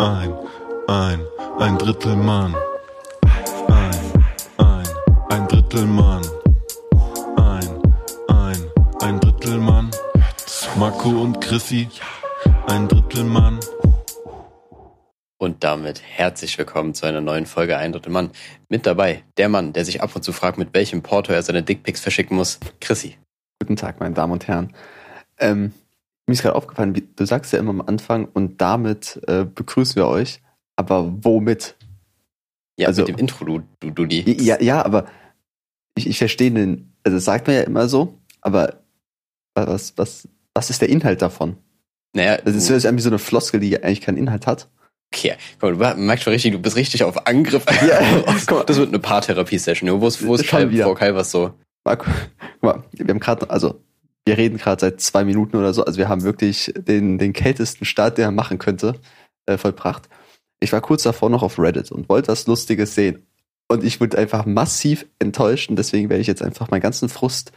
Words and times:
ein, 0.00 0.34
ein, 0.88 1.20
ein 1.58 1.78
Drittel 1.78 2.16
Mann. 2.16 2.54
Ein, 3.68 4.24
ein, 4.56 4.88
ein 5.28 5.48
Drittel 5.48 5.84
Mann. 5.84 6.22
Ein, 7.36 7.68
ein, 8.28 8.70
ein 9.02 9.20
Drittel 9.20 9.58
Mann. 9.58 9.90
Marco 10.78 11.10
und 11.10 11.40
Chrissy, 11.42 11.88
ein 12.68 12.88
Drittel 12.88 13.24
Mann. 13.24 13.60
Und 15.36 15.62
damit 15.64 16.00
herzlich 16.02 16.56
willkommen 16.56 16.94
zu 16.94 17.04
einer 17.04 17.20
neuen 17.20 17.44
Folge 17.44 17.76
Ein 17.76 17.92
Drittel 17.92 18.12
Mann. 18.12 18.30
Mit 18.70 18.86
dabei 18.86 19.22
der 19.36 19.50
Mann, 19.50 19.74
der 19.74 19.84
sich 19.84 20.02
ab 20.02 20.16
und 20.16 20.22
zu 20.22 20.32
fragt, 20.32 20.56
mit 20.56 20.72
welchem 20.72 21.02
Porto 21.02 21.32
er 21.32 21.42
seine 21.42 21.62
Dickpics 21.62 22.00
verschicken 22.00 22.36
muss, 22.36 22.58
Chrissy. 22.80 23.18
Guten 23.58 23.76
Tag, 23.76 24.00
meine 24.00 24.14
Damen 24.14 24.32
und 24.32 24.48
Herren. 24.48 24.72
Ähm, 25.38 25.74
mir 26.30 26.34
ist 26.34 26.42
gerade 26.42 26.54
aufgefallen, 26.56 26.94
wie, 26.94 27.02
du 27.14 27.24
sagst 27.26 27.52
ja 27.52 27.58
immer 27.58 27.70
am 27.70 27.80
Anfang 27.82 28.26
und 28.32 28.60
damit 28.60 29.20
äh, 29.26 29.44
begrüßen 29.44 29.96
wir 29.96 30.06
euch. 30.06 30.40
Aber 30.76 31.12
womit? 31.24 31.76
Ja, 32.78 32.88
Also- 32.88 33.02
mit 33.02 33.08
dem 33.10 33.18
Intro, 33.18 33.44
du, 33.44 33.62
du, 33.80 33.90
du 33.90 34.06
die. 34.06 34.42
Ja, 34.42 34.60
ja, 34.62 34.84
aber 34.84 35.06
ich, 35.96 36.06
ich 36.06 36.18
verstehe 36.18 36.50
den, 36.50 36.92
also 37.04 37.16
das 37.18 37.24
sagt 37.24 37.46
man 37.46 37.56
ja 37.56 37.62
immer 37.62 37.88
so, 37.88 38.18
aber 38.40 38.80
was, 39.54 39.92
was, 39.96 40.28
was 40.54 40.70
ist 40.70 40.80
der 40.80 40.88
Inhalt 40.88 41.20
davon? 41.20 41.56
Naja, 42.14 42.38
Das 42.38 42.54
ist 42.54 42.68
du, 42.70 42.74
ja 42.74 42.80
irgendwie 42.82 43.02
so 43.02 43.10
eine 43.10 43.18
Floskel, 43.18 43.60
die 43.60 43.82
eigentlich 43.82 44.00
keinen 44.00 44.16
Inhalt 44.16 44.46
hat. 44.46 44.68
okay. 45.12 45.34
Guck 45.60 45.78
mal, 45.78 45.94
du 45.94 46.00
merkst 46.00 46.24
schon 46.24 46.32
richtig, 46.32 46.52
du 46.52 46.58
bist 46.58 46.76
richtig 46.76 47.04
auf 47.04 47.26
Angriff. 47.26 47.64
Ja, 47.86 48.00
das 48.66 48.78
wird 48.78 48.88
eine 48.88 48.98
Paartherapie-Session. 48.98 50.00
Wo 50.00 50.06
ist, 50.06 50.24
wo 50.24 50.34
ist 50.34 50.46
Kai. 50.46 50.68
Frau 50.68 50.94
Kai 50.94 51.14
was 51.14 51.30
so? 51.30 51.52
Marco, 51.84 52.06
guck 52.54 52.62
mal, 52.62 52.84
wir 52.92 53.08
haben 53.08 53.20
gerade, 53.20 53.48
also 53.50 53.80
wir 54.30 54.38
reden 54.38 54.58
gerade 54.58 54.80
seit 54.80 55.00
zwei 55.00 55.24
Minuten 55.24 55.56
oder 55.56 55.74
so, 55.74 55.84
also 55.84 55.98
wir 55.98 56.08
haben 56.08 56.22
wirklich 56.22 56.72
den, 56.76 57.18
den 57.18 57.32
kältesten 57.32 57.84
Start, 57.84 58.16
den 58.16 58.26
man 58.26 58.36
machen 58.36 58.58
könnte, 58.58 58.94
äh, 59.46 59.58
vollbracht. 59.58 60.08
Ich 60.60 60.72
war 60.72 60.80
kurz 60.80 61.02
davor 61.02 61.30
noch 61.30 61.42
auf 61.42 61.58
Reddit 61.58 61.90
und 61.90 62.08
wollte 62.08 62.28
was 62.28 62.46
Lustiges 62.46 62.94
sehen. 62.94 63.26
Und 63.68 63.82
ich 63.82 64.00
wurde 64.00 64.18
einfach 64.18 64.46
massiv 64.46 65.06
enttäuscht 65.18 65.68
und 65.68 65.76
deswegen 65.76 66.08
werde 66.10 66.20
ich 66.20 66.26
jetzt 66.28 66.42
einfach 66.42 66.70
meinen 66.70 66.80
ganzen 66.80 67.08
Frust 67.08 67.50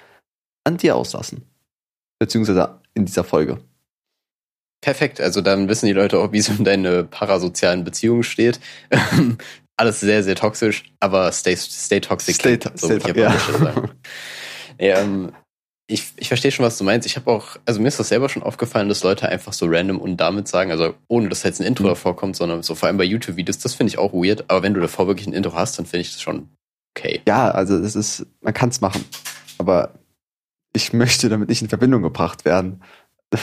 an 0.63 0.77
dir 0.77 0.95
auslassen. 0.95 1.43
Beziehungsweise 2.19 2.81
in 2.95 3.05
dieser 3.05 3.23
Folge. 3.23 3.59
Perfekt, 4.81 5.21
also 5.21 5.41
dann 5.41 5.69
wissen 5.69 5.85
die 5.85 5.93
Leute 5.93 6.17
auch, 6.19 6.31
wie 6.31 6.39
es 6.39 6.49
um 6.49 6.63
deine 6.63 7.03
parasozialen 7.03 7.83
Beziehungen 7.83 8.23
steht. 8.23 8.59
Alles 9.77 9.99
sehr, 9.99 10.23
sehr 10.23 10.35
toxisch, 10.35 10.83
aber 10.99 11.31
stay, 11.31 11.55
stay 11.55 11.99
toxic. 11.99 12.35
Stay 12.35 12.57
to- 12.57 12.71
so 12.75 12.87
stay 12.87 13.15
würde 13.15 13.33
ich 13.35 13.43
to- 13.45 13.55
auf 13.55 13.75
ja. 13.75 13.89
Ja, 14.79 14.99
ähm, 15.01 15.31
ich, 15.87 16.13
ich 16.15 16.27
verstehe 16.29 16.51
schon, 16.51 16.65
was 16.65 16.77
du 16.77 16.83
meinst. 16.85 17.05
Ich 17.05 17.17
habe 17.17 17.29
auch, 17.29 17.57
also 17.65 17.81
mir 17.81 17.89
ist 17.89 17.99
das 17.99 18.07
selber 18.09 18.29
schon 18.29 18.41
aufgefallen, 18.43 18.87
dass 18.89 19.03
Leute 19.03 19.27
einfach 19.27 19.51
so 19.53 19.65
random 19.67 19.99
und 19.99 20.17
damit 20.17 20.47
sagen, 20.47 20.71
also 20.71 20.93
ohne 21.07 21.27
dass 21.29 21.43
jetzt 21.43 21.59
ein 21.59 21.67
Intro 21.67 21.83
Mhm. 21.83 21.89
davor 21.89 22.15
kommt, 22.15 22.35
sondern 22.37 22.63
so 22.63 22.73
vor 22.75 22.87
allem 22.87 22.97
bei 22.97 23.03
YouTube-Videos, 23.03 23.57
das 23.59 23.73
finde 23.73 23.89
ich 23.91 23.97
auch 23.97 24.13
weird. 24.13 24.49
Aber 24.49 24.63
wenn 24.63 24.73
du 24.73 24.79
davor 24.81 25.07
wirklich 25.07 25.27
ein 25.27 25.33
Intro 25.33 25.53
hast, 25.55 25.77
dann 25.77 25.85
finde 25.85 26.01
ich 26.01 26.11
das 26.13 26.21
schon 26.21 26.49
okay. 26.95 27.21
Ja, 27.27 27.51
also 27.51 27.75
es 27.77 27.95
ist, 27.95 28.25
man 28.41 28.53
kann 28.53 28.69
es 28.69 28.79
machen. 28.81 29.03
Aber 29.57 29.93
ich 30.73 30.93
möchte 30.93 31.27
damit 31.29 31.49
nicht 31.49 31.61
in 31.61 31.69
Verbindung 31.69 32.01
gebracht 32.01 32.45
werden. 32.45 32.81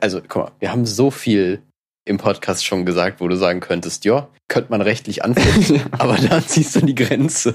Also, 0.00 0.20
guck 0.20 0.36
mal, 0.42 0.52
wir 0.58 0.72
haben 0.72 0.84
so 0.84 1.12
viel 1.12 1.62
im 2.04 2.18
Podcast 2.18 2.64
schon 2.64 2.84
gesagt, 2.84 3.20
wo 3.20 3.28
du 3.28 3.36
sagen 3.36 3.60
könntest, 3.60 4.04
ja, 4.04 4.28
könnte 4.48 4.70
man 4.70 4.80
rechtlich 4.80 5.22
anfinden, 5.24 5.80
aber 5.92 6.16
da 6.16 6.44
ziehst 6.44 6.74
du 6.76 6.80
die 6.80 6.94
Grenze. 6.96 7.54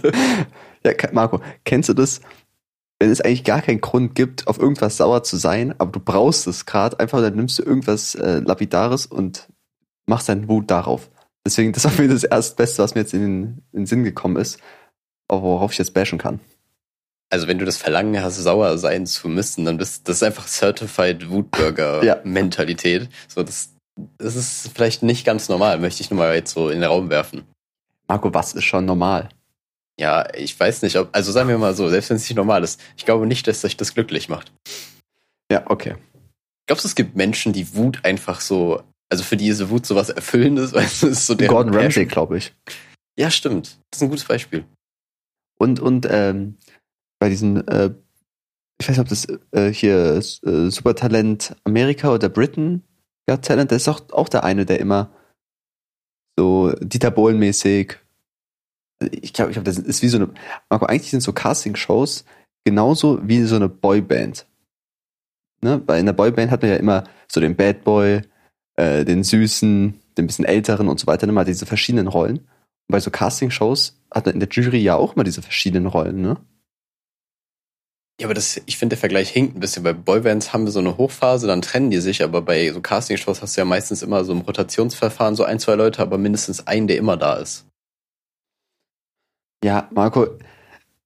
Ja, 0.86 0.94
Marco, 1.12 1.42
kennst 1.66 1.90
du 1.90 1.94
das? 1.94 2.22
Wenn 3.02 3.10
es 3.10 3.20
eigentlich 3.20 3.44
gar 3.44 3.64
keinen 3.64 3.82
Grund 3.82 4.14
gibt, 4.14 4.46
auf 4.46 4.60
irgendwas 4.60 4.98
sauer 4.98 5.24
zu 5.24 5.36
sein, 5.36 5.74
aber 5.80 5.92
du 5.92 6.00
brauchst 6.00 6.46
es 6.46 6.68
gerade, 6.68 7.00
einfach 7.00 7.20
dann 7.20 7.36
nimmst 7.36 7.58
du 7.58 7.64
irgendwas 7.64 8.14
äh, 8.14 8.42
Lapidares 8.42 9.08
und 9.08 9.50
machst 10.06 10.30
deinen 10.30 10.48
Wut 10.48 10.70
darauf. 10.70 11.10
Deswegen, 11.44 11.72
das 11.74 11.86
war 11.86 11.94
mir 12.00 12.10
das 12.10 12.24
Erstbeste, 12.24 12.84
was 12.84 12.94
mir 12.94 13.02
jetzt 13.02 13.16
in 13.16 13.22
den, 13.22 13.44
in 13.72 13.80
den 13.80 13.86
Sinn 13.88 14.04
gekommen 14.04 14.36
ist, 14.36 14.60
worauf 15.28 15.72
ich 15.72 15.80
jetzt 15.80 15.96
bashen 15.96 16.20
kann. 16.20 16.42
Also 17.32 17.48
wenn 17.48 17.58
du 17.58 17.66
das 17.66 17.78
Verlangen 17.78 18.22
hast, 18.22 18.38
sauer 18.38 18.78
sein 18.78 19.08
zu 19.08 19.30
müssen, 19.30 19.66
dann 19.66 19.78
bist 19.78 20.08
das 20.08 20.18
ist 20.18 20.24
einfach 20.24 20.48
Certified 20.48 21.24
Ja. 21.24 21.30
Wutburger-Mentalität. 21.32 23.10
So, 23.28 23.42
das, 23.42 23.74
das 24.20 24.36
ist 24.36 24.70
vielleicht 24.76 25.02
nicht 25.02 25.26
ganz 25.26 25.50
normal, 25.50 25.80
möchte 25.80 26.04
ich 26.04 26.12
nur 26.12 26.20
mal 26.20 26.36
jetzt 26.36 26.54
so 26.54 26.70
in 26.70 26.82
den 26.82 26.88
Raum 26.92 27.10
werfen. 27.10 27.46
Marco, 28.08 28.32
was 28.32 28.54
ist 28.54 28.66
schon 28.66 28.86
normal? 28.86 29.30
Ja, 30.02 30.28
ich 30.34 30.60
weiß 30.60 30.82
nicht, 30.82 30.98
ob, 30.98 31.10
also 31.12 31.32
sagen 31.32 31.48
wir 31.48 31.60
mal 31.60 31.76
so, 31.76 31.88
selbst 31.88 32.10
wenn 32.10 32.18
es 32.18 32.24
nicht 32.24 32.36
normal 32.36 32.64
ist, 32.64 32.82
ich 32.98 33.06
glaube 33.06 33.28
nicht, 33.28 33.48
dass 33.48 33.64
euch 33.64 33.78
das 33.78 33.94
glücklich 33.94 34.30
macht. 34.30 34.52
Ja, 35.52 35.70
okay. 35.70 35.96
Glaubst 36.66 36.86
du, 36.86 36.88
es 36.88 36.96
gibt 36.96 37.16
Menschen, 37.16 37.54
die 37.54 37.76
Wut 37.76 38.04
einfach 38.04 38.42
so, 38.42 38.82
also 39.12 39.24
für 39.24 39.38
die 39.38 39.50
ist 39.50 39.70
Wut 39.70 39.86
sowas 39.86 40.10
Erfüllendes, 40.10 40.72
du, 40.72 40.80
es 40.80 41.04
ist 41.04 41.28
so 41.28 41.36
deren 41.36 41.54
Gordon. 41.54 41.76
Ramsay, 41.76 42.08
glaube 42.08 42.40
ich. 42.40 42.52
Ja, 43.16 43.30
stimmt. 43.30 43.78
Das 43.92 44.00
ist 44.00 44.02
ein 44.02 44.10
gutes 44.10 44.26
Beispiel. 44.26 44.66
Und, 45.60 45.80
und 45.80 46.08
ähm, 46.10 46.58
bei 47.20 47.30
diesem, 47.30 47.58
äh, 47.68 47.92
ich 48.80 48.90
weiß 48.90 48.98
nicht, 48.98 49.02
ob 49.02 49.08
das 49.08 49.28
äh, 49.52 49.72
hier 49.72 50.16
äh, 50.16 50.72
Supertalent 50.72 51.56
Amerika 51.64 52.12
oder 52.12 52.28
Britain 52.28 52.82
Got 53.30 53.46
Talent, 53.46 53.72
das 53.72 53.84
ist 53.84 53.88
auch, 53.88 54.02
auch 54.14 54.30
der 54.30 54.44
eine, 54.44 54.66
der 54.66 54.80
immer 54.80 55.12
so 56.40 56.74
Dieter 56.80 57.12
Bohlen-mäßig. 57.12 57.98
Ich 59.12 59.34
glaube, 59.34 59.52
ich 59.52 59.56
glaub, 59.56 59.66
das 59.66 59.78
ist 59.78 60.02
wie 60.02 60.08
so 60.08 60.18
eine. 60.18 60.30
Marco, 60.70 60.86
eigentlich 60.86 61.12
sind 61.12 61.22
so 61.22 61.34
Casting-Shows 61.34 62.26
genauso 62.64 63.20
wie 63.28 63.44
so 63.44 63.56
eine 63.56 63.70
Boyband. 63.70 64.46
Ne? 65.62 65.82
Weil 65.86 66.00
in 66.00 66.06
der 66.06 66.14
Boyband 66.14 66.52
hat 66.52 66.62
man 66.62 66.72
ja 66.72 66.78
immer 66.78 67.04
so 67.28 67.40
den 67.40 67.56
Bad 67.56 67.84
Boy, 67.84 68.22
äh, 68.76 69.06
den 69.06 69.24
Süßen, 69.24 70.00
den 70.18 70.28
bisschen 70.28 70.46
Älteren 70.46 70.88
und 70.88 71.00
so 71.00 71.08
weiter, 71.08 71.28
immer 71.28 71.46
diese 71.46 71.66
verschiedenen 71.66 72.08
Rollen. 72.08 72.40
Und 72.40 72.90
bei 72.90 73.00
so 73.00 73.12
Casting-Shows 73.12 74.00
hat 74.12 74.26
man 74.26 74.36
in 74.36 74.40
der 74.40 74.50
Jury 74.50 74.80
ja 74.80 74.96
auch 74.96 75.16
immer 75.16 75.24
diese 75.24 75.42
verschiedenen 75.42 75.88
Rollen, 75.88 76.22
ne? 76.22 76.38
Ja, 78.20 78.28
aber 78.28 78.36
das, 78.36 78.62
ich 78.68 78.78
finde, 78.78 78.96
der 78.96 79.00
Vergleich 79.00 79.30
hinkt 79.30 79.56
ein 79.56 79.62
bisschen. 79.62 79.82
Bei 79.82 79.94
Boybands 79.94 80.54
haben 80.54 80.66
wir 80.66 80.72
so 80.72 80.80
eine 80.80 80.96
Hochphase, 80.96 81.48
dann 81.48 81.64
trennen 81.64 81.90
die 81.90 82.00
sich, 82.00 82.24
aber 82.24 82.44
bei 82.44 82.72
so 82.72 82.80
Castingshows 82.80 83.42
hast 83.42 83.58
du 83.58 83.62
ja 83.62 83.66
meistens 83.66 84.04
immer 84.04 84.24
so 84.24 84.32
ein 84.32 84.42
Rotationsverfahren, 84.42 85.36
so 85.36 85.44
ein, 85.44 85.58
zwei 85.58 85.74
Leute, 85.74 86.04
aber 86.04 86.20
mindestens 86.20 86.68
einen, 86.68 86.86
der 86.86 86.98
immer 86.98 87.18
da 87.18 87.38
ist. 87.38 87.66
Ja, 89.64 89.90
Marco, 89.94 90.28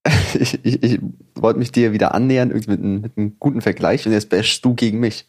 ich, 0.40 0.60
ich, 0.64 0.84
ich 0.84 1.00
wollte 1.36 1.60
mich 1.60 1.72
dir 1.72 1.92
wieder 1.94 2.14
annähern, 2.14 2.52
irgendwie 2.52 2.72
mit, 2.72 2.80
einem- 2.80 3.02
mit 3.02 3.18
einem 3.18 3.36
guten 3.40 3.62
Vergleich 3.62 4.06
und 4.06 4.14
jetzt 4.14 4.30
bashst 4.30 4.64
du 4.64 4.74
gegen 4.76 5.00
mich. 5.00 5.28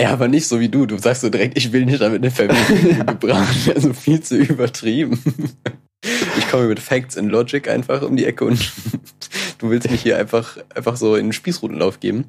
Ja, 0.00 0.10
aber 0.10 0.26
nicht 0.26 0.48
so 0.48 0.58
wie 0.58 0.68
du. 0.70 0.86
Du 0.86 0.96
sagst 0.98 1.20
so 1.20 1.28
direkt, 1.28 1.56
ich 1.58 1.72
will 1.72 1.84
nicht 1.84 2.00
damit 2.00 2.22
eine 2.22 2.30
Verbindung 2.30 3.06
gebracht 3.06 3.66
werden. 3.66 3.76
Also 3.76 3.92
viel 3.92 4.20
zu 4.22 4.36
übertrieben. 4.38 5.22
Ich 6.38 6.48
komme 6.50 6.66
mit 6.66 6.80
Facts 6.80 7.16
and 7.16 7.30
Logic 7.30 7.68
einfach 7.68 8.02
um 8.02 8.16
die 8.16 8.24
Ecke 8.24 8.44
und 8.44 8.72
du 9.58 9.70
willst 9.70 9.90
mich 9.90 10.02
hier 10.02 10.16
einfach, 10.18 10.56
einfach 10.74 10.96
so 10.96 11.14
in 11.14 11.26
den 11.26 11.32
Spießrutenlauf 11.32 12.00
geben. 12.00 12.24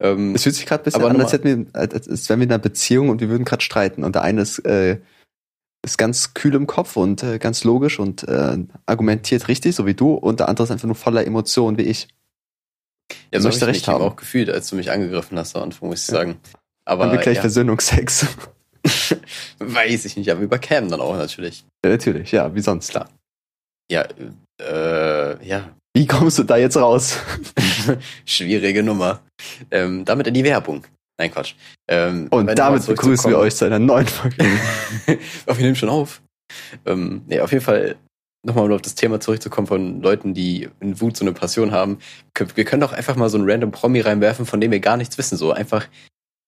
Ähm, 0.00 0.34
Es 0.34 0.42
fühlt 0.42 0.56
sich 0.56 0.66
gerade 0.66 0.82
ein 0.82 0.84
bisschen 0.84 1.00
Aber 1.02 1.10
an, 1.10 1.20
als, 1.20 1.32
hätten 1.32 1.66
wir, 1.72 1.80
als, 1.80 2.08
als 2.08 2.28
wären 2.28 2.40
wir 2.40 2.44
in 2.44 2.50
einer 2.52 2.58
Beziehung 2.58 3.08
und 3.08 3.20
wir 3.20 3.28
würden 3.30 3.44
gerade 3.44 3.62
streiten. 3.62 4.02
Und 4.04 4.16
der 4.16 4.22
eine 4.22 4.42
ist, 4.42 4.58
äh, 4.66 4.98
ist 5.84 5.96
ganz 5.98 6.34
kühl 6.34 6.54
im 6.54 6.66
Kopf 6.66 6.96
und 6.96 7.22
äh, 7.22 7.38
ganz 7.38 7.64
logisch 7.64 7.98
und 7.98 8.22
äh, 8.28 8.58
argumentiert 8.86 9.48
richtig, 9.48 9.74
so 9.74 9.86
wie 9.86 9.94
du, 9.94 10.14
und 10.14 10.40
der 10.40 10.48
andere 10.48 10.64
ist 10.64 10.70
einfach 10.70 10.86
nur 10.86 10.94
voller 10.96 11.26
Emotionen 11.26 11.78
wie 11.78 11.82
ich. 11.82 12.08
ja, 13.32 13.40
so 13.40 13.48
möchte 13.48 13.62
habe 13.62 13.70
ich 13.72 13.76
recht 13.78 13.88
eben 13.88 13.94
haben. 13.94 14.02
auch 14.04 14.16
gefühlt, 14.16 14.50
als 14.50 14.68
du 14.68 14.76
mich 14.76 14.90
angegriffen 14.90 15.38
hast 15.38 15.56
am 15.56 15.62
Anfang, 15.64 15.88
muss 15.88 16.02
ich 16.02 16.08
Ja. 16.08 16.14
sagen. 16.14 16.38
Aber 16.84 17.04
Haben 17.04 17.12
wir 17.12 17.18
gleich 17.20 17.36
ja, 17.36 17.40
Versöhnungsex. 17.42 18.26
weiß 19.58 20.04
ich 20.04 20.16
nicht, 20.16 20.30
aber 20.30 20.40
über 20.40 20.58
Cam 20.58 20.88
dann 20.88 21.00
auch 21.00 21.16
natürlich. 21.16 21.64
ja, 21.84 21.90
natürlich, 21.92 22.32
ja, 22.32 22.54
wie 22.54 22.60
sonst. 22.60 22.90
Klar. 22.90 23.08
Ja, 23.90 24.06
äh, 24.60 25.46
ja, 25.46 25.70
Wie 25.94 26.06
kommst 26.06 26.38
du 26.38 26.44
da 26.44 26.56
jetzt 26.56 26.76
raus? 26.76 27.16
schwierige 28.24 28.82
Nummer. 28.82 29.20
Ähm, 29.70 30.04
damit 30.04 30.26
in 30.28 30.34
die 30.34 30.44
Werbung. 30.44 30.84
Nein, 31.20 31.32
Quatsch. 31.32 31.54
Ähm, 31.86 32.28
Und 32.30 32.46
damit 32.58 32.86
begrüßen 32.86 33.30
wir 33.30 33.36
euch 33.36 33.54
zu 33.54 33.66
einer 33.66 33.78
neuen 33.78 34.06
Folge. 34.06 34.42
Auf, 35.46 35.58
wir 35.58 35.64
nehmen 35.64 35.76
schon 35.76 35.90
auf. 35.90 36.22
Ähm, 36.86 37.20
nee, 37.26 37.40
auf 37.40 37.52
jeden 37.52 37.62
Fall, 37.62 37.96
nochmal 38.42 38.64
um 38.64 38.72
auf 38.72 38.80
das 38.80 38.94
Thema 38.94 39.20
zurückzukommen 39.20 39.66
von 39.66 40.00
Leuten, 40.00 40.32
die 40.32 40.70
in 40.80 40.98
Wut 40.98 41.18
so 41.18 41.24
eine 41.24 41.34
Passion 41.34 41.72
haben. 41.72 41.98
Wir 42.54 42.64
können 42.64 42.80
doch 42.80 42.94
einfach 42.94 43.16
mal 43.16 43.28
so 43.28 43.36
einen 43.36 43.48
random 43.48 43.70
Promi 43.70 44.00
reinwerfen, 44.00 44.46
von 44.46 44.62
dem 44.62 44.70
wir 44.70 44.80
gar 44.80 44.96
nichts 44.96 45.18
wissen. 45.18 45.36
So 45.36 45.52
einfach, 45.52 45.86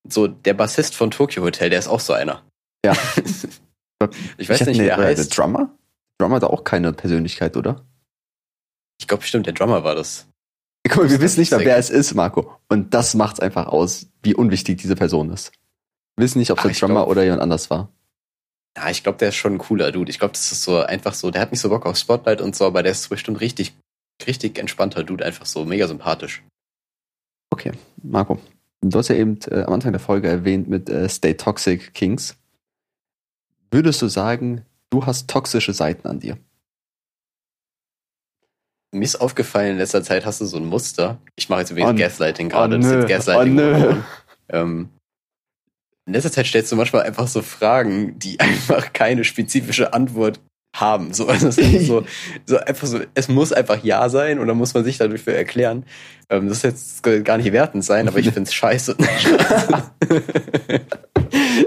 so 0.08 0.26
der 0.26 0.54
Bassist 0.54 0.96
von 0.96 1.10
Tokyo 1.10 1.42
Hotel, 1.42 1.68
der 1.68 1.78
ist 1.78 1.88
auch 1.88 2.00
so 2.00 2.14
einer. 2.14 2.42
Ja. 2.84 2.94
Ich 4.36 4.48
weiß 4.48 4.62
Ich 4.62 4.66
nicht, 4.66 4.80
wer 4.80 4.96
nee, 4.96 5.04
heißt. 5.04 5.30
Der 5.30 5.36
Drummer? 5.36 5.70
Drummer 6.18 6.36
hat 6.36 6.44
auch 6.44 6.64
keine 6.64 6.92
Persönlichkeit, 6.92 7.56
oder? 7.56 7.84
Ich 8.98 9.06
glaube 9.06 9.20
bestimmt, 9.20 9.46
der 9.46 9.52
Drummer 9.52 9.84
war 9.84 9.94
das. 9.94 10.26
Guck 10.88 11.04
mal, 11.04 11.10
wir 11.10 11.20
wissen 11.20 11.40
nicht 11.40 11.52
mal, 11.52 11.64
wer 11.64 11.76
es 11.76 11.90
ist, 11.90 12.14
Marco. 12.14 12.56
Und 12.68 12.92
das 12.92 13.14
macht's 13.14 13.40
einfach 13.40 13.66
aus, 13.66 14.06
wie 14.22 14.34
unwichtig 14.34 14.78
diese 14.78 14.96
Person 14.96 15.30
ist. 15.30 15.52
Wir 16.16 16.24
wissen 16.24 16.38
nicht, 16.38 16.50
ob 16.50 16.58
es 16.58 16.62
der 16.62 16.70
ich 16.72 16.80
Drummer 16.80 16.94
glaub- 16.94 17.08
oder 17.08 17.22
jemand 17.22 17.42
anders 17.42 17.70
war. 17.70 17.88
Ja, 18.76 18.90
ich 18.90 19.02
glaube, 19.02 19.18
der 19.18 19.28
ist 19.28 19.36
schon 19.36 19.54
ein 19.54 19.58
cooler 19.58 19.92
Dude. 19.92 20.10
Ich 20.10 20.18
glaube, 20.18 20.32
das 20.32 20.50
ist 20.50 20.62
so 20.64 20.78
einfach 20.80 21.14
so, 21.14 21.30
der 21.30 21.42
hat 21.42 21.52
nicht 21.52 21.60
so 21.60 21.68
Bock 21.68 21.86
auf 21.86 21.96
Spotlight 21.96 22.40
und 22.40 22.56
so, 22.56 22.66
aber 22.66 22.82
der 22.82 22.92
ist 22.92 23.08
bestimmt 23.08 23.40
richtig, 23.40 23.74
richtig 24.26 24.58
entspannter 24.58 25.04
Dude, 25.04 25.24
einfach 25.24 25.46
so 25.46 25.64
mega 25.64 25.86
sympathisch. 25.86 26.42
Okay, 27.50 27.72
Marco. 28.02 28.38
Du 28.80 28.98
hast 28.98 29.08
ja 29.08 29.14
eben 29.14 29.38
äh, 29.48 29.62
am 29.62 29.74
Anfang 29.74 29.92
der 29.92 30.00
Folge 30.00 30.28
erwähnt 30.28 30.68
mit 30.68 30.88
äh, 30.88 31.08
Stay 31.08 31.34
Toxic 31.34 31.94
Kings. 31.94 32.36
würdest 33.70 34.02
du 34.02 34.08
sagen, 34.08 34.64
du 34.90 35.06
hast 35.06 35.28
toxische 35.28 35.72
Seiten 35.72 36.08
an 36.08 36.18
dir? 36.18 36.38
Mir 38.94 39.04
ist 39.04 39.16
aufgefallen, 39.16 39.72
in 39.72 39.78
letzter 39.78 40.02
Zeit 40.02 40.26
hast 40.26 40.42
du 40.42 40.44
so 40.44 40.58
ein 40.58 40.66
Muster. 40.66 41.18
Ich 41.34 41.48
mache 41.48 41.60
jetzt 41.60 41.70
übrigens 41.70 41.92
Oh, 41.92 41.94
Gaslighting 41.94 42.50
gerade. 42.50 42.74
oh, 42.74 42.78
das 42.78 42.86
ist 42.86 42.92
nö. 42.92 43.00
jetzt 43.00 43.08
Gaslighting. 43.08 43.58
Oh, 43.58 43.94
ähm, 44.50 44.88
in 46.06 46.12
letzter 46.12 46.30
Zeit 46.32 46.46
stellst 46.46 46.70
du 46.70 46.76
manchmal 46.76 47.02
einfach 47.04 47.26
so 47.26 47.40
Fragen, 47.40 48.18
die 48.18 48.38
einfach 48.40 48.92
keine 48.92 49.24
spezifische 49.24 49.94
Antwort 49.94 50.40
haben. 50.76 51.14
So, 51.14 51.26
also 51.26 51.48
es 51.48 51.56
so, 51.86 52.04
so 52.46 52.58
einfach 52.58 52.86
so, 52.86 53.00
es 53.14 53.28
muss 53.28 53.52
einfach 53.54 53.82
Ja 53.82 54.10
sein 54.10 54.38
und 54.38 54.46
dann 54.48 54.58
muss 54.58 54.74
man 54.74 54.84
sich 54.84 54.98
dafür 54.98 55.34
erklären. 55.34 55.86
Ähm, 56.28 56.48
das 56.48 56.58
ist 56.58 56.64
jetzt 56.64 57.04
das 57.06 57.24
gar 57.24 57.38
nicht 57.38 57.50
wertend 57.52 57.84
sein, 57.86 58.08
aber 58.08 58.18
ich 58.18 58.26
finde 58.32 58.42
es 58.42 58.52
scheiße. 58.54 58.94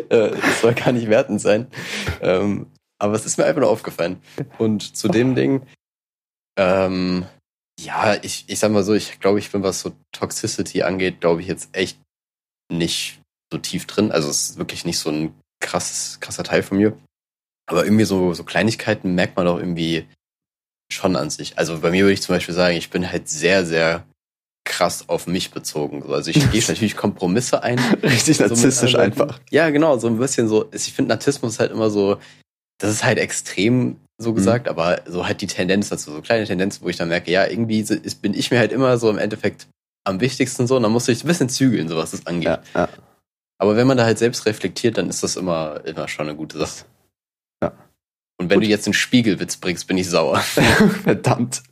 äh, 0.10 0.30
das 0.30 0.62
soll 0.62 0.76
gar 0.76 0.92
nicht 0.92 1.10
wertend 1.10 1.42
sein. 1.42 1.68
Ähm, 2.22 2.68
aber 3.00 3.14
es 3.16 3.26
ist 3.26 3.38
mir 3.40 3.46
einfach 3.46 3.62
nur 3.62 3.70
aufgefallen. 3.72 4.18
Und 4.60 4.96
zu 4.96 5.08
dem 5.08 5.34
Ding, 5.36 5.64
ähm, 6.58 7.26
ja, 7.80 8.16
ich, 8.22 8.46
ich 8.48 8.60
sag 8.60 8.72
mal 8.72 8.84
so, 8.84 8.94
ich 8.94 9.20
glaube, 9.20 9.40
ich 9.40 9.52
bin, 9.52 9.64
was 9.64 9.82
so 9.82 9.94
Toxicity 10.12 10.84
angeht, 10.84 11.20
glaube 11.22 11.42
ich 11.42 11.48
jetzt 11.48 11.70
echt 11.74 12.00
nicht 12.72 13.22
so 13.52 13.58
tief 13.60 13.86
drin. 13.86 14.12
Also 14.12 14.30
es 14.30 14.52
ist 14.52 14.58
wirklich 14.58 14.86
nicht 14.86 14.98
so 15.00 15.10
ein 15.10 15.34
krasses, 15.62 16.20
krasser 16.20 16.44
Teil 16.44 16.64
von 16.64 16.78
mir. 16.78 16.98
Aber 17.68 17.84
irgendwie 17.84 18.06
so, 18.06 18.34
so 18.34 18.44
Kleinigkeiten 18.44 19.16
merkt 19.16 19.36
man 19.36 19.48
auch 19.48 19.58
irgendwie 19.58 20.08
schon 20.92 21.16
an 21.16 21.30
sich. 21.30 21.58
Also 21.58 21.80
bei 21.80 21.92
mir 21.92 22.04
würde 22.04 22.14
ich 22.14 22.22
zum 22.22 22.36
Beispiel 22.36 22.56
sagen, 22.56 22.78
ich 22.78 22.90
bin 22.90 23.12
halt 23.12 23.28
sehr, 23.28 23.66
sehr 23.66 24.06
krass 24.66 25.10
auf 25.10 25.28
mich 25.28 25.52
bezogen. 25.52 26.04
So, 26.04 26.14
Also 26.14 26.32
ich 26.32 26.52
gehe 26.52 26.64
natürlich 26.68 26.96
Kompromisse 26.96 27.64
ein. 27.64 27.80
Richtig 28.04 28.38
So 28.38 28.48
narzisstisch 28.48 28.94
Leuten. 28.94 29.22
einfach. 29.22 29.40
Ja, 29.52 29.70
genau, 29.70 29.98
so 29.98 30.08
ein 30.08 30.18
bisschen 30.18 30.48
so. 30.48 30.70
Ich 30.72 30.94
finde 30.94 31.10
Narzissmus 31.10 31.60
halt 31.60 31.72
immer 31.72 31.90
so, 31.90 32.20
das 32.80 32.92
ist 32.92 33.04
halt 33.04 33.18
extrem 33.18 33.98
so 34.18 34.32
Mhm. 34.32 34.36
gesagt, 34.36 34.68
aber 34.68 35.02
so 35.06 35.28
halt 35.28 35.42
die 35.42 35.48
Tendenz 35.48 35.90
dazu, 35.90 36.12
so 36.12 36.22
kleine 36.22 36.46
Tendenzen, 36.46 36.84
wo 36.84 36.90
ich 36.90 36.98
dann 36.98 37.10
merke, 37.10 37.32
ja, 37.32 37.46
irgendwie 37.48 37.80
ist, 37.80 38.22
bin 38.22 38.34
ich 38.34 38.52
mir 38.52 38.60
halt 38.60 38.72
immer 38.72 38.98
so 38.98 39.10
im 39.10 39.18
Endeffekt 39.18 39.68
am 40.06 40.20
wichtigsten 40.22 40.68
so 40.68 40.78
und 40.78 40.84
dann 40.84 40.92
musste 40.92 41.12
ich 41.12 41.24
ein 41.24 41.28
bisschen 41.28 41.50
zügeln, 41.50 41.88
so 41.88 41.96
was 41.98 42.12
das 42.12 42.26
angeht. 42.28 42.46
Ja, 42.48 42.62
ja. 42.74 42.90
Aber 43.58 43.76
wenn 43.76 43.88
man 43.88 43.98
da 43.98 44.04
halt 44.06 44.18
selbst 44.20 44.46
reflektiert, 44.46 44.98
dann 44.98 45.10
ist 45.10 45.24
das 45.24 45.36
immer, 45.36 45.82
immer 45.86 46.08
schon 46.08 46.28
eine 46.28 46.38
gute 46.38 46.58
Sache. 46.58 46.86
Ja. 47.64 47.72
Und 48.38 48.50
wenn 48.50 48.60
Gut. 48.60 48.66
du 48.66 48.70
jetzt 48.70 48.86
einen 48.88 48.94
Spiegelwitz 48.94 49.58
bringst, 49.58 49.88
bin 49.88 49.98
ich 49.98 50.10
sauer. 50.10 50.38
Verdammt. 51.04 51.64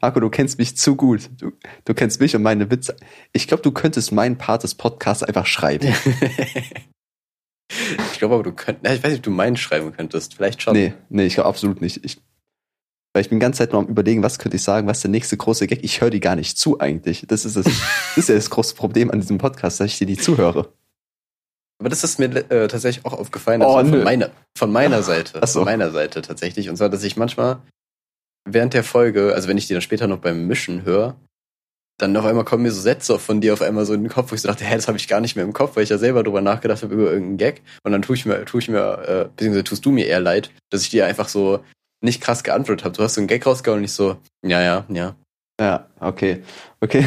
Marco, 0.00 0.20
du 0.20 0.30
kennst 0.30 0.58
mich 0.58 0.76
zu 0.76 0.96
gut. 0.96 1.28
Du, 1.36 1.52
du 1.84 1.94
kennst 1.94 2.20
mich 2.20 2.34
und 2.36 2.42
meine 2.42 2.70
Witze. 2.70 2.96
Ich 3.32 3.48
glaube, 3.48 3.62
du 3.62 3.72
könntest 3.72 4.12
meinen 4.12 4.38
Part 4.38 4.62
des 4.62 4.74
Podcasts 4.74 5.22
einfach 5.22 5.46
schreiben. 5.46 5.92
ich 7.70 8.18
glaube 8.18 8.34
aber, 8.34 8.42
du 8.44 8.52
könntest, 8.52 8.94
ich 8.96 9.02
weiß 9.02 9.10
nicht, 9.10 9.20
ob 9.20 9.24
du 9.24 9.30
meinen 9.30 9.56
schreiben 9.56 9.92
könntest. 9.92 10.34
Vielleicht 10.34 10.62
schon. 10.62 10.74
Nee, 10.74 10.94
nee, 11.08 11.26
ich 11.26 11.34
glaube 11.34 11.48
absolut 11.48 11.80
nicht. 11.80 12.04
Ich, 12.04 12.18
weil 13.12 13.22
ich 13.22 13.28
bin 13.28 13.38
die 13.38 13.42
ganze 13.42 13.58
Zeit 13.58 13.72
noch 13.72 13.80
am 13.80 13.86
überlegen, 13.86 14.22
was 14.22 14.38
könnte 14.38 14.56
ich 14.56 14.62
sagen, 14.62 14.86
was 14.86 14.98
ist 14.98 15.02
der 15.04 15.10
nächste 15.10 15.36
große 15.36 15.66
Gag? 15.66 15.82
Ich 15.82 16.00
höre 16.00 16.10
die 16.10 16.20
gar 16.20 16.36
nicht 16.36 16.58
zu 16.58 16.78
eigentlich. 16.80 17.24
Das 17.28 17.44
ist 17.44 17.56
das, 17.56 17.64
das 17.64 18.16
ist 18.16 18.28
ja 18.28 18.34
das 18.34 18.50
große 18.50 18.74
Problem 18.74 19.10
an 19.10 19.20
diesem 19.20 19.38
Podcast, 19.38 19.80
dass 19.80 19.86
ich 19.88 19.98
dir 19.98 20.06
nicht 20.06 20.22
zuhöre. 20.22 20.72
Aber 21.80 21.88
das 21.90 22.02
ist 22.02 22.18
mir 22.18 22.26
äh, 22.50 22.66
tatsächlich 22.68 23.04
auch 23.04 23.12
aufgefallen, 23.12 23.62
Oh, 23.62 23.76
also 23.76 23.90
nö. 23.90 23.96
von, 23.98 24.04
meiner, 24.04 24.30
von 24.56 24.72
meiner 24.72 25.02
Seite. 25.02 25.38
Ach 25.40 25.46
so. 25.46 25.60
Von 25.60 25.66
meiner 25.66 25.90
Seite 25.92 26.22
tatsächlich. 26.22 26.68
Und 26.68 26.76
zwar, 26.76 26.88
dass 26.88 27.04
ich 27.04 27.16
manchmal 27.16 27.60
während 28.44 28.74
der 28.74 28.82
Folge, 28.82 29.32
also 29.34 29.46
wenn 29.48 29.58
ich 29.58 29.68
die 29.68 29.74
dann 29.74 29.82
später 29.82 30.06
noch 30.08 30.18
beim 30.18 30.46
Mischen 30.48 30.82
höre, 30.84 31.16
dann 31.98 32.16
auf 32.16 32.24
einmal 32.24 32.44
kommen 32.44 32.62
mir 32.62 32.70
so 32.70 32.80
Sätze 32.80 33.18
von 33.18 33.40
dir 33.40 33.52
auf 33.52 33.60
einmal 33.60 33.84
so 33.84 33.92
in 33.92 34.02
den 34.02 34.10
Kopf, 34.10 34.30
wo 34.30 34.34
ich 34.34 34.40
so 34.40 34.48
dachte, 34.48 34.64
hä, 34.64 34.74
das 34.76 34.86
habe 34.86 34.98
ich 34.98 35.08
gar 35.08 35.20
nicht 35.20 35.34
mehr 35.34 35.44
im 35.44 35.52
Kopf, 35.52 35.74
weil 35.76 35.82
ich 35.82 35.90
ja 35.90 35.98
selber 35.98 36.22
drüber 36.22 36.40
nachgedacht 36.40 36.82
habe 36.82 36.94
über 36.94 37.10
irgendeinen 37.10 37.38
Gag. 37.38 37.62
Und 37.82 37.92
dann 37.92 38.02
tue 38.02 38.14
ich 38.14 38.24
mir, 38.24 38.44
tue 38.44 38.60
ich 38.60 38.68
mir, 38.68 38.98
äh, 39.06 39.28
beziehungsweise 39.36 39.64
tust 39.64 39.84
du 39.84 39.90
mir 39.90 40.06
eher 40.06 40.20
leid, 40.20 40.50
dass 40.70 40.82
ich 40.82 40.90
dir 40.90 41.06
einfach 41.06 41.28
so 41.28 41.64
nicht 42.00 42.20
krass 42.20 42.44
geantwortet 42.44 42.84
habe. 42.84 42.96
Du 42.96 43.02
hast 43.02 43.14
so 43.14 43.20
einen 43.20 43.26
Gag 43.26 43.44
rausgehauen 43.44 43.80
und 43.80 43.84
ich 43.84 43.92
so, 43.92 44.16
ja, 44.46 44.62
ja, 44.62 44.86
ja. 44.88 45.16
Ja, 45.60 45.88
okay. 46.00 46.42
Okay. 46.80 47.00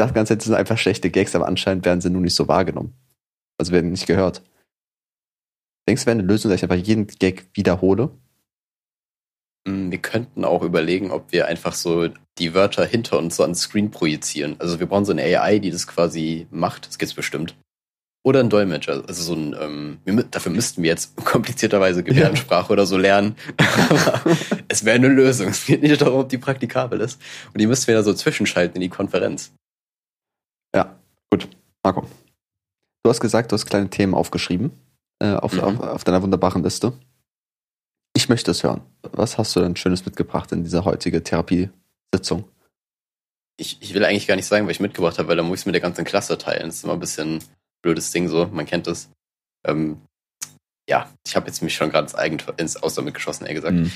Ich 0.00 0.04
dachte 0.04 0.14
ganz, 0.14 0.28
das 0.28 0.44
sind 0.44 0.54
einfach 0.54 0.78
schlechte 0.78 1.10
Gags, 1.10 1.34
aber 1.34 1.48
anscheinend 1.48 1.84
werden 1.84 2.00
sie 2.00 2.08
nun 2.08 2.22
nicht 2.22 2.36
so 2.36 2.46
wahrgenommen. 2.46 2.94
Also 3.58 3.72
werden 3.72 3.90
nicht 3.90 4.06
gehört. 4.06 4.42
Denkst 5.88 6.02
du, 6.02 6.06
wäre 6.06 6.18
eine 6.18 6.26
Lösung, 6.26 6.50
dass 6.50 6.58
ich 6.58 6.62
einfach 6.62 6.86
jeden 6.86 7.08
Gag 7.08 7.48
wiederhole? 7.54 8.10
Mm, 9.66 9.90
Wir 9.90 9.98
könnten 9.98 10.44
auch 10.44 10.62
überlegen, 10.62 11.10
ob 11.10 11.32
wir 11.32 11.46
einfach 11.48 11.72
so 11.74 12.08
die 12.38 12.54
Wörter 12.54 12.84
hinter 12.84 13.18
uns 13.18 13.36
so 13.36 13.42
ans 13.42 13.60
Screen 13.60 13.90
projizieren. 13.90 14.56
Also 14.58 14.78
wir 14.80 14.86
brauchen 14.86 15.04
so 15.04 15.12
eine 15.12 15.22
AI, 15.22 15.58
die 15.58 15.70
das 15.70 15.86
quasi 15.86 16.46
macht. 16.50 16.86
Das 16.86 16.98
gibt's 16.98 17.14
bestimmt. 17.14 17.56
Oder 18.24 18.40
ein 18.40 18.50
Dolmetscher. 18.50 19.04
Also 19.06 19.22
so 19.22 19.34
ein, 19.34 19.56
ähm, 19.58 19.98
wir, 20.04 20.22
dafür 20.24 20.52
müssten 20.52 20.82
wir 20.82 20.90
jetzt 20.90 21.16
komplizierterweise 21.24 22.02
Gebärdensprache 22.02 22.72
oder 22.72 22.86
so 22.86 22.96
lernen. 22.98 23.36
Aber 23.56 24.20
es 24.68 24.84
wäre 24.84 24.96
eine 24.96 25.08
Lösung. 25.08 25.48
Es 25.48 25.64
geht 25.66 25.82
nicht 25.82 26.00
darum, 26.00 26.20
ob 26.20 26.28
die 26.28 26.38
praktikabel 26.38 27.00
ist. 27.00 27.20
Und 27.52 27.60
die 27.60 27.66
müssten 27.66 27.86
wir 27.88 27.94
da 27.94 28.02
so 28.02 28.12
zwischenschalten 28.14 28.76
in 28.76 28.82
die 28.82 28.88
Konferenz. 28.88 29.52
Ja, 30.74 30.98
gut. 31.30 31.48
Marco. 31.82 32.06
Du 33.02 33.10
hast 33.10 33.20
gesagt, 33.20 33.52
du 33.52 33.54
hast 33.54 33.66
kleine 33.66 33.88
Themen 33.88 34.14
aufgeschrieben 34.14 34.72
äh, 35.22 35.32
auf, 35.34 35.52
Mhm. 35.54 35.60
auf, 35.60 35.80
auf 35.80 36.04
deiner 36.04 36.22
wunderbaren 36.22 36.62
Liste. 36.62 36.92
Ich 38.14 38.28
möchte 38.28 38.50
es 38.50 38.62
hören. 38.64 38.82
Was 39.02 39.38
hast 39.38 39.54
du 39.54 39.60
denn 39.60 39.76
Schönes 39.76 40.04
mitgebracht 40.04 40.50
in 40.52 40.64
dieser 40.64 40.84
heutige 40.84 41.22
Therapiesitzung? 42.10 42.48
Ich, 43.60 43.78
ich 43.80 43.94
will 43.94 44.04
eigentlich 44.04 44.26
gar 44.26 44.36
nicht 44.36 44.46
sagen, 44.46 44.66
was 44.66 44.72
ich 44.72 44.80
mitgebracht 44.80 45.18
habe, 45.18 45.28
weil 45.28 45.36
da 45.36 45.42
muss 45.42 45.58
ich 45.58 45.62
es 45.62 45.66
mit 45.66 45.74
der 45.74 45.82
ganzen 45.82 46.04
Klasse 46.04 46.38
teilen. 46.38 46.66
Das 46.66 46.76
ist 46.76 46.84
immer 46.84 46.92
ein 46.92 47.00
bisschen 47.00 47.42
blödes 47.82 48.10
Ding 48.12 48.28
so, 48.28 48.46
man 48.46 48.66
kennt 48.66 48.86
das. 48.86 49.10
Ähm, 49.66 50.00
ja, 50.88 51.12
ich 51.26 51.36
habe 51.36 51.46
jetzt 51.48 51.62
mich 51.62 51.74
schon 51.74 51.90
gerade 51.90 52.04
ins, 52.04 52.14
Eigentor- 52.14 52.58
ins 52.58 52.76
Aus 52.76 52.94
damit 52.94 53.14
geschossen, 53.14 53.46
eher 53.46 53.54
gesagt. 53.54 53.74
Mhm. 53.74 53.92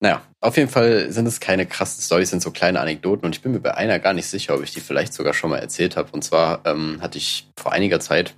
Naja, 0.00 0.22
auf 0.40 0.56
jeden 0.56 0.68
Fall 0.68 1.10
sind 1.10 1.26
es 1.26 1.40
keine 1.40 1.66
krassen 1.66 2.02
Storys, 2.02 2.30
sind 2.30 2.42
so 2.42 2.50
kleine 2.50 2.80
Anekdoten 2.80 3.24
und 3.26 3.34
ich 3.34 3.42
bin 3.42 3.52
mir 3.52 3.60
bei 3.60 3.74
einer 3.74 3.98
gar 3.98 4.12
nicht 4.12 4.26
sicher, 4.26 4.54
ob 4.54 4.62
ich 4.62 4.72
die 4.72 4.80
vielleicht 4.80 5.14
sogar 5.14 5.34
schon 5.34 5.50
mal 5.50 5.58
erzählt 5.58 5.96
habe. 5.96 6.12
Und 6.12 6.22
zwar 6.22 6.64
ähm, 6.66 7.00
hatte 7.00 7.18
ich 7.18 7.48
vor 7.58 7.72
einiger 7.72 7.98
Zeit, 7.98 8.34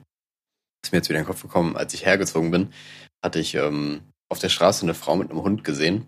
ist 0.84 0.92
mir 0.92 0.98
jetzt 0.98 1.08
wieder 1.08 1.18
in 1.18 1.24
den 1.24 1.28
Kopf 1.28 1.42
gekommen, 1.42 1.76
als 1.76 1.92
ich 1.94 2.06
hergezogen 2.06 2.50
bin, 2.50 2.72
hatte 3.24 3.40
ich 3.40 3.54
ähm, 3.54 4.02
auf 4.30 4.38
der 4.38 4.48
Straße 4.48 4.84
eine 4.84 4.94
Frau 4.94 5.16
mit 5.16 5.30
einem 5.30 5.42
Hund 5.42 5.64
gesehen. 5.64 6.06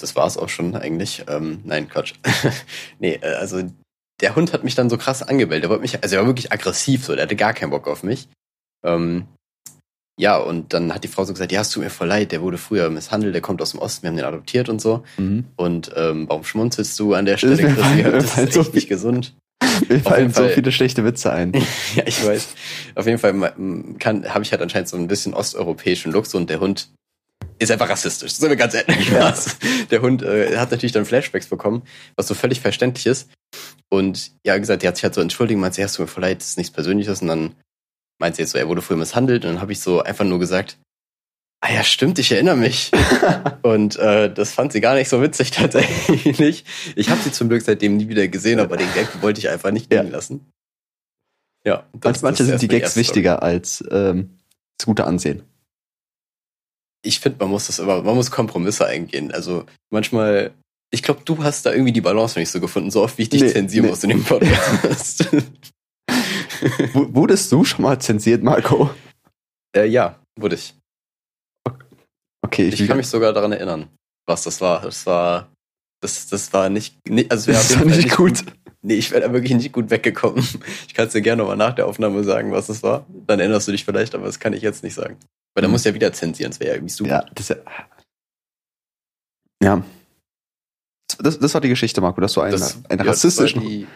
Das 0.00 0.16
war 0.16 0.26
es 0.26 0.36
auch 0.36 0.48
schon 0.48 0.74
eigentlich. 0.74 1.24
Ähm, 1.28 1.60
nein, 1.64 1.88
Quatsch. 1.88 2.14
nee, 2.98 3.18
äh, 3.22 3.34
also 3.34 3.62
der 4.20 4.36
Hund 4.36 4.52
hat 4.52 4.64
mich 4.64 4.74
dann 4.74 4.90
so 4.90 4.96
krass 4.98 5.22
angebellt. 5.22 5.62
Der 5.62 5.70
wollte 5.70 5.82
mich, 5.82 6.02
also 6.02 6.16
er 6.16 6.20
war 6.22 6.26
wirklich 6.28 6.52
aggressiv, 6.52 7.04
so, 7.04 7.14
der 7.14 7.24
hatte 7.24 7.36
gar 7.36 7.52
keinen 7.54 7.70
Bock 7.70 7.86
auf 7.88 8.02
mich. 8.02 8.28
Ähm, 8.84 9.26
ja, 10.18 10.36
und 10.36 10.72
dann 10.72 10.94
hat 10.94 11.02
die 11.02 11.08
Frau 11.08 11.24
so 11.24 11.32
gesagt, 11.32 11.50
ja, 11.50 11.60
es 11.62 11.70
tut 11.70 11.82
mir 11.82 11.90
voll 11.90 12.06
leid, 12.06 12.30
der 12.30 12.40
wurde 12.40 12.56
früher 12.58 12.88
misshandelt, 12.90 13.34
der 13.34 13.42
kommt 13.42 13.60
aus 13.60 13.72
dem 13.72 13.80
Osten, 13.80 14.02
wir 14.04 14.10
haben 14.10 14.16
den 14.16 14.24
adoptiert 14.24 14.68
und 14.68 14.80
so. 14.80 15.02
Mhm. 15.16 15.46
Und 15.56 15.90
ähm, 15.96 16.28
warum 16.28 16.44
schmunzelst 16.44 16.98
du 17.00 17.14
an 17.14 17.24
der 17.24 17.36
Stelle, 17.36 17.56
Chrissy? 17.56 17.74
fallen- 17.80 17.96
mir 17.96 18.10
Das 18.12 18.38
ist 18.38 18.52
so 18.52 18.60
echt 18.60 18.74
nicht 18.74 18.88
gesund. 18.88 19.34
Mir 19.88 20.00
fallen 20.00 20.32
so 20.32 20.46
viele 20.48 20.70
schlechte 20.70 21.04
Witze 21.04 21.32
ein. 21.32 21.52
ja, 21.96 22.04
ich 22.06 22.24
weiß. 22.24 22.48
Auf 22.94 23.06
jeden 23.06 23.18
Fall 23.18 23.34
habe 23.34 24.42
ich 24.42 24.52
halt 24.52 24.62
anscheinend 24.62 24.88
so 24.88 24.96
ein 24.96 25.08
bisschen 25.08 25.34
osteuropäischen 25.34 26.12
Look 26.12 26.26
so 26.26 26.38
und 26.38 26.48
der 26.50 26.60
Hund 26.60 26.90
ist 27.58 27.70
einfach 27.70 27.88
rassistisch. 27.88 28.32
Sind 28.32 28.48
wir 28.48 28.56
ganz 28.56 28.74
ehrlich. 28.74 29.10
Ja. 29.10 29.34
Der 29.90 30.02
Hund 30.02 30.22
äh, 30.22 30.56
hat 30.56 30.70
natürlich 30.70 30.92
dann 30.92 31.04
Flashbacks 31.04 31.46
bekommen, 31.46 31.82
was 32.16 32.26
so 32.28 32.34
völlig 32.34 32.60
verständlich 32.60 33.06
ist. 33.06 33.30
Und 33.88 34.32
ja, 34.44 34.58
gesagt, 34.58 34.82
die 34.82 34.88
hat 34.88 34.96
sich 34.96 35.04
halt 35.04 35.14
so 35.14 35.20
entschuldigt, 35.20 35.58
meinte, 35.60 35.80
ja, 35.80 35.86
es 35.86 35.92
tut 35.94 36.14
mir 36.16 36.20
leid, 36.22 36.38
das 36.40 36.48
ist 36.50 36.58
nichts 36.58 36.72
Persönliches. 36.72 37.22
Und 37.22 37.28
dann 37.28 37.54
meint 38.18 38.36
sie 38.36 38.42
jetzt 38.42 38.50
so, 38.52 38.58
er 38.58 38.68
wurde 38.68 38.82
früher 38.82 38.96
misshandelt. 38.96 39.44
Und 39.44 39.52
dann 39.54 39.60
habe 39.60 39.72
ich 39.72 39.80
so 39.80 40.02
einfach 40.02 40.24
nur 40.24 40.38
gesagt, 40.40 40.78
ah 41.60 41.72
ja, 41.72 41.84
stimmt, 41.84 42.18
ich 42.18 42.32
erinnere 42.32 42.56
mich. 42.56 42.90
Und 43.62 43.96
äh, 43.96 44.32
das 44.32 44.52
fand 44.52 44.72
sie 44.72 44.80
gar 44.80 44.94
nicht 44.94 45.08
so 45.08 45.22
witzig 45.22 45.50
tatsächlich. 45.52 46.64
Ich 46.96 47.08
habe 47.10 47.20
sie 47.22 47.32
zum 47.32 47.48
Glück 47.48 47.62
seitdem 47.62 47.96
nie 47.96 48.08
wieder 48.08 48.26
gesehen, 48.28 48.58
aber 48.60 48.76
den 48.76 48.92
Gag 48.94 49.22
wollte 49.22 49.38
ich 49.40 49.48
einfach 49.48 49.70
nicht 49.70 49.92
Ja. 49.92 50.00
liegen 50.00 50.12
lassen. 50.12 50.46
Ja, 51.64 51.86
das- 51.94 52.02
Manch, 52.02 52.22
manche 52.22 52.42
das 52.42 52.46
sind 52.48 52.62
die 52.62 52.68
Gags 52.68 52.96
wichtiger 52.96 53.42
als 53.42 53.82
ähm, 53.90 54.38
das 54.76 54.86
gute 54.86 55.04
Ansehen. 55.04 55.44
Ich 57.04 57.20
finde, 57.20 57.38
man 57.40 57.50
muss 57.50 57.66
das 57.66 57.78
immer, 57.78 58.02
man 58.02 58.14
muss 58.14 58.30
Kompromisse 58.30 58.86
eingehen. 58.86 59.30
Also 59.30 59.64
manchmal, 59.90 60.52
ich 60.90 61.02
glaube, 61.02 61.20
du 61.24 61.42
hast 61.44 61.66
da 61.66 61.72
irgendwie 61.72 61.92
die 61.92 62.00
Balance 62.00 62.34
noch 62.34 62.40
nicht 62.40 62.50
so 62.50 62.60
gefunden, 62.60 62.90
so 62.90 63.02
oft 63.02 63.18
wie 63.18 63.22
ich 63.22 63.28
dich 63.28 63.42
Nee, 63.42 63.52
zensieren 63.52 63.84
nee. 63.84 63.90
muss 63.90 64.02
in 64.04 64.10
dem 64.10 64.24
Podcast. 64.24 65.28
Wurdest 66.94 67.52
du 67.52 67.64
schon 67.64 67.82
mal 67.82 67.98
zensiert, 68.00 68.42
Marco? 68.42 68.90
äh, 69.76 69.86
ja, 69.86 70.18
wurde 70.38 70.54
ich. 70.56 70.74
Okay, 72.44 72.68
ich, 72.68 72.80
Ich 72.80 72.88
kann 72.88 72.96
mich 72.96 73.08
sogar 73.08 73.32
daran 73.32 73.52
erinnern, 73.52 73.88
was 74.26 74.44
das 74.44 74.60
war. 74.60 74.82
Das 74.82 75.04
war, 75.06 75.48
das, 76.00 76.26
das 76.28 76.52
war 76.52 76.68
nicht, 76.68 76.96
nicht 77.08 77.30
also 77.30 77.52
das 77.52 77.74
Fall 77.74 77.86
nicht 77.86 78.16
gut. 78.16 78.44
Nee, 78.82 78.94
ich 78.94 79.10
wäre 79.10 79.22
da 79.22 79.32
wirklich 79.32 79.54
nicht 79.54 79.72
gut 79.72 79.90
weggekommen. 79.90 80.46
Ich 80.86 80.94
kann 80.94 81.06
es 81.06 81.12
dir 81.12 81.22
gerne 81.22 81.42
nochmal 81.42 81.56
nach 81.56 81.74
der 81.74 81.86
Aufnahme 81.86 82.22
sagen, 82.22 82.52
was 82.52 82.68
es 82.68 82.82
war. 82.82 83.06
Dann 83.26 83.40
erinnerst 83.40 83.66
du 83.66 83.72
dich 83.72 83.84
vielleicht, 83.84 84.14
aber 84.14 84.26
das 84.26 84.38
kann 84.38 84.52
ich 84.52 84.62
jetzt 84.62 84.84
nicht 84.84 84.94
sagen. 84.94 85.16
Weil 85.54 85.62
da 85.62 85.68
Mhm. 85.68 85.72
muss 85.72 85.84
ja 85.84 85.94
wieder 85.94 86.12
zensieren, 86.12 86.50
das 86.50 86.60
wäre 86.60 86.70
ja 86.70 86.74
irgendwie 86.76 86.92
super. 86.92 87.10
Ja, 87.10 87.24
das 87.34 87.48
ja. 87.48 87.56
Ja. 89.62 89.84
Das, 91.18 91.38
das 91.38 91.54
war 91.54 91.60
die 91.60 91.68
Geschichte, 91.68 92.00
Marco, 92.00 92.20
dass 92.20 92.32
du 92.32 92.40
einen, 92.40 92.52
Das- 92.52 92.84
einen 92.90 93.00
ja, 93.04 93.10
rassistischen. 93.10 93.60
die- 93.62 93.86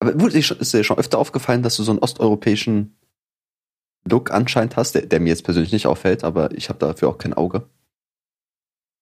Aber 0.00 0.20
wurde 0.20 0.38
dir 0.40 0.60
ist 0.60 0.72
dir 0.74 0.84
schon 0.84 0.98
öfter 0.98 1.18
aufgefallen, 1.18 1.62
dass 1.62 1.76
du 1.76 1.82
so 1.82 1.90
einen 1.90 1.98
osteuropäischen 2.00 2.96
Look 4.06 4.30
anscheinend 4.30 4.76
hast, 4.76 4.94
der, 4.94 5.06
der 5.06 5.20
mir 5.20 5.30
jetzt 5.30 5.42
persönlich 5.44 5.72
nicht 5.72 5.86
auffällt, 5.86 6.22
aber 6.22 6.52
ich 6.52 6.68
habe 6.68 6.78
dafür 6.78 7.08
auch 7.08 7.18
kein 7.18 7.34
Auge. 7.34 7.68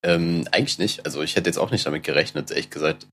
Ähm, 0.05 0.47
eigentlich 0.53 0.79
nicht. 0.79 1.05
Also 1.05 1.23
ich 1.23 1.37
hätte 1.37 1.49
jetzt 1.51 1.59
auch 1.59 1.71
nicht 1.71 1.85
damit 1.85 2.05
gerechnet, 2.05 2.51
ehrlich 2.51 2.71
gesagt. 2.71 3.09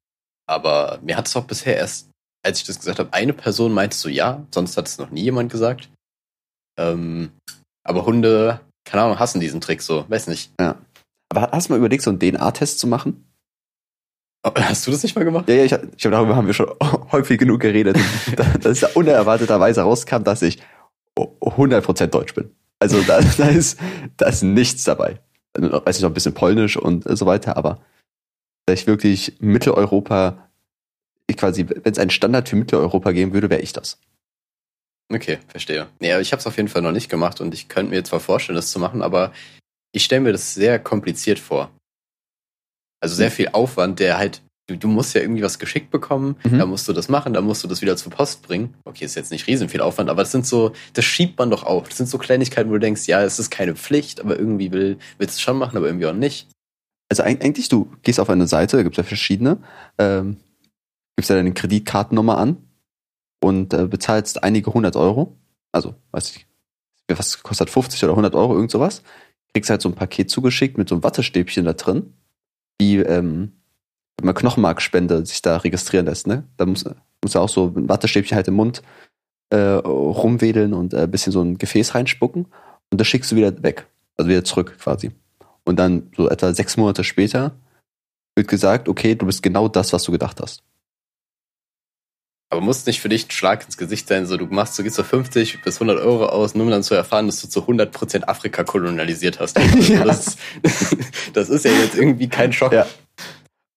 Aber 0.47 0.99
mir 1.01 1.17
hat 1.17 1.27
es 1.27 1.35
auch 1.35 1.45
bisher 1.45 1.75
erst, 1.75 2.09
als 2.45 2.59
ich 2.59 2.65
das 2.65 2.79
gesagt 2.79 2.99
habe, 2.99 3.11
eine 3.13 3.33
Person 3.33 3.73
meinte 3.73 3.97
so 3.97 4.09
ja, 4.09 4.45
sonst 4.53 4.77
hat 4.77 4.87
es 4.87 4.97
noch 4.97 5.09
nie 5.09 5.23
jemand 5.23 5.51
gesagt. 5.51 5.89
Ähm, 6.77 7.31
aber 7.83 8.05
Hunde, 8.05 8.59
keine 8.85 9.03
Ahnung, 9.03 9.19
hassen 9.19 9.39
diesen 9.39 9.61
Trick 9.61 9.81
so, 9.81 10.05
weiß 10.07 10.27
nicht. 10.27 10.51
Ja. 10.59 10.75
Aber 11.29 11.51
hast 11.51 11.67
du 11.69 11.73
mal 11.73 11.79
überlegt, 11.79 12.03
so 12.03 12.09
einen 12.09 12.19
DNA-Test 12.19 12.79
zu 12.79 12.87
machen? 12.87 13.25
Hast 14.57 14.85
du 14.85 14.91
das 14.91 15.03
nicht 15.03 15.15
mal 15.15 15.23
gemacht? 15.23 15.47
Ja, 15.47 15.55
ja, 15.55 15.63
ich, 15.63 15.71
ich 15.71 15.97
glaube, 15.97 16.17
darüber 16.17 16.35
haben 16.35 16.47
wir 16.47 16.53
schon 16.53 16.69
häufig 17.13 17.39
genug 17.39 17.61
geredet, 17.61 17.97
dass 18.59 18.79
da 18.81 18.87
unerwarteterweise 18.93 19.83
rauskam, 19.83 20.23
dass 20.23 20.41
ich 20.41 20.61
100% 21.17 22.07
Deutsch 22.07 22.33
bin. 22.33 22.51
Also 22.79 23.01
da, 23.03 23.21
da, 23.37 23.47
ist, 23.47 23.79
da 24.17 24.27
ist 24.27 24.43
nichts 24.43 24.83
dabei. 24.83 25.21
Weiß 25.53 25.95
ich 25.95 26.03
noch 26.03 26.09
ein 26.09 26.13
bisschen 26.13 26.33
Polnisch 26.33 26.75
und 26.75 27.05
so 27.17 27.25
weiter, 27.25 27.55
aber 27.55 27.79
dass 28.65 28.81
ich 28.81 28.87
wirklich 28.87 29.37
Mitteleuropa, 29.39 30.49
ich 31.27 31.37
quasi, 31.37 31.67
wenn 31.69 31.91
es 31.91 31.99
einen 31.99 32.09
Standard 32.09 32.49
für 32.49 32.55
Mitteleuropa 32.55 33.11
geben 33.11 33.33
würde, 33.33 33.49
wäre 33.49 33.61
ich 33.61 33.71
das. 33.71 33.99
Okay, 35.11 35.39
verstehe. 35.47 35.87
Ja, 35.99 36.19
ich 36.19 36.31
habe 36.31 36.39
es 36.39 36.47
auf 36.47 36.57
jeden 36.57 36.69
Fall 36.69 36.81
noch 36.81 36.91
nicht 36.91 37.09
gemacht 37.09 37.41
und 37.41 37.53
ich 37.53 37.67
könnte 37.67 37.91
mir 37.91 38.03
zwar 38.03 38.19
vorstellen, 38.19 38.55
das 38.55 38.71
zu 38.71 38.79
machen, 38.79 39.01
aber 39.01 39.31
ich 39.91 40.03
stelle 40.03 40.21
mir 40.21 40.31
das 40.31 40.53
sehr 40.53 40.79
kompliziert 40.79 41.39
vor. 41.39 41.71
Also 42.99 43.15
sehr 43.15 43.29
hm. 43.29 43.35
viel 43.35 43.47
Aufwand, 43.49 43.99
der 43.99 44.17
halt, 44.17 44.41
du, 44.67 44.77
du 44.77 44.87
musst 44.87 45.13
ja 45.13 45.21
irgendwie 45.21 45.43
was 45.43 45.59
geschickt 45.59 45.91
bekommen, 45.91 46.37
mhm. 46.43 46.57
da 46.57 46.65
musst 46.65 46.87
du 46.87 46.93
das 46.93 47.09
machen, 47.09 47.33
da 47.33 47.41
musst 47.41 47.63
du 47.63 47.67
das 47.67 47.81
wieder 47.81 47.97
zur 47.97 48.11
Post 48.11 48.43
bringen. 48.43 48.73
Okay, 48.85 49.03
ist 49.05 49.15
jetzt 49.15 49.31
nicht 49.31 49.45
riesen 49.45 49.69
viel 49.69 49.81
Aufwand, 49.81 50.09
aber 50.09 50.23
das 50.23 50.31
sind 50.31 50.47
so, 50.47 50.71
das 50.93 51.03
schiebt 51.03 51.37
man 51.37 51.51
doch 51.51 51.63
auf. 51.63 51.89
Das 51.89 51.97
sind 51.97 52.07
so 52.07 52.17
Kleinigkeiten, 52.17 52.69
wo 52.69 52.73
du 52.73 52.79
denkst, 52.79 53.05
ja, 53.07 53.21
es 53.21 53.39
ist 53.39 53.49
keine 53.49 53.75
Pflicht, 53.75 54.21
aber 54.21 54.39
irgendwie 54.39 54.71
will, 54.71 54.97
willst 55.17 55.35
du 55.35 55.37
es 55.37 55.41
schon 55.41 55.57
machen, 55.57 55.75
aber 55.77 55.87
irgendwie 55.87 56.07
auch 56.07 56.13
nicht. 56.13 56.47
Also 57.09 57.23
eigentlich, 57.23 57.67
du 57.67 57.91
gehst 58.01 58.19
auf 58.19 58.29
eine 58.29 58.47
Seite, 58.47 58.77
da 58.77 58.83
gibt 58.83 58.97
es 58.97 59.03
ja 59.03 59.07
verschiedene, 59.07 59.57
ähm, 59.97 60.37
gibst 61.17 61.29
ja 61.29 61.35
deine 61.35 61.53
Kreditkartennummer 61.53 62.37
an 62.37 62.57
und 63.43 63.73
äh, 63.73 63.87
bezahlst 63.87 64.43
einige 64.43 64.73
hundert 64.73 64.95
Euro. 64.95 65.37
Also, 65.71 65.95
weiß 66.11 66.35
ich, 66.35 66.47
was 67.09 67.43
kostet 67.43 67.69
50 67.69 68.03
oder 68.03 68.13
100 68.13 68.35
Euro, 68.35 68.55
irgend 68.55 68.71
sowas. 68.71 69.03
Kriegst 69.53 69.69
halt 69.69 69.81
so 69.81 69.89
ein 69.89 69.95
Paket 69.95 70.29
zugeschickt 70.29 70.77
mit 70.77 70.87
so 70.87 70.95
einem 70.95 71.03
Wattestäbchen 71.03 71.65
da 71.65 71.73
drin, 71.73 72.13
wie 72.79 72.97
ähm, 72.97 73.51
wenn 74.17 74.27
man 74.27 74.35
Knochenmarkspende 74.35 75.25
sich 75.25 75.41
da 75.41 75.57
registrieren 75.57 76.05
lässt, 76.05 76.25
ne? 76.27 76.43
Da 76.57 76.65
muss, 76.65 76.85
muss 77.21 77.35
er 77.35 77.41
auch 77.41 77.49
so 77.49 77.73
ein 77.75 77.89
Wattestäbchen 77.89 78.35
halt 78.35 78.47
im 78.47 78.53
Mund 78.55 78.81
äh, 79.49 79.57
rumwedeln 79.57 80.73
und 80.73 80.93
ein 80.93 81.03
äh, 81.03 81.07
bisschen 81.07 81.33
so 81.33 81.41
ein 81.41 81.57
Gefäß 81.57 81.95
reinspucken 81.95 82.47
und 82.91 83.01
das 83.01 83.07
schickst 83.07 83.31
du 83.31 83.35
wieder 83.35 83.61
weg. 83.61 83.87
Also 84.15 84.29
wieder 84.29 84.43
zurück 84.43 84.77
quasi. 84.79 85.11
Und 85.65 85.77
dann 85.77 86.11
so 86.15 86.29
etwa 86.29 86.53
sechs 86.53 86.77
Monate 86.77 87.03
später 87.03 87.51
wird 88.35 88.47
gesagt, 88.47 88.87
okay, 88.87 89.15
du 89.15 89.25
bist 89.25 89.43
genau 89.43 89.67
das, 89.67 89.91
was 89.91 90.03
du 90.03 90.11
gedacht 90.11 90.39
hast. 90.39 90.63
Aber 92.49 92.61
muss 92.61 92.85
nicht 92.85 93.01
für 93.01 93.09
dich 93.09 93.27
ein 93.27 93.31
Schlag 93.31 93.65
ins 93.65 93.77
Gesicht 93.77 94.07
sein, 94.07 94.27
so 94.27 94.37
du 94.37 94.45
machst, 94.45 94.77
du 94.77 94.83
gehst 94.83 94.95
so 94.95 95.03
50 95.03 95.63
bis 95.63 95.75
100 95.77 95.99
Euro 95.99 96.27
aus, 96.27 96.53
nur 96.53 96.65
um 96.65 96.71
dann 96.71 96.83
zu 96.83 96.93
erfahren, 96.93 97.25
dass 97.25 97.41
du 97.41 97.47
zu 97.47 97.61
100% 97.61 98.25
Afrika 98.25 98.63
kolonialisiert 98.63 99.39
hast. 99.39 99.57
Also 99.63 99.93
ja. 99.93 100.03
das, 100.03 100.37
das, 101.33 101.49
ist 101.49 101.65
ja 101.65 101.71
jetzt 101.71 101.95
irgendwie 101.95 102.29
kein 102.29 102.53
Schock. 102.53 102.73
Ja. 102.73 102.85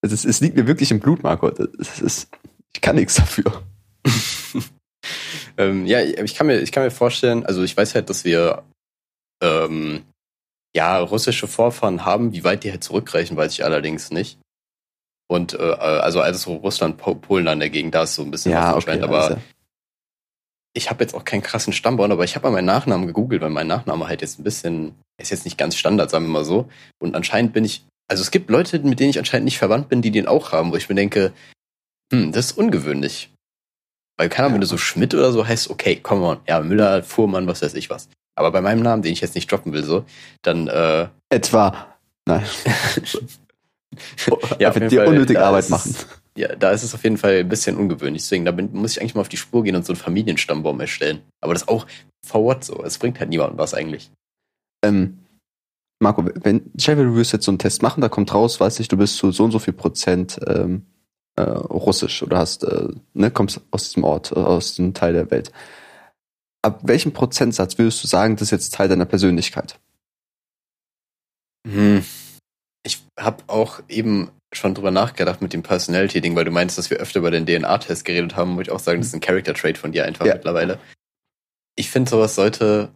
Es, 0.02 0.24
es 0.24 0.40
liegt 0.40 0.56
mir 0.56 0.66
wirklich 0.66 0.90
im 0.90 1.00
Blut, 1.00 1.22
Marco. 1.22 1.50
Das 1.50 2.00
ist, 2.00 2.28
ich 2.74 2.80
kann 2.80 2.96
nichts 2.96 3.14
dafür. 3.14 3.62
ähm, 5.56 5.86
ja, 5.86 6.02
ich 6.02 6.34
kann, 6.34 6.46
mir, 6.46 6.60
ich 6.60 6.70
kann 6.70 6.82
mir 6.82 6.90
vorstellen, 6.90 7.46
also 7.46 7.62
ich 7.62 7.76
weiß 7.76 7.94
halt, 7.94 8.10
dass 8.10 8.24
wir 8.24 8.62
ähm, 9.42 10.02
ja, 10.74 10.98
russische 10.98 11.48
Vorfahren 11.48 12.04
haben. 12.04 12.32
Wie 12.32 12.44
weit 12.44 12.62
die 12.62 12.70
halt 12.70 12.84
zurückreichen, 12.84 13.36
weiß 13.36 13.52
ich 13.52 13.64
allerdings 13.64 14.10
nicht. 14.10 14.38
Und 15.28 15.54
äh, 15.54 15.62
also 15.62 16.20
alles 16.20 16.42
so 16.42 16.54
Russland, 16.56 16.98
Polen 16.98 17.48
an 17.48 17.60
der 17.60 17.70
Gegend, 17.70 17.94
da 17.94 18.04
ist 18.04 18.14
so 18.14 18.22
ein 18.22 18.30
bisschen 18.30 18.52
ja, 18.52 18.76
was 18.76 18.84
okay, 18.84 19.00
aber 19.00 19.22
also. 19.22 19.36
ich 20.72 20.88
habe 20.88 21.02
jetzt 21.02 21.14
auch 21.14 21.24
keinen 21.24 21.42
krassen 21.42 21.72
Stammbaum, 21.72 22.12
aber 22.12 22.24
ich 22.24 22.36
habe 22.36 22.46
mal 22.46 22.52
meinen 22.52 22.66
Nachnamen 22.66 23.06
gegoogelt, 23.06 23.42
weil 23.42 23.50
mein 23.50 23.66
Nachname 23.66 24.06
halt 24.06 24.22
jetzt 24.22 24.38
ein 24.38 24.44
bisschen, 24.44 24.94
ist 25.20 25.30
jetzt 25.30 25.44
nicht 25.44 25.58
ganz 25.58 25.76
Standard, 25.76 26.10
sagen 26.10 26.26
wir 26.26 26.32
mal 26.32 26.44
so. 26.44 26.68
Und 26.98 27.16
anscheinend 27.16 27.52
bin 27.52 27.64
ich, 27.64 27.84
also 28.08 28.22
es 28.22 28.30
gibt 28.30 28.50
Leute, 28.50 28.78
mit 28.78 29.00
denen 29.00 29.10
ich 29.10 29.18
anscheinend 29.18 29.46
nicht 29.46 29.58
verwandt 29.58 29.88
bin, 29.88 30.00
die 30.00 30.12
den 30.12 30.28
auch 30.28 30.52
haben, 30.52 30.70
wo 30.70 30.76
ich 30.76 30.88
mir 30.88 30.94
denke, 30.94 31.32
hm, 32.12 32.30
das 32.30 32.46
ist 32.46 32.58
ungewöhnlich. 32.58 33.32
Weil 34.16 34.28
keine 34.28 34.46
Ahnung, 34.46 34.52
ja. 34.52 34.54
wenn 34.54 34.60
du 34.62 34.66
so 34.68 34.78
Schmidt 34.78 35.12
oder 35.12 35.32
so 35.32 35.46
heißt, 35.46 35.70
okay, 35.70 35.96
come 35.96 36.24
on, 36.24 36.38
ja, 36.46 36.60
Müller, 36.60 37.02
Fuhrmann, 37.02 37.48
was 37.48 37.62
weiß 37.62 37.74
ich 37.74 37.90
was. 37.90 38.08
Aber 38.36 38.52
bei 38.52 38.60
meinem 38.60 38.82
Namen, 38.82 39.02
den 39.02 39.12
ich 39.12 39.20
jetzt 39.20 39.34
nicht 39.34 39.50
droppen 39.50 39.72
will, 39.72 39.82
so, 39.82 40.04
dann 40.42 40.68
äh, 40.68 41.08
etwa. 41.30 41.96
Nein. 42.26 42.44
ja, 44.58 44.74
wird 44.74 44.92
dir 44.92 45.06
unnötig 45.06 45.38
Arbeit 45.38 45.68
machen. 45.70 45.94
Ja, 46.36 46.54
da 46.54 46.70
ist 46.70 46.82
es 46.82 46.94
auf 46.94 47.02
jeden 47.02 47.16
Fall 47.16 47.38
ein 47.38 47.48
bisschen 47.48 47.76
ungewöhnlich. 47.76 48.22
Deswegen, 48.22 48.44
da 48.44 48.50
bin, 48.50 48.70
muss 48.72 48.92
ich 48.92 49.00
eigentlich 49.00 49.14
mal 49.14 49.22
auf 49.22 49.28
die 49.28 49.38
Spur 49.38 49.64
gehen 49.64 49.74
und 49.74 49.86
so 49.86 49.92
einen 49.92 50.00
Familienstammbaum 50.00 50.78
erstellen. 50.80 51.22
Aber 51.40 51.54
das 51.54 51.66
auch 51.66 51.86
for 52.24 52.44
what 52.44 52.62
so. 52.62 52.82
Es 52.84 52.98
bringt 52.98 53.18
halt 53.18 53.30
niemandem 53.30 53.58
was 53.58 53.72
eigentlich. 53.72 54.10
Ähm, 54.84 55.18
Marco, 55.98 56.26
wenn 56.42 56.70
Chevy, 56.76 57.04
du 57.04 57.16
wirst 57.16 57.32
jetzt 57.32 57.46
so 57.46 57.50
einen 57.50 57.58
Test 57.58 57.82
machen, 57.82 58.02
da 58.02 58.10
kommt 58.10 58.34
raus, 58.34 58.60
weiß 58.60 58.80
ich, 58.80 58.88
du 58.88 58.98
bist 58.98 59.16
zu 59.16 59.32
so 59.32 59.44
und 59.44 59.50
so 59.50 59.58
viel 59.58 59.72
Prozent 59.72 60.38
ähm, 60.46 60.84
äh, 61.36 61.42
russisch 61.42 62.22
oder 62.22 62.38
hast, 62.38 62.64
äh, 62.64 62.88
ne, 63.14 63.30
kommst 63.30 63.62
aus 63.70 63.84
diesem 63.88 64.04
Ort, 64.04 64.36
aus 64.36 64.74
diesem 64.74 64.92
Teil 64.92 65.14
der 65.14 65.30
Welt. 65.30 65.52
Ab 66.60 66.80
welchem 66.82 67.12
Prozentsatz 67.12 67.78
würdest 67.78 68.02
du 68.04 68.08
sagen, 68.08 68.36
das 68.36 68.42
ist 68.42 68.50
jetzt 68.50 68.74
Teil 68.74 68.88
deiner 68.88 69.06
Persönlichkeit? 69.06 69.78
Hm 71.66 72.04
ich 72.86 73.04
habe 73.18 73.42
auch 73.48 73.80
eben 73.88 74.30
schon 74.54 74.74
drüber 74.74 74.92
nachgedacht 74.92 75.42
mit 75.42 75.52
dem 75.52 75.62
Personality-Ding, 75.62 76.36
weil 76.36 76.44
du 76.44 76.52
meinst, 76.52 76.78
dass 76.78 76.88
wir 76.88 76.98
öfter 76.98 77.18
über 77.18 77.32
den 77.32 77.44
DNA-Test 77.44 78.04
geredet 78.04 78.36
haben, 78.36 78.56
würde 78.56 78.70
ich 78.70 78.74
auch 78.74 78.78
sagen, 78.80 79.00
das 79.00 79.08
ist 79.08 79.14
ein 79.14 79.20
Character-Trait 79.20 79.76
von 79.76 79.92
dir 79.92 80.04
einfach 80.04 80.24
ja. 80.24 80.34
mittlerweile. 80.34 80.78
Ich 81.74 81.90
finde, 81.90 82.08
sowas 82.08 82.36
sollte. 82.36 82.90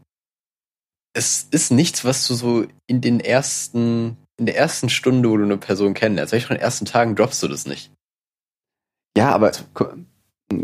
Es 1.12 1.48
ist 1.50 1.72
nichts, 1.72 2.04
was 2.04 2.26
du 2.28 2.34
so 2.34 2.66
in 2.86 3.00
den 3.00 3.18
ersten, 3.18 4.16
in 4.38 4.46
der 4.46 4.56
ersten 4.56 4.88
Stunde, 4.88 5.28
wo 5.28 5.36
du 5.36 5.42
eine 5.42 5.58
Person 5.58 5.92
kennenlernst, 5.92 6.30
vielleicht 6.30 6.46
schon 6.46 6.56
in 6.56 6.60
den 6.60 6.64
ersten 6.64 6.84
Tagen 6.84 7.16
droppst 7.16 7.42
du 7.42 7.48
das 7.48 7.66
nicht. 7.66 7.90
Ja, 9.18 9.32
aber 9.34 9.50
guck 9.74 9.96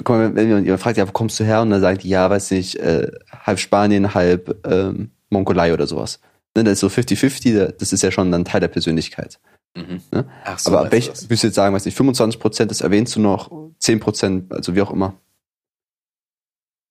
mal, 0.08 0.34
wenn 0.36 0.64
jemand 0.64 0.80
fragt, 0.80 0.98
ja, 0.98 1.08
wo 1.08 1.12
kommst 1.12 1.38
du 1.40 1.44
her? 1.44 1.62
Und 1.62 1.70
dann 1.70 1.80
sagt 1.80 2.04
die, 2.04 2.08
ja, 2.08 2.30
weiß 2.30 2.52
nicht, 2.52 2.76
äh, 2.76 3.10
halb 3.28 3.58
Spanien, 3.58 4.14
halb 4.14 4.64
ähm, 4.64 5.10
Mongolei 5.30 5.74
oder 5.74 5.88
sowas. 5.88 6.20
Ne, 6.56 6.64
das 6.64 6.74
ist 6.74 6.80
so 6.80 6.88
50-50, 6.88 7.74
das 7.78 7.92
ist 7.92 8.02
ja 8.02 8.10
schon 8.10 8.32
dann 8.32 8.46
Teil 8.46 8.60
der 8.60 8.68
Persönlichkeit. 8.68 9.38
Mhm. 9.76 10.00
Ne? 10.10 10.26
Ach 10.44 10.58
so, 10.58 10.76
Aber 10.76 10.90
welch, 10.90 11.08
würdest 11.08 11.42
du 11.42 11.46
jetzt 11.48 11.54
sagen, 11.54 11.74
weiß 11.74 11.84
nicht, 11.84 11.96
25 11.96 12.40
Prozent, 12.40 12.70
das 12.70 12.80
erwähnst 12.80 13.14
du 13.14 13.20
noch, 13.20 13.50
10 13.78 14.00
Prozent, 14.00 14.52
also 14.52 14.74
wie 14.74 14.80
auch 14.80 14.90
immer. 14.90 15.14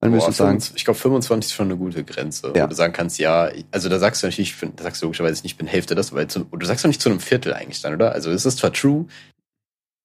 Dann 0.02 0.12
Boah, 0.12 0.28
du 0.28 0.32
sagen. 0.32 0.62
Ich 0.76 0.86
glaube, 0.86 1.00
25 1.00 1.50
ist 1.50 1.56
schon 1.56 1.66
eine 1.66 1.78
gute 1.78 2.04
Grenze. 2.04 2.54
Ja. 2.56 2.66
Wo 2.66 2.68
du 2.68 2.76
sagen 2.76 2.94
kannst, 2.94 3.18
ja, 3.18 3.50
also 3.72 3.90
da 3.90 3.98
sagst 3.98 4.22
du 4.22 4.28
natürlich, 4.28 4.56
da 4.76 4.84
sagst 4.84 5.02
du 5.02 5.08
logischerweise 5.08 5.42
nicht, 5.42 5.54
ich 5.54 5.58
bin 5.58 5.66
Hälfte 5.66 5.96
das, 5.96 6.14
weil 6.14 6.28
zu, 6.28 6.44
du 6.44 6.66
sagst 6.66 6.86
doch 6.86 6.90
nicht 6.90 7.02
zu 7.02 7.10
einem 7.10 7.20
Viertel 7.20 7.54
eigentlich 7.54 7.82
dann, 7.82 7.96
oder? 7.96 8.12
Also 8.12 8.30
es 8.30 8.46
ist 8.46 8.60
zwar 8.60 8.72
true, 8.72 9.08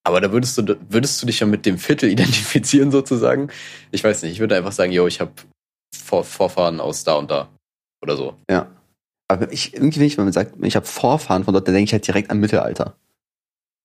aber 0.05 0.23
da 0.23 0.33
würdest 0.33 0.57
du, 0.57 0.79
würdest 0.89 1.21
du 1.21 1.27
dich 1.27 1.41
ja 1.41 1.47
mit 1.47 1.67
dem 1.67 1.77
Viertel 1.77 2.09
identifizieren 2.11 2.91
sozusagen. 2.91 3.51
Ich 3.91 4.03
weiß 4.03 4.23
nicht, 4.23 4.33
ich 4.33 4.41
würde 4.41 4.57
einfach 4.57 4.73
sagen, 4.73 4.93
yo, 4.93 5.07
ich 5.07 5.21
habe 5.21 5.33
Vor 5.95 6.25
Vorfahren 6.25 6.81
aus 6.81 7.05
da 7.05 7.15
und 7.17 7.31
da. 7.31 7.51
Oder 8.03 8.17
so. 8.17 8.37
Ja. 8.51 8.71
Aber 9.31 9.53
ich, 9.53 9.75
irgendwie, 9.75 10.01
wenn 10.01 10.07
ich 10.09 10.19
mal 10.19 10.33
sagt, 10.33 10.57
ich 10.61 10.75
habe 10.75 10.87
Vorfahren 10.87 11.45
von 11.45 11.55
dort, 11.55 11.69
dann 11.69 11.75
denke 11.75 11.85
ich 11.87 11.93
halt 11.93 12.05
direkt 12.05 12.31
an 12.31 12.41
Mittelalter. 12.41 12.97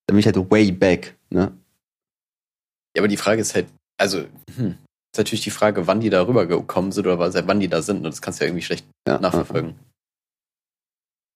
Dann 0.08 0.16
bin 0.16 0.18
ich 0.18 0.26
halt 0.26 0.38
way 0.50 0.72
back, 0.72 1.16
ne? 1.30 1.56
Ja, 2.96 3.02
aber 3.02 3.08
die 3.08 3.18
Frage 3.18 3.42
ist 3.42 3.54
halt, 3.54 3.68
also, 3.96 4.26
hm, 4.56 4.72
ist 4.72 5.18
natürlich 5.18 5.44
die 5.44 5.52
Frage, 5.52 5.86
wann 5.86 6.00
die 6.00 6.10
da 6.10 6.26
rübergekommen 6.26 6.92
sind 6.92 7.06
oder 7.06 7.32
seit 7.32 7.46
wann 7.46 7.60
die 7.60 7.68
da 7.68 7.84
sind. 7.84 7.98
Und 7.98 8.06
das 8.06 8.24
kannst 8.24 8.40
du 8.40 8.44
ja 8.44 8.50
irgendwie 8.50 8.64
schlecht 8.64 8.88
ja, 9.08 9.20
nachverfolgen. 9.20 9.70
Ja. 9.70 9.76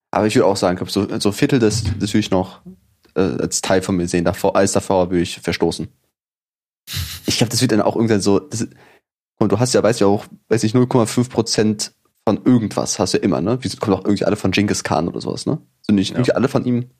Aber 0.09 0.25
ich 0.25 0.33
würde 0.33 0.47
auch 0.47 0.57
sagen, 0.57 0.83
so, 0.87 1.19
so 1.19 1.31
Viertel 1.31 1.59
das, 1.59 1.83
das 1.83 2.09
würde 2.09 2.19
ich 2.19 2.31
noch 2.31 2.61
äh, 3.13 3.19
als 3.19 3.61
Teil 3.61 3.83
von 3.83 3.95
mir 3.95 4.07
sehen. 4.07 4.25
Davor, 4.25 4.55
alles 4.55 4.71
davor 4.71 5.11
würde 5.11 5.21
ich 5.21 5.39
verstoßen. 5.39 5.87
Ich 7.27 7.37
glaube, 7.37 7.51
das 7.51 7.61
wird 7.61 7.73
dann 7.73 7.81
auch 7.81 7.95
irgendwann 7.95 8.21
so. 8.21 8.39
Das, 8.39 8.67
und 9.37 9.51
du 9.51 9.59
hast 9.59 9.75
ja, 9.75 9.83
weißt 9.83 10.01
du 10.01 10.05
ja 10.05 10.09
auch, 10.09 10.25
weiß 10.47 10.63
ich, 10.63 10.73
0,5 10.73 11.29
Prozent 11.29 11.93
von 12.29 12.45
irgendwas 12.45 12.99
hast 12.99 13.15
du 13.15 13.17
immer, 13.17 13.41
ne? 13.41 13.57
Wie 13.63 13.75
kommen 13.77 13.97
auch 13.97 14.05
irgendwie 14.05 14.25
alle 14.25 14.35
von 14.35 14.51
Genghis 14.51 14.83
Khan 14.83 15.07
oder 15.07 15.19
sowas, 15.19 15.47
ne? 15.47 15.59
Sind 15.81 15.95
nicht 15.95 16.11
ja. 16.11 16.17
irgendwie 16.17 16.33
alle 16.33 16.47
von 16.47 16.63
ihm 16.63 16.91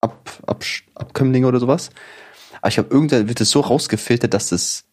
Ab, 0.00 0.30
Ab, 0.46 0.64
Abkömmlinge 0.94 1.46
oder 1.46 1.60
sowas? 1.60 1.90
Aber 2.56 2.68
ich 2.68 2.74
glaube, 2.76 2.88
irgendwann 2.88 3.28
wird 3.28 3.42
es 3.42 3.50
so 3.50 3.60
rausgefiltert, 3.60 4.32
dass 4.32 4.48
das 4.48 4.84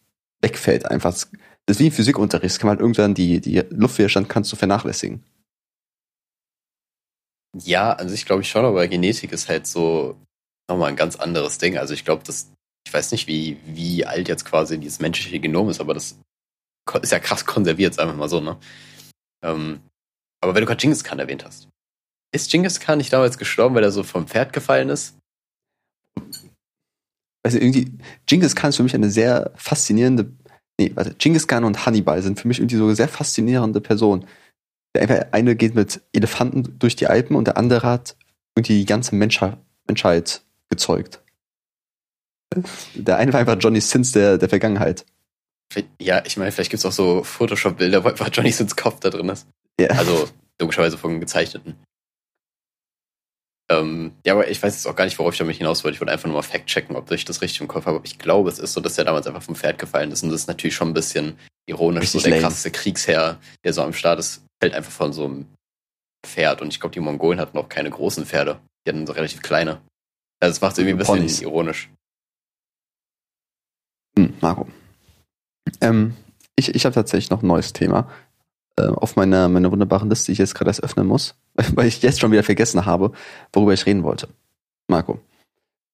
wegfällt 0.41 0.86
einfach. 0.86 1.12
Das 1.13 1.29
ist 1.77 1.79
wie 1.79 1.88
im 1.88 1.93
Physikunterricht, 1.93 2.55
das 2.55 2.59
kann 2.59 2.67
man 2.67 2.75
halt 2.75 2.81
irgendwann 2.81 3.13
die, 3.13 3.39
die 3.39 3.63
Luftwiderstand 3.69 4.27
kannst 4.27 4.51
du 4.51 4.57
vernachlässigen. 4.57 5.24
Ja, 7.55 7.93
also 7.93 8.13
ich 8.13 8.25
glaube 8.25 8.41
ich 8.41 8.50
schon, 8.50 8.65
aber 8.65 8.86
Genetik 8.89 9.31
ist 9.31 9.48
halt 9.48 9.65
so 9.65 10.17
nochmal 10.67 10.89
ein 10.89 10.98
ganz 10.98 11.15
anderes 11.15 11.57
Ding. 11.57 11.77
Also 11.77 11.93
ich 11.93 12.03
glaube, 12.03 12.24
dass, 12.25 12.51
ich 12.86 12.93
weiß 12.93 13.13
nicht, 13.13 13.27
wie, 13.27 13.55
wie 13.65 14.05
alt 14.05 14.27
jetzt 14.27 14.43
quasi 14.43 14.77
dieses 14.77 15.00
menschliche 15.00 15.39
Genom 15.39 15.69
ist, 15.69 15.79
aber 15.79 15.93
das 15.93 16.19
ist 17.01 17.12
ja 17.13 17.19
krass 17.19 17.45
konserviert, 17.45 17.93
sagen 17.93 18.12
wir 18.12 18.15
mal 18.15 18.27
so, 18.27 18.41
ne? 18.41 18.57
Ähm, 19.43 19.81
aber 20.41 20.55
wenn 20.55 20.62
du 20.62 20.67
gerade 20.67 20.79
Genghis 20.79 21.03
Khan 21.03 21.19
erwähnt 21.19 21.46
hast, 21.46 21.67
ist 22.34 22.51
Genghis 22.51 22.79
Khan 22.79 22.98
nicht 22.98 23.12
damals 23.12 23.38
gestorben, 23.38 23.75
weil 23.75 23.84
er 23.84 23.91
so 23.91 24.03
vom 24.03 24.27
Pferd 24.27 24.53
gefallen 24.53 24.89
ist? 24.89 25.17
Also 27.43 27.58
irgendwie, 27.58 27.98
Genghis 28.25 28.55
Khan 28.55 28.69
ist 28.69 28.77
für 28.77 28.84
mich 28.84 28.96
eine 28.96 29.10
sehr 29.10 29.51
faszinierende, 29.55 30.31
nee, 30.79 30.91
warte, 30.93 31.15
Genghis 31.15 31.48
Khan 31.48 31.63
und 31.63 31.86
Hannibal 31.86 32.22
sind 32.22 32.39
für 32.39 32.48
mich 32.48 32.60
irgendwie 32.60 32.75
so 32.75 32.86
eine 32.86 32.96
sehr 32.96 33.08
faszinierende 33.08 33.81
Person. 33.81 34.25
Der 34.96 35.34
eine 35.34 35.55
geht 35.55 35.75
mit 35.75 36.01
Elefanten 36.13 36.77
durch 36.79 36.96
die 36.96 37.08
Alpen 37.08 37.36
und 37.36 37.46
der 37.46 37.58
andere 37.58 37.88
hat 37.88 38.17
irgendwie 38.55 38.79
die 38.79 38.86
ganze 38.86 39.15
Menschheit, 39.15 39.58
gezeugt. 40.69 41.22
Der 42.96 43.17
eine 43.17 43.34
war 43.34 43.39
einfach 43.39 43.58
Johnny 43.60 43.81
Sins 43.81 44.12
der, 44.12 44.38
der 44.38 44.50
Vergangenheit. 44.50 45.05
Ja, 45.99 46.23
ich 46.25 46.38
meine, 46.38 46.51
vielleicht 46.51 46.71
gibt 46.71 46.79
es 46.79 46.85
auch 46.85 46.91
so 46.91 47.23
Photoshop-Bilder, 47.23 48.03
wo 48.03 48.09
einfach 48.09 48.29
Johnny 48.31 48.51
Sins 48.51 48.75
Kopf 48.75 48.99
da 49.01 49.09
drin 49.09 49.29
ist. 49.29 49.47
Ja. 49.79 49.89
Also 49.89 50.27
logischerweise 50.59 50.97
von 50.97 51.19
gezeichneten. 51.19 51.75
Ähm, 53.71 54.13
ja, 54.25 54.33
aber 54.33 54.49
ich 54.49 54.61
weiß 54.61 54.73
jetzt 54.73 54.88
auch 54.88 54.95
gar 54.95 55.05
nicht, 55.05 55.19
worauf 55.19 55.33
ich 55.33 55.38
damit 55.38 55.57
hinaus 55.57 55.83
wollte. 55.83 55.95
Ich 55.95 56.01
wollte 56.01 56.11
einfach 56.11 56.25
nur 56.25 56.35
mal 56.35 56.41
fact-checken, 56.41 56.95
ob 56.95 57.11
ich 57.11 57.23
das 57.23 57.41
richtig 57.41 57.61
im 57.61 57.67
Kopf 57.67 57.85
habe. 57.85 57.97
Aber 57.97 58.05
ich 58.05 58.17
glaube, 58.17 58.49
es 58.49 58.57
ist 58.57 58.73
so, 58.73 58.81
dass 58.81 58.97
er 58.97 59.05
damals 59.05 59.27
einfach 59.27 59.43
vom 59.43 59.55
Pferd 59.55 59.77
gefallen 59.77 60.11
ist. 60.11 60.23
Und 60.23 60.31
das 60.31 60.41
ist 60.41 60.47
natürlich 60.47 60.75
schon 60.75 60.89
ein 60.89 60.93
bisschen 60.95 61.38
ironisch. 61.67 62.01
Richtig 62.01 62.23
so 62.23 62.29
der 62.29 62.39
krasseste 62.39 62.71
Kriegsherr, 62.71 63.39
der 63.63 63.73
so 63.73 63.83
am 63.83 63.93
Start 63.93 64.19
ist, 64.19 64.43
fällt 64.59 64.73
einfach 64.73 64.91
von 64.91 65.13
so 65.13 65.25
einem 65.25 65.45
Pferd. 66.25 66.63
Und 66.63 66.69
ich 66.69 66.79
glaube, 66.79 66.93
die 66.93 66.99
Mongolen 66.99 67.39
hatten 67.39 67.57
auch 67.59 67.69
keine 67.69 67.91
großen 67.91 68.25
Pferde. 68.25 68.59
Die 68.85 68.89
hatten 68.89 69.05
so 69.05 69.13
relativ 69.13 69.43
kleine. 69.43 69.81
Also 70.39 70.53
das 70.53 70.61
macht 70.61 70.71
es 70.71 70.79
irgendwie 70.79 70.93
ein 70.95 70.97
bisschen 70.97 71.15
Ponys. 71.17 71.41
ironisch. 71.41 71.89
Hm, 74.17 74.33
Marco. 74.41 74.67
Ähm, 75.81 76.15
ich 76.55 76.73
ich 76.75 76.85
habe 76.85 76.95
tatsächlich 76.95 77.29
noch 77.29 77.41
ein 77.43 77.47
neues 77.47 77.73
Thema 77.73 78.09
äh, 78.79 78.88
auf 78.88 79.15
meiner, 79.15 79.49
meiner 79.49 79.71
wunderbaren 79.71 80.09
Liste, 80.09 80.27
die 80.27 80.33
ich 80.33 80.38
jetzt 80.39 80.55
gerade 80.55 80.69
erst 80.69 80.83
öffnen 80.83 81.07
muss, 81.07 81.35
weil 81.75 81.88
ich 81.88 82.01
jetzt 82.01 82.19
schon 82.19 82.31
wieder 82.31 82.43
vergessen 82.43 82.85
habe, 82.85 83.11
worüber 83.53 83.73
ich 83.73 83.85
reden 83.85 84.03
wollte. 84.03 84.29
Marco, 84.88 85.19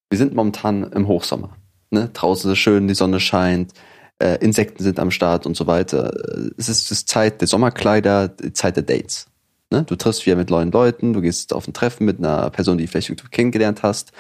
wir 0.10 0.18
sind 0.18 0.34
momentan 0.34 0.84
im 0.92 1.08
Hochsommer. 1.08 1.56
Ne? 1.90 2.10
Draußen 2.14 2.50
ist 2.50 2.58
es 2.58 2.60
schön, 2.60 2.88
die 2.88 2.96
Sonne 2.96 3.20
scheint, 3.20 3.74
äh, 4.20 4.38
Insekten 4.44 4.84
sind 4.84 5.00
am 5.00 5.12
Start 5.12 5.46
und 5.46 5.58
so 5.58 5.68
weiter. 5.68 6.14
Äh, 6.14 6.52
Es 6.58 6.70
ist 6.70 6.92
das 6.92 7.06
Zeit 7.06 7.42
der 7.42 7.48
Sommerkleider, 7.48 8.30
die 8.30 8.54
Zeit 8.54 8.76
der 8.78 8.84
Dates. 8.84 9.28
Ne? 9.72 9.84
Du 9.84 9.96
triffst 9.96 10.26
wieder 10.26 10.36
mit 10.36 10.50
neuen 10.50 10.72
Leuten, 10.72 11.14
du 11.14 11.22
gehst 11.22 11.54
auf 11.54 11.68
ein 11.68 11.74
Treffen 11.74 12.06
mit 12.06 12.20
einer 12.20 12.50
Person, 12.50 12.78
die 12.78 12.88
vielleicht 12.88 13.10
du 13.10 13.30
kennengelernt 13.30 13.84
hast, 13.84 14.12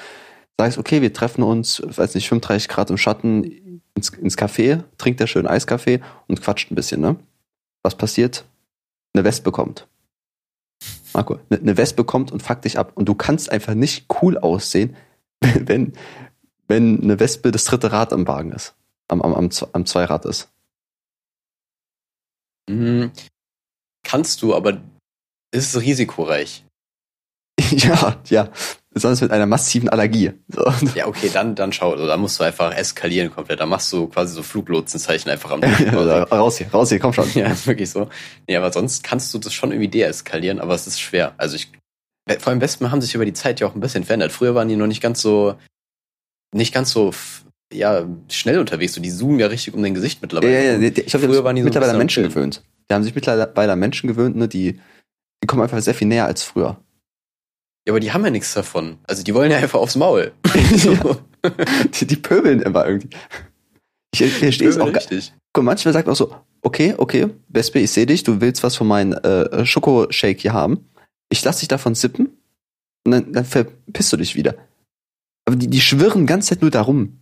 sagst, 0.57 0.77
okay, 0.77 1.01
wir 1.01 1.13
treffen 1.13 1.43
uns, 1.43 1.81
weiß 1.85 2.15
nicht, 2.15 2.27
35 2.27 2.67
Grad 2.67 2.89
im 2.89 2.97
Schatten 2.97 3.43
ins, 3.95 4.09
ins 4.09 4.37
Café, 4.37 4.83
trinkt 4.97 5.19
der 5.19 5.27
schön 5.27 5.47
Eiskaffee 5.47 6.01
und 6.27 6.41
quatscht 6.41 6.71
ein 6.71 6.75
bisschen, 6.75 7.01
ne? 7.01 7.15
Was 7.83 7.95
passiert? 7.95 8.45
Eine 9.13 9.23
Wespe 9.23 9.51
kommt. 9.51 9.87
Marco, 11.13 11.39
eine, 11.49 11.59
eine 11.59 11.77
Wespe 11.77 12.03
kommt 12.03 12.31
und 12.31 12.43
fuckt 12.43 12.65
dich 12.65 12.77
ab. 12.77 12.91
Und 12.95 13.05
du 13.07 13.15
kannst 13.15 13.51
einfach 13.51 13.73
nicht 13.73 14.05
cool 14.21 14.37
aussehen, 14.37 14.95
wenn, 15.41 15.93
wenn 16.67 17.01
eine 17.01 17.19
Wespe 17.19 17.51
das 17.51 17.65
dritte 17.65 17.91
Rad 17.91 18.13
am 18.13 18.27
Wagen 18.27 18.51
ist. 18.51 18.75
Am, 19.07 19.21
am, 19.21 19.33
am, 19.33 19.49
am 19.71 19.85
Zweirad 19.85 20.25
ist. 20.25 20.49
Mhm. 22.67 23.11
Kannst 24.03 24.41
du, 24.41 24.55
aber 24.55 24.81
ist 25.51 25.75
es 25.75 25.81
risikoreich? 25.81 26.65
ja, 27.71 28.19
ja. 28.25 28.49
Besonders 28.95 29.19
mit 29.19 29.31
einer 29.31 29.45
massiven 29.45 29.89
Allergie. 29.89 30.31
So. 30.47 30.63
Ja, 30.95 31.05
okay, 31.07 31.29
dann, 31.31 31.53
dann 31.53 31.73
schau, 31.73 31.91
also, 31.91 32.07
da 32.07 32.15
musst 32.15 32.39
du 32.39 32.45
einfach 32.45 32.73
eskalieren 32.73 33.29
komplett. 33.29 33.59
Da 33.59 33.65
machst 33.65 33.91
du 33.91 34.07
quasi 34.07 34.33
so 34.33 34.41
Fluglotsenzeichen 34.41 35.29
einfach 35.29 35.51
am 35.51 35.61
Ja, 35.79 36.23
raus 36.23 36.59
hier, 36.59 36.67
raus 36.69 36.87
hier, 36.87 36.99
komm 36.99 37.11
schon. 37.11 37.29
Ja, 37.35 37.47
ist 37.47 37.67
wirklich 37.67 37.89
so. 37.89 38.07
Nee, 38.47 38.55
aber 38.55 38.71
sonst 38.71 39.03
kannst 39.03 39.33
du 39.33 39.37
das 39.37 39.53
schon 39.53 39.73
irgendwie 39.73 39.89
deeskalieren, 39.89 40.61
aber 40.61 40.73
es 40.75 40.87
ist 40.87 41.01
schwer. 41.01 41.33
Also 41.37 41.57
ich, 41.57 41.73
vor 42.39 42.51
allem 42.51 42.61
Wespen 42.61 42.89
haben 42.89 43.01
sich 43.01 43.13
über 43.13 43.25
die 43.25 43.33
Zeit 43.33 43.59
ja 43.59 43.67
auch 43.67 43.75
ein 43.75 43.81
bisschen 43.81 44.05
verändert. 44.05 44.31
Früher 44.31 44.55
waren 44.55 44.69
die 44.69 44.77
noch 44.77 44.87
nicht 44.87 45.01
ganz 45.01 45.21
so, 45.21 45.55
nicht 46.53 46.73
ganz 46.73 46.91
so, 46.91 47.11
ja, 47.73 48.05
schnell 48.31 48.59
unterwegs. 48.59 48.93
So, 48.93 49.01
die 49.01 49.11
zoomen 49.11 49.39
ja 49.39 49.47
richtig 49.47 49.73
um 49.73 49.83
dein 49.83 49.93
Gesicht 49.93 50.19
Ja, 50.19 50.21
mittlerweile. 50.21 50.53
ja, 50.53 50.79
ja, 50.79 50.87
ich 50.87 51.05
glaube, 51.07 51.27
Früher 51.27 51.43
waren 51.43 51.57
die 51.57 51.63
so 51.63 51.65
mittlerweile 51.65 51.91
an 51.91 51.97
Menschen 51.97 52.23
gewöhnt. 52.23 52.63
Die 52.89 52.93
haben 52.93 53.03
sich 53.03 53.13
mittlerweile 53.13 53.73
an 53.73 53.79
Menschen 53.79 54.07
gewöhnt, 54.07 54.37
ne, 54.37 54.47
die, 54.47 54.79
die 55.43 55.47
kommen 55.47 55.63
einfach 55.63 55.81
sehr 55.81 55.95
viel 55.95 56.07
näher 56.07 56.27
als 56.27 56.43
früher. 56.43 56.77
Ja, 57.87 57.93
aber 57.93 57.99
die 57.99 58.11
haben 58.11 58.23
ja 58.23 58.31
nichts 58.31 58.53
davon. 58.53 58.97
Also 59.03 59.23
die 59.23 59.33
wollen 59.33 59.51
ja 59.51 59.57
einfach 59.57 59.79
aufs 59.79 59.95
Maul. 59.95 60.31
Ja. 60.75 61.17
Die, 61.99 62.07
die 62.07 62.15
pöbeln 62.15 62.59
immer 62.63 62.87
irgendwie. 62.87 63.09
Ich, 64.11 64.21
ich 64.21 64.33
verstehe 64.33 64.67
es 64.67 64.79
auch 64.79 64.91
gar 64.91 64.95
richtig. 64.95 65.31
Guck, 65.53 65.63
manchmal 65.63 65.93
sagt 65.93 66.09
auch 66.09 66.15
so, 66.15 66.35
okay, 66.63 66.95
okay, 66.97 67.27
Wespe, 67.49 67.79
ich 67.79 67.91
sehe 67.91 68.07
dich, 68.07 68.23
du 68.23 68.41
willst 68.41 68.63
was 68.63 68.75
von 68.75 68.87
meinem 68.87 69.13
äh, 69.13 69.63
Schokoshake 69.63 70.41
hier 70.41 70.53
haben. 70.53 70.89
Ich 71.29 71.43
lass 71.43 71.59
dich 71.59 71.67
davon 71.67 71.93
sippen 71.93 72.29
und 73.05 73.11
dann, 73.11 73.31
dann 73.31 73.45
verpisst 73.45 74.11
du 74.11 74.17
dich 74.17 74.35
wieder. 74.35 74.55
Aber 75.45 75.55
die, 75.55 75.67
die 75.67 75.81
schwirren 75.81 76.21
die 76.21 76.25
ganze 76.25 76.49
Zeit 76.49 76.61
nur 76.61 76.71
darum. 76.71 77.19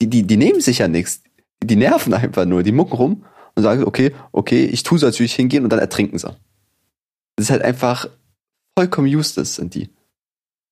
Die, 0.00 0.08
die, 0.08 0.22
die 0.22 0.36
nehmen 0.38 0.62
sich 0.62 0.78
ja 0.78 0.88
nichts. 0.88 1.22
Die 1.62 1.76
nerven 1.76 2.14
einfach 2.14 2.46
nur, 2.46 2.62
die 2.62 2.72
mucken 2.72 2.94
rum 2.94 3.24
und 3.54 3.62
sagen, 3.62 3.84
okay, 3.84 4.14
okay, 4.32 4.64
ich 4.64 4.82
tue 4.82 4.98
so, 4.98 5.06
als 5.06 5.16
würde 5.16 5.26
ich 5.26 5.34
hingehen 5.34 5.64
und 5.64 5.70
dann 5.70 5.80
ertrinken 5.80 6.18
sie. 6.18 6.34
Das 7.36 7.46
ist 7.46 7.50
halt 7.50 7.62
einfach 7.62 8.08
vollkommen 8.76 9.08
useless 9.08 9.56
sind 9.56 9.74
die. 9.74 9.90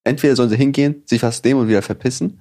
Entweder 0.04 0.36
sollen 0.36 0.50
sie 0.50 0.56
hingehen, 0.56 1.02
sich 1.06 1.22
was 1.22 1.42
nehmen 1.44 1.60
und 1.60 1.68
wieder 1.68 1.82
verpissen 1.82 2.40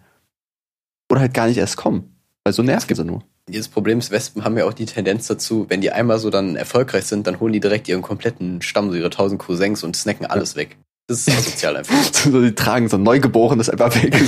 oder 1.11 1.21
halt 1.21 1.33
gar 1.33 1.47
nicht 1.47 1.57
erst 1.57 1.77
kommen. 1.77 2.15
Weil 2.43 2.53
so 2.53 2.63
nerven 2.63 2.95
sie 2.95 3.05
nur. 3.05 3.23
Dieses 3.47 3.67
Problem 3.67 3.99
ist, 3.99 4.11
Wespen 4.11 4.43
haben 4.43 4.57
ja 4.57 4.65
auch 4.65 4.73
die 4.73 4.85
Tendenz 4.85 5.27
dazu, 5.27 5.65
wenn 5.69 5.81
die 5.81 5.91
einmal 5.91 6.19
so 6.19 6.29
dann 6.29 6.55
erfolgreich 6.55 7.05
sind, 7.05 7.27
dann 7.27 7.39
holen 7.39 7.53
die 7.53 7.59
direkt 7.59 7.87
ihren 7.87 8.01
kompletten 8.01 8.61
Stamm, 8.61 8.89
so 8.91 8.97
ihre 8.97 9.09
tausend 9.09 9.39
Cousins 9.39 9.83
und 9.83 9.95
snacken 9.95 10.25
alles 10.25 10.55
weg. 10.55 10.77
Das 11.07 11.27
ist 11.27 11.37
asozial 11.37 11.75
einfach. 11.77 11.95
so, 12.13 12.41
die 12.41 12.55
tragen 12.55 12.87
so 12.87 12.97
ein 12.97 13.03
Neugeborenes 13.03 13.69
einfach 13.69 13.93
weg. 14.01 14.15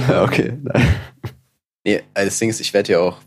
ja, 0.08 0.22
okay. 0.22 0.56
Nein. 0.62 0.94
Nee, 1.84 2.02
also 2.14 2.28
das 2.28 2.38
Ding 2.38 2.50
ist, 2.50 2.60
ich 2.60 2.72
werde 2.72 2.92
ja 2.92 3.00
auch 3.00 3.18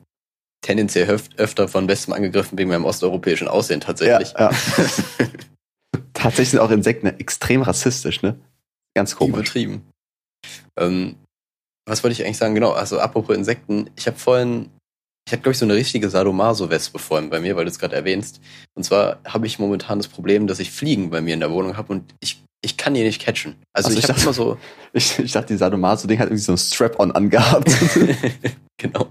tendenziell 0.63 1.07
öf 1.09 1.29
öfter 1.37 1.67
von 1.67 1.87
Wespen 1.87 2.13
angegriffen 2.13 2.57
wegen 2.57 2.69
meinem 2.69 2.85
osteuropäischen 2.85 3.47
Aussehen 3.47 3.81
Ja, 3.81 3.85
tatsächlich. 3.85 4.33
ja. 4.37 4.49
Tatsächlich 6.13 6.49
sind 6.51 6.59
auch 6.59 6.71
Insekten 6.71 7.07
extrem 7.07 7.61
rassistisch, 7.61 8.21
ne? 8.23 8.39
Ganz 8.95 9.15
komisch. 9.15 9.35
Übertrieben. 9.35 9.83
Ähm, 10.77 11.15
was 11.85 12.03
wollte 12.03 12.13
ich 12.13 12.23
eigentlich 12.25 12.37
sagen? 12.37 12.55
Genau, 12.55 12.71
also 12.71 12.99
apropos 12.99 13.35
Insekten, 13.35 13.89
ich 13.95 14.07
habe 14.07 14.17
vorhin, 14.17 14.69
ich 15.27 15.33
habe 15.33 15.41
glaube 15.41 15.51
ich 15.51 15.57
so 15.57 15.65
eine 15.65 15.75
richtige 15.75 16.09
Sadomaso-Wespe 16.09 16.97
vorhin 16.97 17.29
bei 17.29 17.39
mir, 17.41 17.55
weil 17.55 17.65
du 17.65 17.71
es 17.71 17.79
gerade 17.79 17.95
erwähnst. 17.95 18.39
Und 18.75 18.83
zwar 18.83 19.19
habe 19.25 19.47
ich 19.47 19.59
momentan 19.59 19.99
das 19.99 20.07
Problem, 20.07 20.47
dass 20.47 20.59
ich 20.59 20.71
Fliegen 20.71 21.09
bei 21.09 21.19
mir 21.21 21.33
in 21.33 21.39
der 21.41 21.51
Wohnung 21.51 21.75
habe 21.75 21.91
und 21.91 22.15
ich, 22.21 22.43
ich 22.63 22.77
kann 22.77 22.93
die 22.95 23.03
nicht 23.03 23.21
catchen. 23.21 23.55
Also 23.73 23.87
Also 23.89 23.97
ich 23.99 24.03
ich 24.05 24.09
habe 24.09 24.13
dachte- 24.19 24.23
immer 24.25 24.33
so, 24.33 24.57
Ich, 24.95 25.17
ich 25.19 25.31
dachte, 25.31 25.47
die 25.53 25.57
Sadomaso-Ding 25.57 26.19
hat 26.19 26.27
irgendwie 26.27 26.43
so 26.43 26.51
ein 26.53 26.57
Strap-on 26.57 27.11
angehabt. 27.11 27.71
genau. 28.77 29.07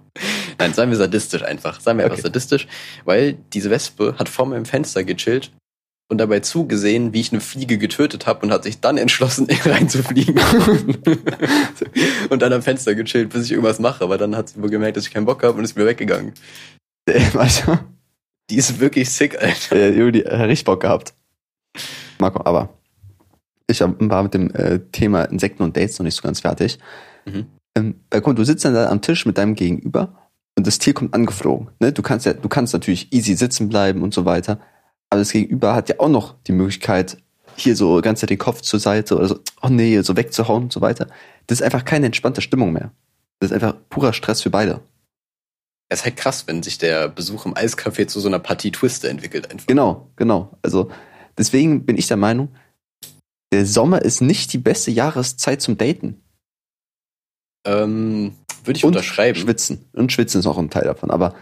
Nein, 0.58 0.72
seien 0.74 0.90
wir 0.90 0.96
sadistisch 0.96 1.42
einfach. 1.42 1.80
Seien 1.80 1.96
wir 1.98 2.04
einfach 2.04 2.18
Okay. 2.18 2.22
sadistisch, 2.28 2.68
weil 3.04 3.34
diese 3.52 3.68
Wespe 3.70 4.14
hat 4.18 4.28
vor 4.28 4.46
meinem 4.46 4.64
Fenster 4.64 5.02
gechillt 5.02 5.50
und 6.08 6.18
dabei 6.18 6.38
zugesehen, 6.40 7.12
wie 7.12 7.20
ich 7.20 7.32
eine 7.32 7.40
Fliege 7.40 7.78
getötet 7.78 8.26
habe 8.26 8.46
und 8.46 8.52
hat 8.52 8.62
sich 8.62 8.80
dann 8.80 8.96
entschlossen, 8.96 9.48
reinzufliegen. 9.64 10.38
und 12.30 12.42
dann 12.42 12.52
am 12.52 12.62
Fenster 12.62 12.94
gechillt, 12.94 13.30
bis 13.30 13.46
ich 13.46 13.52
irgendwas 13.52 13.78
mache. 13.78 14.04
Aber 14.04 14.18
dann 14.18 14.36
hat 14.36 14.50
sie 14.50 14.62
wohl 14.62 14.70
gemerkt, 14.70 14.96
dass 14.96 15.06
ich 15.06 15.12
keinen 15.12 15.26
Bock 15.26 15.42
habe 15.42 15.58
und 15.58 15.64
ist 15.64 15.76
mir 15.76 15.86
weggegangen. 15.86 16.32
also, 17.34 17.78
Die 18.50 18.56
ist 18.56 18.78
wirklich 18.80 19.10
sick, 19.10 19.40
Alter. 19.42 19.76
äh, 19.76 19.90
Juli, 19.98 20.20
äh, 20.20 20.34
richtig 20.42 20.64
Bock 20.64 20.80
gehabt. 20.82 21.14
Marco, 22.18 22.40
aber 22.44 22.68
ich 23.66 23.80
war 23.80 24.22
mit 24.22 24.34
dem 24.34 24.50
äh, 24.54 24.80
Thema 24.92 25.24
Insekten 25.24 25.62
und 25.62 25.76
Dates 25.76 25.98
noch 25.98 26.04
nicht 26.04 26.16
so 26.16 26.22
ganz 26.22 26.40
fertig. 26.40 26.78
Mhm. 27.24 27.46
Ähm, 27.74 28.00
weil 28.10 28.20
guck, 28.20 28.36
du 28.36 28.44
sitzt 28.44 28.64
dann 28.64 28.74
da 28.74 28.88
am 28.88 29.00
Tisch 29.00 29.24
mit 29.24 29.38
deinem 29.38 29.54
Gegenüber 29.54 30.14
und 30.56 30.66
das 30.66 30.78
Tier 30.78 30.94
kommt 30.94 31.14
angeflogen. 31.14 31.68
Ne? 31.80 31.92
Du 31.92 32.02
kannst 32.02 32.26
ja, 32.26 32.34
du 32.34 32.48
kannst 32.48 32.72
natürlich 32.72 33.12
easy 33.12 33.34
sitzen 33.34 33.68
bleiben 33.68 34.02
und 34.02 34.12
so 34.12 34.24
weiter. 34.24 34.60
Aber 35.10 35.20
das 35.20 35.32
Gegenüber 35.32 35.74
hat 35.74 35.88
ja 35.88 35.96
auch 35.98 36.08
noch 36.08 36.34
die 36.46 36.52
Möglichkeit, 36.52 37.18
hier 37.56 37.76
so 37.76 38.00
ganz 38.00 38.20
den 38.20 38.38
Kopf 38.38 38.62
zur 38.62 38.80
Seite 38.80 39.16
oder 39.16 39.28
so, 39.28 39.40
oh 39.62 39.68
nee, 39.68 40.00
so 40.00 40.16
wegzuhauen 40.16 40.64
und 40.64 40.72
so 40.72 40.80
weiter. 40.80 41.06
Das 41.46 41.60
ist 41.60 41.64
einfach 41.64 41.84
keine 41.84 42.06
entspannte 42.06 42.40
Stimmung 42.40 42.72
mehr. 42.72 42.92
Das 43.38 43.50
ist 43.50 43.54
einfach 43.54 43.74
purer 43.90 44.12
Stress 44.12 44.42
für 44.42 44.50
beide. 44.50 44.80
Es 45.88 46.00
ist 46.00 46.04
halt 46.06 46.16
krass, 46.16 46.46
wenn 46.46 46.62
sich 46.62 46.78
der 46.78 47.08
Besuch 47.08 47.44
im 47.44 47.54
Eiscafé 47.54 48.06
zu 48.06 48.20
so 48.20 48.28
einer 48.28 48.38
Partie 48.38 48.70
Twister 48.70 49.10
entwickelt 49.10 49.50
einfach. 49.50 49.66
Genau, 49.66 50.08
genau. 50.16 50.56
Also 50.62 50.90
deswegen 51.36 51.84
bin 51.84 51.98
ich 51.98 52.06
der 52.06 52.16
Meinung, 52.16 52.48
der 53.52 53.66
Sommer 53.66 54.02
ist 54.02 54.22
nicht 54.22 54.52
die 54.52 54.58
beste 54.58 54.90
Jahreszeit 54.90 55.60
zum 55.60 55.76
Daten. 55.76 56.22
Ähm, 57.66 58.34
würde 58.64 58.78
ich 58.78 58.84
und 58.84 58.96
unterschreiben. 58.96 59.38
Schwitzen. 59.38 59.88
Und 59.92 60.10
Schwitzen 60.10 60.40
ist 60.40 60.46
auch 60.46 60.58
ein 60.58 60.70
Teil 60.70 60.84
davon. 60.84 61.10
Aber 61.10 61.36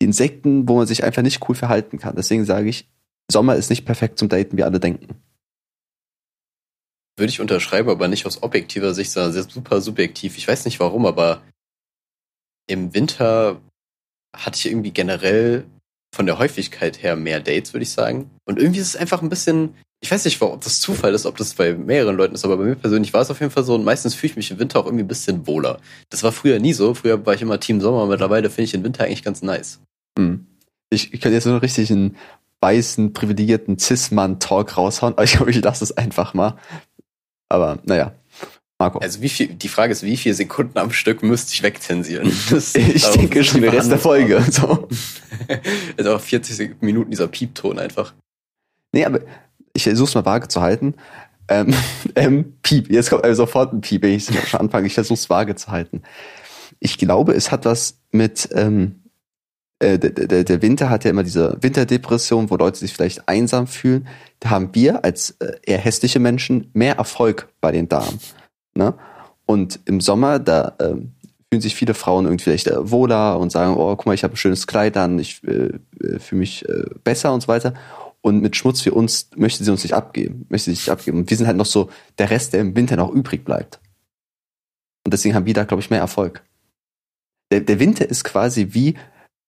die 0.00 0.06
Insekten, 0.06 0.68
wo 0.68 0.76
man 0.76 0.86
sich 0.86 1.04
einfach 1.04 1.22
nicht 1.22 1.46
cool 1.48 1.54
verhalten 1.54 1.98
kann. 1.98 2.16
Deswegen 2.16 2.44
sage 2.44 2.68
ich, 2.68 2.88
Sommer 3.30 3.56
ist 3.56 3.70
nicht 3.70 3.84
perfekt 3.84 4.18
zum 4.18 4.28
Daten, 4.28 4.56
wie 4.56 4.64
alle 4.64 4.80
denken. 4.80 5.22
Würde 7.18 7.30
ich 7.30 7.40
unterschreiben, 7.40 7.90
aber 7.90 8.08
nicht 8.08 8.24
aus 8.24 8.42
objektiver 8.42 8.94
Sicht, 8.94 9.12
sondern 9.12 9.32
sehr 9.32 9.42
super 9.42 9.82
subjektiv. 9.82 10.38
Ich 10.38 10.48
weiß 10.48 10.64
nicht 10.64 10.80
warum, 10.80 11.04
aber 11.04 11.42
im 12.66 12.94
Winter 12.94 13.60
hatte 14.34 14.56
ich 14.56 14.66
irgendwie 14.66 14.92
generell 14.92 15.66
von 16.14 16.24
der 16.24 16.38
Häufigkeit 16.38 17.02
her 17.02 17.16
mehr 17.16 17.40
Dates, 17.40 17.74
würde 17.74 17.82
ich 17.82 17.90
sagen. 17.90 18.30
Und 18.44 18.58
irgendwie 18.58 18.80
ist 18.80 18.88
es 18.88 18.96
einfach 18.96 19.22
ein 19.22 19.28
bisschen, 19.28 19.74
ich 20.02 20.10
weiß 20.10 20.24
nicht, 20.24 20.40
ob 20.40 20.62
das 20.62 20.80
Zufall 20.80 21.12
ist, 21.14 21.26
ob 21.26 21.36
das 21.36 21.54
bei 21.54 21.74
mehreren 21.74 22.16
Leuten 22.16 22.34
ist, 22.34 22.44
aber 22.44 22.56
bei 22.56 22.64
mir 22.64 22.74
persönlich 22.74 23.12
war 23.12 23.20
es 23.20 23.30
auf 23.30 23.40
jeden 23.40 23.52
Fall 23.52 23.64
so 23.64 23.74
und 23.74 23.84
meistens 23.84 24.14
fühle 24.14 24.30
ich 24.30 24.36
mich 24.36 24.50
im 24.50 24.58
Winter 24.58 24.80
auch 24.80 24.86
irgendwie 24.86 25.04
ein 25.04 25.08
bisschen 25.08 25.46
wohler. 25.46 25.78
Das 26.08 26.22
war 26.22 26.32
früher 26.32 26.58
nie 26.58 26.72
so. 26.72 26.94
Früher 26.94 27.24
war 27.26 27.34
ich 27.34 27.42
immer 27.42 27.60
Team 27.60 27.80
Sommer, 27.80 28.06
mittlerweile 28.06 28.48
finde 28.48 28.62
ich 28.62 28.70
den 28.70 28.82
Winter 28.82 29.04
eigentlich 29.04 29.22
ganz 29.22 29.42
nice. 29.42 29.80
Hm. 30.18 30.46
Ich, 30.88 31.12
ich 31.12 31.20
könnte 31.20 31.34
jetzt 31.34 31.44
so 31.44 31.50
einen 31.50 31.58
richtigen 31.58 32.16
weißen, 32.60 33.12
privilegierten 33.12 33.78
Cis-Mann-Talk 33.78 34.76
raushauen, 34.76 35.14
aber 35.14 35.24
ich 35.24 35.32
glaube, 35.32 35.50
ich 35.50 35.62
lasse 35.62 35.84
es 35.84 35.96
einfach 35.96 36.32
mal. 36.34 36.56
Aber 37.48 37.78
naja. 37.84 38.14
Marco. 38.78 38.98
Also 39.00 39.20
wie 39.20 39.28
viel, 39.28 39.48
die 39.48 39.68
Frage 39.68 39.92
ist, 39.92 40.02
wie 40.02 40.16
viele 40.16 40.34
Sekunden 40.34 40.78
am 40.78 40.90
Stück 40.90 41.22
müsste 41.22 41.52
ich 41.52 41.62
wegzensieren? 41.62 42.32
Das 42.50 42.74
ich 42.74 43.04
denke 43.10 43.44
schon 43.44 43.60
den 43.60 43.70
Rest 43.70 43.90
der 43.90 43.98
Folge. 43.98 44.42
So. 44.50 44.88
also 45.98 46.14
auch 46.14 46.20
40 46.20 46.80
Minuten 46.80 47.10
dieser 47.10 47.28
Piepton 47.28 47.78
einfach. 47.78 48.14
Nee, 48.92 49.04
aber 49.04 49.20
ich 49.72 49.84
versuche 49.84 50.08
es 50.08 50.14
mal 50.14 50.24
vage 50.24 50.48
zu 50.48 50.60
halten. 50.60 50.94
Ähm, 51.48 51.74
ähm, 52.14 52.54
Piep, 52.62 52.90
jetzt 52.90 53.10
kommt 53.10 53.24
also 53.24 53.42
sofort 53.44 53.72
ein 53.72 53.80
Piep, 53.80 54.02
wenn 54.02 54.14
ich 54.14 54.26
schon 54.48 54.60
anfange. 54.60 54.86
Ich 54.86 54.94
versuche 54.94 55.14
es 55.18 55.28
vage 55.28 55.54
zu 55.56 55.68
halten. 55.68 56.02
Ich 56.78 56.98
glaube, 56.98 57.34
es 57.34 57.50
hat 57.50 57.64
was 57.64 57.98
mit, 58.10 58.48
ähm, 58.54 59.02
äh, 59.80 59.98
der, 59.98 60.44
der, 60.44 60.62
Winter 60.62 60.88
hat 60.88 61.04
ja 61.04 61.10
immer 61.10 61.22
diese 61.22 61.58
Winterdepression, 61.60 62.50
wo 62.50 62.56
Leute 62.56 62.78
sich 62.78 62.92
vielleicht 62.92 63.28
einsam 63.28 63.66
fühlen. 63.66 64.08
Da 64.38 64.50
haben 64.50 64.70
wir 64.72 65.04
als 65.04 65.32
äh, 65.40 65.52
eher 65.62 65.78
hässliche 65.78 66.20
Menschen 66.20 66.70
mehr 66.72 66.96
Erfolg 66.96 67.48
bei 67.60 67.72
den 67.72 67.88
Damen. 67.88 68.20
Ne? 68.74 68.94
Und 69.44 69.80
im 69.84 70.00
Sommer, 70.00 70.38
da 70.38 70.76
ähm, 70.80 71.12
fühlen 71.50 71.60
sich 71.60 71.74
viele 71.74 71.94
Frauen 71.94 72.26
irgendwie 72.26 72.44
vielleicht 72.44 72.68
äh, 72.68 72.90
wohler 72.90 73.38
und 73.38 73.50
sagen, 73.50 73.74
oh, 73.76 73.96
guck 73.96 74.06
mal, 74.06 74.14
ich 74.14 74.22
habe 74.22 74.34
ein 74.34 74.36
schönes 74.36 74.66
Kleid 74.66 74.96
an, 74.96 75.18
ich 75.18 75.42
äh, 75.44 75.72
äh, 76.02 76.18
fühle 76.20 76.38
mich 76.38 76.68
äh, 76.68 76.84
besser 77.02 77.34
und 77.34 77.42
so 77.42 77.48
weiter. 77.48 77.74
Und 78.22 78.42
mit 78.42 78.54
Schmutz 78.54 78.82
für 78.82 78.92
uns 78.92 79.30
möchte 79.36 79.64
sie 79.64 79.70
uns 79.70 79.82
nicht 79.82 79.94
abgeben, 79.94 80.46
möchte 80.50 80.70
sie 80.70 80.76
sich 80.76 80.90
abgeben. 80.90 81.18
Und 81.18 81.30
wir 81.30 81.36
sind 81.36 81.46
halt 81.46 81.56
noch 81.56 81.66
so 81.66 81.90
der 82.18 82.30
Rest, 82.30 82.52
der 82.52 82.60
im 82.60 82.76
Winter 82.76 82.96
noch 82.96 83.10
übrig 83.10 83.44
bleibt. 83.44 83.80
Und 85.04 85.14
deswegen 85.14 85.34
haben 85.34 85.46
wir 85.46 85.54
da, 85.54 85.64
glaube 85.64 85.82
ich, 85.82 85.90
mehr 85.90 86.00
Erfolg. 86.00 86.44
Der, 87.50 87.60
der 87.60 87.80
Winter 87.80 88.08
ist 88.08 88.24
quasi 88.24 88.68
wie 88.70 88.96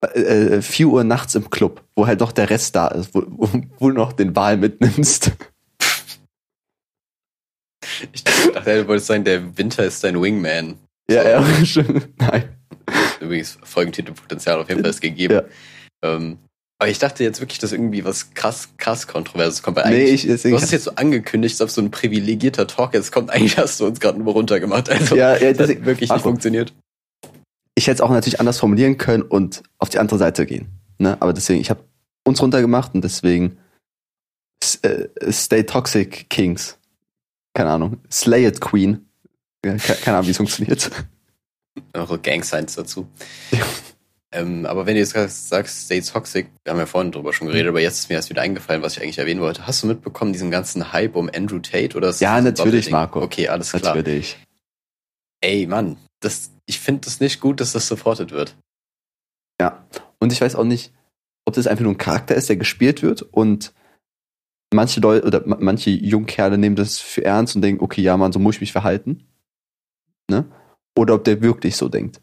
äh, 0.01 0.63
4 0.63 0.87
äh, 0.87 0.89
Uhr 0.89 1.05
nachts 1.05 1.35
im 1.35 1.51
Club, 1.51 1.85
wo 1.95 2.07
halt 2.07 2.21
noch 2.21 2.33
der 2.33 2.51
Rest 2.51 2.75
da 2.75 2.89
ist, 2.89 3.15
wo, 3.15 3.23
wo, 3.27 3.91
du 3.91 3.95
noch 3.95 4.13
den 4.13 4.35
Wahl 4.35 4.57
mitnimmst. 4.57 5.33
Ich 8.13 8.25
dachte, 8.25 8.83
du 8.83 8.89
wolltest 8.89 9.07
sagen, 9.07 9.25
der 9.25 9.57
Winter 9.57 9.85
ist 9.85 10.03
dein 10.03 10.21
Wingman. 10.21 10.79
Ja, 11.09 11.29
ja, 11.29 11.65
schon. 11.65 12.03
Nein. 12.17 12.57
Übrigens, 13.21 13.59
Folgentitelpotenzial 13.63 14.61
auf 14.61 14.69
jeden 14.69 14.81
Fall 14.81 14.91
ist 14.91 15.01
gegeben. 15.01 15.35
Ja. 15.35 15.45
Ähm, 16.03 16.39
aber 16.83 16.91
ich 16.91 16.99
dachte 16.99 17.23
jetzt 17.23 17.41
wirklich, 17.41 17.59
dass 17.59 17.73
irgendwie 17.73 18.05
was 18.05 18.35
krass, 18.35 18.71
krass 18.77 19.07
Kontroverses 19.07 19.63
kommt. 19.63 19.77
Weil 19.77 19.91
nee, 19.91 20.05
ich, 20.07 20.27
deswegen, 20.27 20.57
du 20.57 20.57
hast 20.57 20.65
es 20.65 20.71
jetzt 20.73 20.85
so 20.85 20.93
angekündigt, 20.97 21.55
als 21.55 21.61
ob 21.61 21.71
so 21.71 21.81
ein 21.81 21.91
privilegierter 21.91 22.67
Talk 22.67 22.95
ist. 22.95 23.13
Kommt 23.13 23.31
eigentlich, 23.33 23.57
hast 23.57 23.81
du 23.81 23.87
uns 23.87 24.01
gerade 24.01 24.19
nur 24.19 24.33
runtergemacht. 24.33 24.91
Also, 24.91 25.15
ja, 25.17 25.37
ja, 25.37 25.53
das 25.53 25.71
hat 25.71 25.85
wirklich 25.85 26.11
nicht 26.11 26.23
funktioniert. 26.23 26.75
Ich 27.75 27.87
hätte 27.87 27.95
es 27.95 28.01
auch 28.01 28.11
natürlich 28.11 28.41
anders 28.41 28.59
formulieren 28.59 28.99
können 28.99 29.23
und 29.23 29.63
auf 29.79 29.89
die 29.89 29.99
andere 29.99 30.19
Seite 30.19 30.45
gehen. 30.45 30.67
Ne? 30.99 31.17
Aber 31.21 31.33
deswegen, 31.33 31.61
ich 31.61 31.71
habe 31.71 31.85
uns 32.25 32.43
runtergemacht 32.43 32.95
und 32.95 33.03
deswegen 33.03 33.59
äh, 34.83 35.07
Stay 35.31 35.65
Toxic 35.65 36.29
Kings 36.29 36.79
keine 37.55 37.71
Ahnung, 37.71 38.01
Slay 38.11 38.47
It 38.47 38.61
Queen. 38.61 39.07
keine, 39.63 39.79
keine 39.79 40.17
Ahnung, 40.17 40.27
wie 40.27 40.31
es 40.31 40.37
funktioniert. 40.37 40.91
Noch 41.95 42.09
so 42.09 42.19
Gang 42.19 42.45
Signs 42.45 42.75
dazu. 42.75 43.07
Ja. 43.51 43.61
Ähm, 44.33 44.65
aber 44.65 44.87
wenn 44.87 44.95
du 44.95 45.01
jetzt 45.01 45.13
sagst, 45.13 45.85
Stay 45.85 46.01
Toxic, 46.01 46.49
wir 46.65 46.73
haben 46.73 46.79
ja 46.79 46.87
vorhin 46.87 47.13
drüber 47.13 47.35
schon 47.35 47.49
geredet, 47.49 47.69
aber 47.69 47.81
jetzt 47.81 47.99
ist 47.99 48.09
mir 48.09 48.15
erst 48.15 48.31
wieder 48.31 48.41
eingefallen, 48.41 48.81
was 48.81 48.97
ich 48.97 49.03
eigentlich 49.03 49.19
erwähnen 49.19 49.43
wollte. 49.43 49.67
Hast 49.67 49.83
du 49.83 49.87
mitbekommen, 49.87 50.33
diesen 50.33 50.51
ganzen 50.51 50.93
Hype 50.93 51.17
um 51.17 51.31
Andrew 51.35 51.59
Tate? 51.59 51.97
Oder 51.97 52.11
ja, 52.13 52.41
natürlich, 52.41 52.91
Marco. 52.91 53.21
Okay, 53.21 53.49
alles 53.49 53.73
klar. 53.73 53.95
Natürlich. 53.95 54.39
Ey, 55.43 55.67
Mann, 55.67 55.99
das, 56.21 56.51
ich 56.65 56.81
finde 56.81 57.03
das 57.03 57.21
nicht 57.21 57.41
gut, 57.41 57.61
dass 57.61 57.73
das 57.73 57.87
supported 57.87 58.31
wird. 58.31 58.57
Ja, 59.61 59.85
und 60.19 60.33
ich 60.33 60.41
weiß 60.41 60.55
auch 60.57 60.65
nicht, 60.65 60.93
ob 61.45 61.55
das 61.55 61.67
einfach 61.67 61.83
nur 61.83 61.93
ein 61.93 61.99
Charakter 61.99 62.35
ist, 62.35 62.49
der 62.49 62.57
gespielt 62.57 63.03
wird 63.03 63.21
und 63.21 63.75
manche 64.73 65.01
Leute 65.01 65.27
oder 65.27 65.43
manche 65.45 65.91
Jungkerle 65.91 66.57
nehmen 66.57 66.77
das 66.77 66.99
für 66.99 67.25
ernst 67.25 67.55
und 67.55 67.61
denken, 67.61 67.85
okay, 67.85 68.01
ja, 68.01 68.17
man, 68.17 68.33
so 68.33 68.39
muss 68.39 68.55
ich 68.55 68.61
mich 68.63 68.73
verhalten. 68.73 69.27
Ne? 70.31 70.47
Oder 70.97 71.15
ob 71.15 71.25
der 71.25 71.43
wirklich 71.43 71.77
so 71.77 71.91
denkt. 71.91 72.22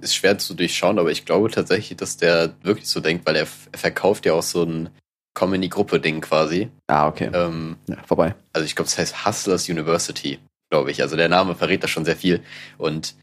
Ist 0.00 0.16
schwer 0.16 0.36
zu 0.38 0.54
durchschauen, 0.54 0.98
aber 0.98 1.10
ich 1.12 1.24
glaube 1.24 1.50
tatsächlich, 1.50 1.96
dass 1.96 2.16
der 2.16 2.54
wirklich 2.62 2.88
so 2.88 3.00
denkt, 3.00 3.24
weil 3.26 3.36
er, 3.36 3.46
er 3.70 3.78
verkauft 3.78 4.26
ja 4.26 4.32
auch 4.32 4.42
so 4.42 4.64
ein 4.64 4.90
Comedy-Gruppe-Ding 5.34 6.22
quasi. 6.22 6.70
Ah, 6.88 7.06
okay. 7.06 7.30
Ähm, 7.32 7.76
ja, 7.86 7.96
vorbei. 8.04 8.34
Also 8.52 8.64
ich 8.64 8.74
glaube, 8.74 8.88
es 8.88 8.98
heißt 8.98 9.24
Hustlers 9.24 9.68
University, 9.68 10.40
glaube 10.70 10.90
ich. 10.90 11.02
Also 11.02 11.14
der 11.14 11.28
Name 11.28 11.54
verrät 11.54 11.84
da 11.84 11.88
schon 11.88 12.04
sehr 12.04 12.16
viel. 12.16 12.42
Und 12.78 13.14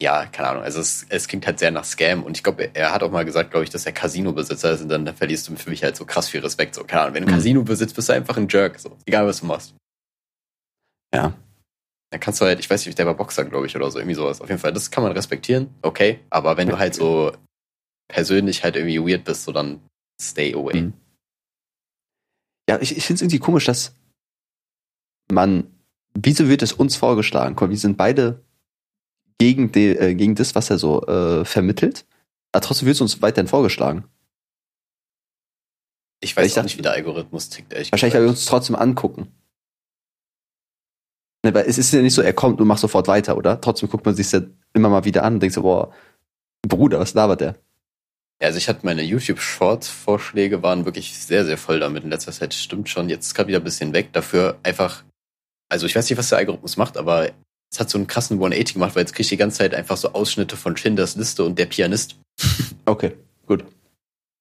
ja, 0.00 0.26
keine 0.26 0.48
Ahnung, 0.48 0.62
also 0.64 0.80
es, 0.80 1.06
es 1.10 1.28
klingt 1.28 1.46
halt 1.46 1.58
sehr 1.58 1.70
nach 1.70 1.84
Scam 1.84 2.24
und 2.24 2.36
ich 2.36 2.42
glaube, 2.42 2.70
er 2.74 2.92
hat 2.92 3.04
auch 3.04 3.10
mal 3.10 3.24
gesagt, 3.24 3.52
glaube 3.52 3.64
ich, 3.64 3.70
dass 3.70 3.86
er 3.86 3.92
Casino-Besitzer 3.92 4.72
ist 4.72 4.82
und 4.82 4.88
dann 4.88 5.14
verlierst 5.14 5.48
du 5.48 5.54
für 5.56 5.70
mich 5.70 5.84
halt 5.84 5.96
so 5.96 6.04
krass 6.04 6.28
viel 6.28 6.40
Respekt. 6.40 6.74
So, 6.74 6.82
keine 6.84 7.02
Ahnung, 7.02 7.14
wenn 7.14 7.24
du 7.24 7.30
mhm. 7.30 7.36
Casino 7.36 7.62
besitzt, 7.62 7.94
bist 7.94 8.08
du 8.08 8.14
einfach 8.14 8.36
ein 8.36 8.48
Jerk, 8.48 8.80
so, 8.80 8.96
egal 9.06 9.26
was 9.26 9.40
du 9.40 9.46
machst. 9.46 9.74
Ja. 11.14 11.34
Dann 12.12 12.20
kannst 12.20 12.42
du 12.42 12.44
halt, 12.44 12.60
ich 12.60 12.68
weiß 12.68 12.84
nicht, 12.84 12.98
der 12.98 13.06
war 13.06 13.14
Boxer, 13.14 13.46
glaube 13.46 13.66
ich, 13.66 13.74
oder 13.74 13.90
so, 13.90 13.98
irgendwie 13.98 14.14
sowas. 14.14 14.42
Auf 14.42 14.48
jeden 14.50 14.60
Fall, 14.60 14.74
das 14.74 14.90
kann 14.90 15.02
man 15.02 15.12
respektieren, 15.12 15.74
okay, 15.80 16.20
aber 16.28 16.58
wenn 16.58 16.68
du 16.68 16.78
halt 16.78 16.94
so 16.94 17.32
persönlich 18.06 18.62
halt 18.62 18.76
irgendwie 18.76 19.00
weird 19.00 19.24
bist, 19.24 19.44
so 19.44 19.52
dann 19.52 19.80
stay 20.20 20.54
away. 20.54 20.82
Mhm. 20.82 20.92
Ja, 22.68 22.78
ich, 22.82 22.94
ich 22.94 23.06
finde 23.06 23.16
es 23.16 23.22
irgendwie 23.22 23.38
komisch, 23.38 23.64
dass 23.64 23.94
man, 25.32 25.72
wieso 26.12 26.48
wird 26.48 26.60
es 26.60 26.74
uns 26.74 26.96
vorgeschlagen? 26.96 27.56
Komm, 27.56 27.70
wir 27.70 27.78
sind 27.78 27.96
beide 27.96 28.44
gegen, 29.38 29.72
die, 29.72 29.96
äh, 29.96 30.14
gegen 30.14 30.34
das, 30.34 30.54
was 30.54 30.68
er 30.68 30.78
so 30.78 31.06
äh, 31.06 31.46
vermittelt. 31.46 32.04
Aber 32.52 32.60
trotzdem 32.60 32.86
wird 32.86 32.96
es 32.96 33.00
uns 33.00 33.22
weiterhin 33.22 33.48
vorgeschlagen. 33.48 34.04
Ich 36.20 36.36
weiß 36.36 36.46
ich 36.46 36.52
dachte, 36.52 36.66
nicht, 36.66 36.76
wie 36.76 36.82
der 36.82 36.92
Algorithmus 36.92 37.48
tickt. 37.48 37.72
Wahrscheinlich, 37.72 37.90
gesagt. 37.90 38.14
weil 38.14 38.22
wir 38.22 38.28
uns 38.28 38.44
trotzdem 38.44 38.76
angucken. 38.76 39.32
Ne, 41.44 41.52
weil 41.54 41.66
es 41.66 41.78
ist 41.78 41.92
ja 41.92 42.00
nicht 42.00 42.14
so, 42.14 42.22
er 42.22 42.32
kommt 42.32 42.60
und 42.60 42.68
macht 42.68 42.80
sofort 42.80 43.08
weiter, 43.08 43.36
oder? 43.36 43.60
Trotzdem 43.60 43.88
guckt 43.88 44.06
man 44.06 44.14
sich 44.14 44.30
ja 44.30 44.42
immer 44.74 44.88
mal 44.88 45.04
wieder 45.04 45.24
an 45.24 45.34
und 45.34 45.40
denkt 45.40 45.54
so, 45.54 45.62
boah, 45.62 45.92
Bruder, 46.66 47.00
was 47.00 47.14
labert 47.14 47.40
der? 47.40 47.56
Ja, 48.40 48.48
also 48.48 48.58
ich 48.58 48.68
hatte 48.68 48.84
meine 48.84 49.02
YouTube-Shorts-Vorschläge 49.02 50.62
waren 50.62 50.84
wirklich 50.84 51.16
sehr, 51.16 51.44
sehr 51.44 51.58
voll 51.58 51.80
damit 51.80 52.04
in 52.04 52.10
letzter 52.10 52.32
Zeit. 52.32 52.54
Stimmt 52.54 52.88
schon. 52.88 53.08
Jetzt 53.08 53.26
ist 53.26 53.34
gerade 53.34 53.48
wieder 53.48 53.58
ein 53.58 53.64
bisschen 53.64 53.92
weg. 53.92 54.12
Dafür 54.12 54.58
einfach, 54.62 55.04
also 55.68 55.86
ich 55.86 55.94
weiß 55.94 56.08
nicht, 56.08 56.18
was 56.18 56.28
der 56.28 56.38
Algorithmus 56.38 56.76
macht, 56.76 56.96
aber 56.96 57.30
es 57.72 57.80
hat 57.80 57.88
so 57.88 57.98
einen 57.98 58.06
krassen 58.06 58.36
180 58.36 58.74
gemacht, 58.74 58.94
weil 58.94 59.02
jetzt 59.02 59.12
kriege 59.12 59.22
ich 59.22 59.28
die 59.28 59.36
ganze 59.36 59.58
Zeit 59.58 59.74
einfach 59.74 59.96
so 59.96 60.12
Ausschnitte 60.12 60.56
von 60.56 60.76
Schindlers 60.76 61.16
Liste 61.16 61.44
und 61.44 61.58
der 61.58 61.66
Pianist. 61.66 62.16
Okay, 62.84 63.12
gut. 63.46 63.64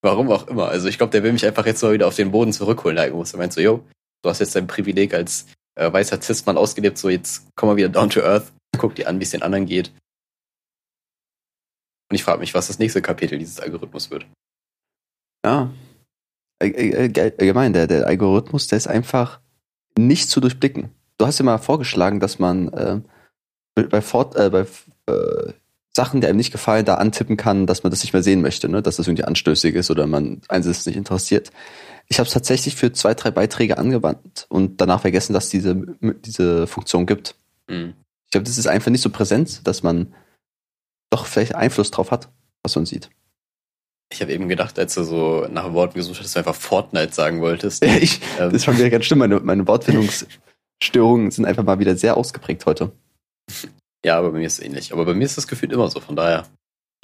Warum 0.02 0.32
auch 0.32 0.48
immer. 0.48 0.70
Also 0.70 0.88
ich 0.88 0.98
glaube, 0.98 1.12
der 1.12 1.22
will 1.22 1.32
mich 1.32 1.46
einfach 1.46 1.68
jetzt 1.68 1.84
mal 1.84 1.94
wieder 1.94 2.08
auf 2.08 2.16
den 2.16 2.32
Boden 2.32 2.52
zurückholen. 2.54 2.96
Da 2.96 3.08
muss 3.12 3.34
er 3.34 3.38
meint 3.38 3.54
so, 3.54 3.62
yo, 3.62 3.86
du 4.24 4.30
hast 4.32 4.40
jetzt 4.40 4.56
dein 4.56 4.66
Privileg 4.66 5.14
als 5.14 5.46
äh, 5.76 5.92
weißer 5.92 6.22
Cis-Mann 6.22 6.58
ausgelebt, 6.58 6.98
so 6.98 7.10
jetzt 7.10 7.48
komm 7.56 7.70
mal 7.70 7.76
wieder 7.76 7.90
down 7.90 8.10
to 8.10 8.22
earth, 8.22 8.52
guck 8.78 8.96
dir 8.96 9.08
an, 9.08 9.20
wie 9.20 9.24
es 9.24 9.32
den 9.32 9.44
anderen 9.44 9.66
geht. 9.66 9.92
Und 12.10 12.16
ich 12.16 12.24
frage 12.24 12.40
mich, 12.40 12.54
was 12.54 12.68
das 12.68 12.80
nächste 12.80 13.02
Kapitel 13.02 13.38
dieses 13.38 13.60
Algorithmus 13.60 14.12
wird. 14.12 14.26
Ja. 15.46 15.72
Allgemein, 16.60 17.74
der, 17.74 17.88
der 17.88 18.06
Algorithmus, 18.06 18.68
der 18.68 18.78
ist 18.78 18.88
einfach 18.88 19.40
nicht 19.98 20.30
zu 20.30 20.40
durchblicken. 20.40 20.92
Du 21.18 21.26
hast 21.26 21.40
ja 21.40 21.46
mal 21.46 21.58
vorgeschlagen, 21.58 22.20
dass 22.20 22.38
man 22.38 22.68
äh, 22.74 23.02
bei, 23.76 24.02
Fort, 24.02 24.36
äh, 24.36 24.50
bei 24.50 24.66
äh, 25.12 25.54
Sachen, 25.94 26.22
die 26.22 26.28
einem 26.28 26.38
nicht 26.38 26.52
gefallen, 26.52 26.86
da 26.86 26.96
antippen 26.96 27.38
kann, 27.38 27.66
dass 27.66 27.84
man 27.84 27.92
das 27.92 28.02
nicht 28.02 28.14
mehr 28.14 28.24
sehen 28.24 28.42
möchte, 28.42 28.70
ne? 28.70 28.82
dass 28.82 28.98
das 28.98 29.08
irgendwie 29.08 29.26
anstößig 29.26 29.76
ist 29.76 29.92
oder 29.92 30.08
man 30.08 30.42
eins 30.48 30.66
ist 30.66 30.88
nicht 30.88 30.96
interessiert. 30.96 31.52
Ich 32.08 32.20
habe 32.20 32.28
es 32.28 32.34
tatsächlich 32.34 32.76
für 32.76 32.92
zwei, 32.92 33.14
drei 33.14 33.32
Beiträge 33.32 33.78
angewandt 33.78 34.46
und 34.50 34.82
danach 34.82 35.02
vergessen, 35.02 35.34
dass 35.34 35.50
diese 35.50 35.76
diese 36.02 36.68
Funktion 36.68 37.06
gibt. 37.06 37.36
Mhm. 37.68 37.94
Ich 38.26 38.32
glaube, 38.32 38.46
das 38.46 38.58
ist 38.58 38.68
einfach 38.68 38.92
nicht 38.92 39.02
so 39.02 39.10
präsent, 39.10 39.68
dass 39.68 39.84
man 39.84 40.14
doch 41.10 41.26
vielleicht 41.26 41.56
Einfluss 41.56 41.92
drauf 41.92 42.12
hat, 42.12 42.30
was 42.64 42.76
man 42.76 42.86
sieht. 42.86 43.10
Ich 44.12 44.22
habe 44.22 44.34
eben 44.34 44.50
gedacht, 44.50 44.78
als 44.78 44.94
du 44.94 45.04
so 45.04 45.48
nach 45.50 45.74
Worten 45.74 45.96
gesucht 45.96 46.20
hast, 46.20 46.26
dass 46.26 46.34
du 46.34 46.40
einfach 46.40 46.56
Fortnite 46.56 47.14
sagen 47.14 47.42
wolltest. 47.42 47.84
Ja, 47.84 47.96
ich, 48.02 48.22
ähm. 48.40 48.46
das 48.46 48.54
ist 48.54 48.66
schon 48.66 48.78
wieder 48.78 48.90
ganz 48.90 49.06
schlimm. 49.06 49.20
Meine, 49.20 49.40
meine 49.40 49.68
Wortfindungsstörungen 49.68 51.32
sind 51.32 51.46
einfach 51.46 51.64
mal 51.64 51.80
wieder 51.80 51.96
sehr 51.96 52.18
ausgeprägt 52.18 52.66
heute. 52.66 52.92
Ja, 54.04 54.18
aber 54.18 54.32
bei 54.32 54.40
mir 54.40 54.48
ist 54.48 54.54
es 54.54 54.66
ähnlich. 54.66 54.94
Aber 54.94 55.06
bei 55.06 55.14
mir 55.14 55.26
ist 55.26 55.38
das 55.38 55.48
Gefühl 55.48 55.72
immer 55.72 55.88
so, 55.88 56.00
von 56.00 56.16
daher. 56.16 56.48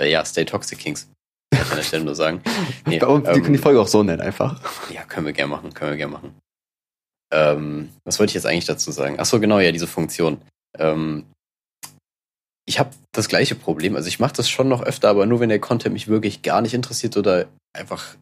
Äh, 0.02 0.10
ja, 0.10 0.26
Stay 0.26 0.46
Toxic 0.46 0.80
Kings. 0.80 1.08
An 1.54 1.76
der 1.76 1.84
Stelle 1.84 2.04
nur 2.04 2.16
sagen. 2.16 2.42
Nee, 2.86 3.02
wir 3.02 3.10
ähm, 3.10 3.24
können 3.24 3.54
die 3.54 3.58
Folge 3.60 3.82
auch 3.82 3.88
so 3.88 4.02
nennen, 4.04 4.22
einfach. 4.22 4.62
Ja, 4.92 5.04
können 5.04 5.26
wir 5.26 5.34
gerne 5.34 5.52
machen, 5.52 5.74
können 5.74 5.92
wir 5.92 5.98
gerne 5.98 6.14
machen. 6.14 6.36
Ähm, 7.34 7.90
was 8.06 8.18
wollte 8.20 8.32
ich 8.32 8.36
jetzt 8.36 8.46
eigentlich 8.46 8.66
dazu 8.66 8.92
sagen? 8.92 9.18
Ach 9.20 9.26
so, 9.26 9.40
genau, 9.42 9.60
ja, 9.60 9.72
diese 9.74 9.88
Funktion. 9.88 10.42
Ähm, 10.78 11.26
ich 12.66 12.80
habe 12.80 12.92
das 13.12 13.28
gleiche 13.28 13.56
Problem. 13.56 13.96
Also 13.96 14.08
ich 14.08 14.20
mache 14.20 14.34
das 14.34 14.50
schon 14.50 14.70
noch 14.70 14.82
öfter, 14.82 15.10
aber 15.10 15.26
nur 15.26 15.40
wenn 15.42 15.50
der 15.50 15.60
Content 15.60 15.94
mich 15.94 16.08
wirklich 16.08 16.42
gar 16.42 16.62
nicht 16.62 16.74
interessiert 16.74 17.18
oder 17.18 17.48
einfach 17.74 18.16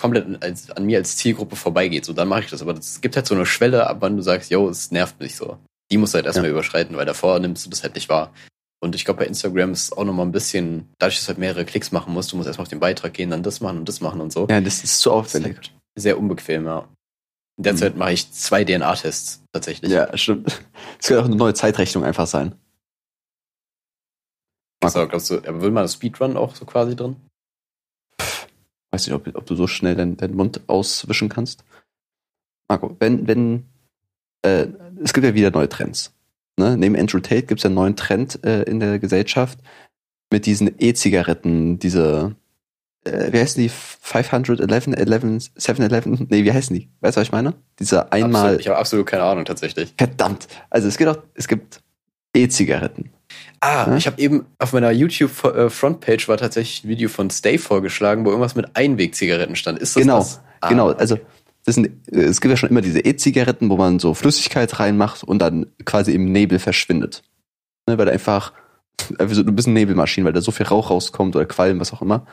komplett 0.00 0.42
als, 0.42 0.70
an 0.70 0.84
mir 0.86 0.98
als 0.98 1.16
Zielgruppe 1.16 1.56
vorbeigeht. 1.56 2.04
So, 2.04 2.12
dann 2.12 2.28
mache 2.28 2.40
ich 2.40 2.50
das. 2.50 2.62
Aber 2.62 2.72
es 2.74 3.00
gibt 3.00 3.16
halt 3.16 3.26
so 3.26 3.34
eine 3.34 3.46
Schwelle, 3.46 3.86
ab 3.86 3.98
wann 4.00 4.16
du 4.16 4.22
sagst, 4.22 4.50
yo, 4.50 4.68
es 4.68 4.90
nervt 4.90 5.18
mich 5.20 5.36
so. 5.36 5.58
Die 5.90 5.98
musst 5.98 6.14
du 6.14 6.16
halt 6.16 6.26
erstmal 6.26 6.46
Ja. 6.46 6.52
überschreiten, 6.52 6.96
weil 6.96 7.06
davor 7.06 7.38
nimmst 7.38 7.64
du 7.66 7.70
das 7.70 7.82
halt 7.82 7.94
nicht 7.94 8.08
wahr. 8.08 8.32
Und 8.80 8.94
ich 8.94 9.04
glaube, 9.04 9.20
bei 9.20 9.26
Instagram 9.26 9.72
ist 9.72 9.84
es 9.84 9.92
auch 9.92 10.04
nochmal 10.04 10.26
ein 10.26 10.32
bisschen, 10.32 10.90
dadurch, 10.98 11.16
dass 11.16 11.24
du 11.24 11.28
halt 11.28 11.38
mehrere 11.38 11.64
Klicks 11.64 11.90
machen 11.90 12.12
musst, 12.12 12.32
du 12.32 12.36
musst 12.36 12.46
erstmal 12.46 12.64
auf 12.64 12.68
den 12.68 12.80
Beitrag 12.80 13.14
gehen, 13.14 13.30
dann 13.30 13.42
das 13.42 13.60
machen 13.60 13.78
und 13.78 13.88
das 13.88 14.00
machen 14.00 14.20
und 14.20 14.32
so. 14.32 14.46
Ja, 14.50 14.60
das 14.60 14.84
ist 14.84 15.00
zu 15.00 15.10
Das 15.10 15.28
ist 15.34 15.36
aufwendig. 15.36 15.56
halt 15.56 15.72
sehr 15.96 16.18
unbequem, 16.18 16.66
ja. 16.66 16.88
In 17.56 17.62
der 17.64 17.72
Mhm. 17.74 17.78
Zeit 17.78 17.96
mache 17.96 18.12
ich 18.12 18.30
zwei 18.32 18.64
DNA-Tests 18.64 19.42
tatsächlich. 19.52 19.90
Ja, 19.90 20.14
stimmt. 20.18 20.48
Es 21.00 21.06
könnte 21.06 21.22
auch 21.22 21.26
eine 21.26 21.36
neue 21.36 21.54
Zeitrechnung 21.54 22.04
einfach 22.04 22.26
sein. 22.26 22.54
So, 24.86 25.06
glaubst 25.08 25.30
du, 25.30 25.38
aber 25.38 25.62
will 25.62 25.70
man 25.70 25.84
das 25.84 25.94
Speedrun 25.94 26.36
auch 26.36 26.54
so 26.54 26.66
quasi 26.66 26.94
drin? 26.94 27.16
Weiß 28.90 29.06
nicht, 29.06 29.14
ob, 29.14 29.26
ob 29.34 29.46
du 29.46 29.56
so 29.56 29.66
schnell 29.66 29.94
deinen 29.96 30.16
deinen 30.18 30.34
Mund 30.36 30.60
auswischen 30.68 31.28
kannst. 31.30 31.64
Marco, 32.68 32.94
wenn, 33.00 33.26
wenn, 33.26 33.66
äh, 34.42 34.66
es 35.02 35.12
gibt 35.14 35.24
ja 35.24 35.34
wieder 35.34 35.50
neue 35.50 35.68
Trends. 35.68 36.13
Ne? 36.58 36.76
Neben 36.76 36.96
Andrew 36.96 37.18
Tate 37.20 37.42
gibt 37.46 37.60
es 37.60 37.64
ja 37.64 37.68
einen 37.68 37.74
neuen 37.74 37.96
Trend 37.96 38.44
äh, 38.44 38.62
in 38.62 38.80
der 38.80 38.98
Gesellschaft 38.98 39.58
mit 40.32 40.46
diesen 40.46 40.70
E-Zigaretten, 40.78 41.78
diese, 41.78 42.34
äh, 43.04 43.32
wie 43.32 43.38
heißen 43.40 43.62
die? 43.62 43.68
511, 43.68 44.86
11, 44.88 45.50
711? 45.56 46.26
Nee, 46.30 46.44
wie 46.44 46.52
heißen 46.52 46.74
die? 46.76 46.88
Weißt 47.00 47.16
du, 47.16 47.20
was 47.20 47.28
ich 47.28 47.32
meine? 47.32 47.54
Dieser 47.78 48.12
einmal, 48.12 48.42
Absolut, 48.42 48.60
ich 48.60 48.68
habe 48.68 48.78
absolut 48.78 49.06
keine 49.06 49.22
Ahnung 49.24 49.44
tatsächlich. 49.44 49.94
verdammt. 49.98 50.46
Also 50.70 50.88
es 50.88 50.96
gibt 50.96 51.10
auch, 51.10 51.18
es 51.34 51.48
gibt 51.48 51.80
E-Zigaretten. 52.36 53.10
Ah, 53.60 53.86
Ja? 53.88 53.96
ich 53.96 54.06
habe 54.06 54.20
eben 54.20 54.46
auf 54.58 54.72
meiner 54.72 54.90
YouTube-Frontpage 54.90 56.28
war 56.28 56.36
tatsächlich 56.36 56.84
ein 56.84 56.88
Video 56.88 57.08
von 57.08 57.30
Stay 57.30 57.58
vorgeschlagen, 57.58 58.24
wo 58.24 58.30
irgendwas 58.30 58.54
mit 58.54 58.76
Einwegzigaretten 58.76 59.56
stand. 59.56 59.78
Ist 59.78 59.96
das 59.96 60.02
Genau, 60.02 60.18
das? 60.18 60.40
Ah, 60.60 60.68
Genau, 60.68 60.90
also 60.90 61.18
das 61.64 61.74
sind, 61.76 61.86
äh, 62.12 62.22
es 62.22 62.40
gibt 62.40 62.50
ja 62.50 62.56
schon 62.56 62.70
immer 62.70 62.80
diese 62.82 63.00
E-Zigaretten, 63.00 63.70
wo 63.70 63.76
man 63.76 63.98
so 63.98 64.14
Flüssigkeit 64.14 64.78
reinmacht 64.80 65.24
und 65.24 65.38
dann 65.40 65.66
quasi 65.84 66.12
im 66.12 66.30
Nebel 66.32 66.58
verschwindet. 66.58 67.22
Ne, 67.88 67.98
weil 67.98 68.06
da 68.06 68.12
einfach, 68.12 68.52
einfach 69.18 69.34
so 69.34 69.42
ein 69.42 69.54
bisschen 69.56 69.72
Nebelmaschinen, 69.74 70.24
weil 70.26 70.32
da 70.32 70.40
so 70.40 70.52
viel 70.52 70.66
Rauch 70.66 70.90
rauskommt 70.90 71.36
oder 71.36 71.44
Qualm, 71.46 71.80
was 71.80 71.92
auch 71.92 72.02
immer. 72.02 72.26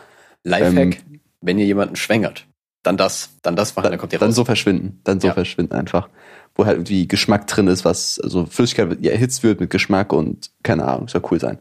Lifehack, 0.44 0.98
ähm, 1.10 1.20
wenn 1.42 1.58
ihr 1.60 1.66
jemanden 1.66 1.96
schwängert, 1.96 2.48
dann 2.84 2.98
das, 2.98 3.30
dann 3.42 3.56
das 3.56 3.76
machen, 3.76 3.92
dann 3.92 4.00
kommt 4.00 4.14
ihr 4.14 4.20
Dann 4.20 4.30
raus. 4.30 4.36
so 4.36 4.46
verschwinden, 4.46 5.00
dann 5.04 5.20
so 5.20 5.28
Ja. 5.28 5.34
verschwinden 5.34 5.74
einfach. 5.74 6.10
Wo 6.56 6.66
halt 6.66 6.78
irgendwie 6.78 7.08
Geschmack 7.08 7.48
drin 7.48 7.68
ist, 7.68 7.86
was, 7.86 8.20
also 8.20 8.46
Flüssigkeit 8.46 8.98
ja, 9.02 9.12
erhitzt 9.12 9.44
wird 9.44 9.60
mit 9.60 9.70
Geschmack 9.70 10.12
und 10.14 10.52
keine 10.64 10.86
Ahnung, 10.86 11.08
soll 11.08 11.22
cool 11.32 11.40
sein. 11.40 11.60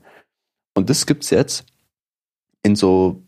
Und 0.74 0.88
das 0.90 1.06
gibt's 1.06 1.30
jetzt 1.30 1.64
in 2.62 2.74
so 2.76 3.22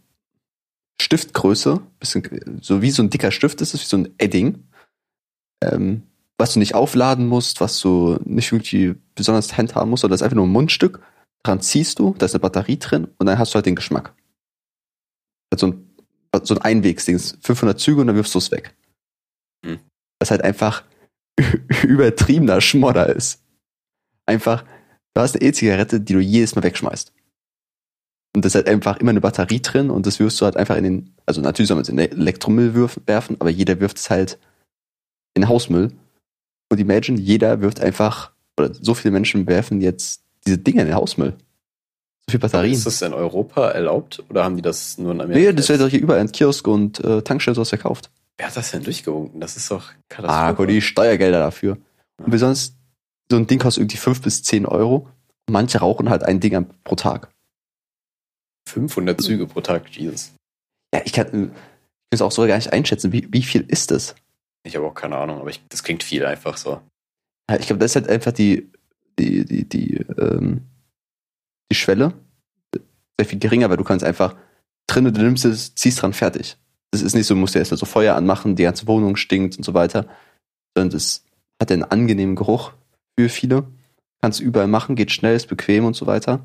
Stiftgröße, 1.00 1.80
bisschen, 1.98 2.60
so 2.62 2.82
wie 2.82 2.90
so 2.90 3.02
ein 3.02 3.10
dicker 3.10 3.30
Stift 3.30 3.60
ist 3.60 3.74
es, 3.74 3.82
wie 3.82 3.86
so 3.86 3.96
ein 3.96 4.14
Edding, 4.18 4.64
ähm, 5.62 6.02
was 6.38 6.54
du 6.54 6.58
nicht 6.58 6.74
aufladen 6.74 7.26
musst, 7.26 7.60
was 7.60 7.78
du 7.80 8.18
nicht 8.24 8.52
irgendwie 8.52 8.94
besonders 9.14 9.56
handhaben 9.56 9.90
musst, 9.90 10.02
sondern 10.02 10.14
das 10.14 10.20
ist 10.20 10.24
einfach 10.24 10.36
nur 10.36 10.46
ein 10.46 10.52
Mundstück, 10.52 11.00
dran 11.44 11.60
ziehst 11.60 11.98
du, 11.98 12.14
da 12.18 12.26
ist 12.26 12.34
eine 12.34 12.40
Batterie 12.40 12.78
drin 12.78 13.08
und 13.18 13.26
dann 13.26 13.38
hast 13.38 13.52
du 13.52 13.56
halt 13.56 13.66
den 13.66 13.76
Geschmack. 13.76 14.14
Also 15.52 15.68
ein, 15.68 15.90
so 16.42 16.54
ein 16.54 16.62
Einwegsding, 16.62 17.18
500 17.18 17.78
Züge 17.78 18.00
und 18.00 18.06
dann 18.06 18.16
wirfst 18.16 18.34
du 18.34 18.38
es 18.38 18.50
weg. 18.50 18.74
Hm. 19.64 19.80
Was 20.18 20.30
halt 20.30 20.42
einfach 20.42 20.84
übertriebener 21.82 22.60
Schmodder 22.60 23.14
ist. 23.14 23.42
Einfach, 24.26 24.64
du 25.14 25.20
hast 25.20 25.34
eine 25.36 25.44
E-Zigarette, 25.44 26.00
die 26.00 26.12
du 26.12 26.20
jedes 26.20 26.54
Mal 26.54 26.62
wegschmeißt. 26.62 27.12
Und 28.34 28.44
das 28.44 28.52
ist 28.52 28.54
halt 28.56 28.68
einfach 28.68 28.96
immer 28.98 29.10
eine 29.10 29.20
Batterie 29.20 29.60
drin 29.60 29.90
und 29.90 30.06
das 30.06 30.18
wirfst 30.18 30.40
du 30.40 30.46
halt 30.46 30.56
einfach 30.56 30.76
in 30.76 30.84
den, 30.84 31.14
also 31.26 31.40
natürlich 31.42 31.68
soll 31.68 31.74
man 31.76 31.82
es 31.82 31.88
in 31.90 31.98
den 31.98 32.12
Elektromüll 32.12 32.74
werfen, 33.06 33.36
aber 33.40 33.50
jeder 33.50 33.78
wirft 33.80 33.98
es 33.98 34.08
halt 34.10 34.38
in 35.34 35.42
den 35.42 35.48
Hausmüll. 35.48 35.92
Und 36.70 36.80
imagine, 36.80 37.18
jeder 37.20 37.60
wirft 37.60 37.80
einfach, 37.80 38.32
oder 38.58 38.72
so 38.72 38.94
viele 38.94 39.12
Menschen 39.12 39.46
werfen 39.46 39.80
jetzt 39.82 40.22
diese 40.46 40.56
Dinge 40.58 40.80
in 40.80 40.86
den 40.88 40.96
Hausmüll. 40.96 41.34
So 42.26 42.30
viel 42.30 42.40
Batterien. 42.40 42.72
Ist 42.72 42.86
das 42.86 43.02
in 43.02 43.12
Europa 43.12 43.68
erlaubt 43.70 44.22
oder 44.30 44.44
haben 44.44 44.56
die 44.56 44.62
das 44.62 44.96
nur 44.96 45.12
in 45.12 45.20
Amerika? 45.20 45.50
Nee, 45.50 45.52
das 45.54 45.68
wird 45.68 45.80
doch 45.82 45.88
hier 45.88 46.00
überall 46.00 46.20
in 46.22 46.32
Kiosk 46.32 46.66
und 46.66 47.00
äh, 47.04 47.20
Tankstellen 47.22 47.54
sowas 47.54 47.68
verkauft. 47.68 48.10
Wer 48.38 48.46
hat 48.46 48.56
das 48.56 48.70
denn 48.70 48.82
durchgewunken? 48.82 49.40
Das 49.40 49.56
ist 49.58 49.70
doch 49.70 49.90
Ah, 49.90 49.94
Katastrophe. 50.08 50.54
guck, 50.56 50.68
die 50.68 50.80
Steuergelder 50.80 51.38
dafür. 51.40 51.76
Und 52.18 52.30
besonders, 52.30 52.74
so 53.30 53.36
ein 53.36 53.46
Ding 53.46 53.58
kostet 53.58 53.82
irgendwie 53.82 53.98
5 53.98 54.22
bis 54.22 54.42
10 54.42 54.64
Euro. 54.64 55.08
Und 55.48 55.52
manche 55.52 55.78
rauchen 55.80 56.08
halt 56.08 56.22
ein 56.22 56.40
Ding 56.40 56.54
am- 56.54 56.66
pro 56.84 56.94
Tag. 56.94 57.28
500 58.72 59.20
Züge 59.20 59.46
pro 59.46 59.60
Tag, 59.60 59.88
Jesus. 59.90 60.32
Ja, 60.94 61.02
ich 61.04 61.12
kann, 61.12 61.30
kann 61.30 61.52
es 62.10 62.22
auch 62.22 62.32
so 62.32 62.46
gar 62.46 62.56
nicht 62.56 62.72
einschätzen. 62.72 63.12
Wie, 63.12 63.28
wie 63.30 63.42
viel 63.42 63.62
ist 63.68 63.90
das? 63.90 64.14
Ich 64.64 64.76
habe 64.76 64.86
auch 64.86 64.94
keine 64.94 65.16
Ahnung, 65.16 65.40
aber 65.40 65.50
ich, 65.50 65.60
das 65.68 65.82
klingt 65.82 66.02
viel 66.02 66.24
einfach 66.24 66.56
so. 66.56 66.80
Ja, 67.50 67.58
ich 67.58 67.66
glaube, 67.66 67.80
das 67.80 67.92
ist 67.92 67.96
halt 67.96 68.08
einfach 68.08 68.32
die, 68.32 68.70
die, 69.18 69.44
die, 69.44 69.68
die, 69.68 69.96
ähm, 70.18 70.62
die 71.70 71.76
Schwelle. 71.76 72.14
Sehr 73.18 73.28
viel 73.28 73.38
geringer, 73.38 73.68
weil 73.70 73.76
du 73.76 73.84
kannst 73.84 74.04
einfach 74.04 74.36
drin, 74.86 75.12
du 75.12 75.22
nimmst 75.22 75.44
es, 75.44 75.74
ziehst 75.74 76.00
dran, 76.00 76.12
fertig. 76.12 76.56
Das 76.90 77.02
ist 77.02 77.14
nicht 77.14 77.26
so, 77.26 77.34
du 77.34 77.40
musst 77.40 77.54
ja 77.54 77.60
erst 77.60 77.76
so 77.76 77.86
Feuer 77.86 78.14
anmachen, 78.14 78.56
die 78.56 78.64
ganze 78.64 78.86
Wohnung 78.86 79.16
stinkt 79.16 79.56
und 79.56 79.64
so 79.64 79.74
weiter. 79.74 80.06
Sondern 80.76 80.90
das 80.90 81.24
hat 81.60 81.72
einen 81.72 81.84
angenehmen 81.84 82.36
Geruch 82.36 82.72
für 83.18 83.28
viele. 83.28 83.64
Kannst 84.20 84.40
überall 84.40 84.68
machen, 84.68 84.94
geht 84.94 85.10
schnell, 85.10 85.34
ist 85.34 85.48
bequem 85.48 85.84
und 85.84 85.94
so 85.94 86.06
weiter. 86.06 86.44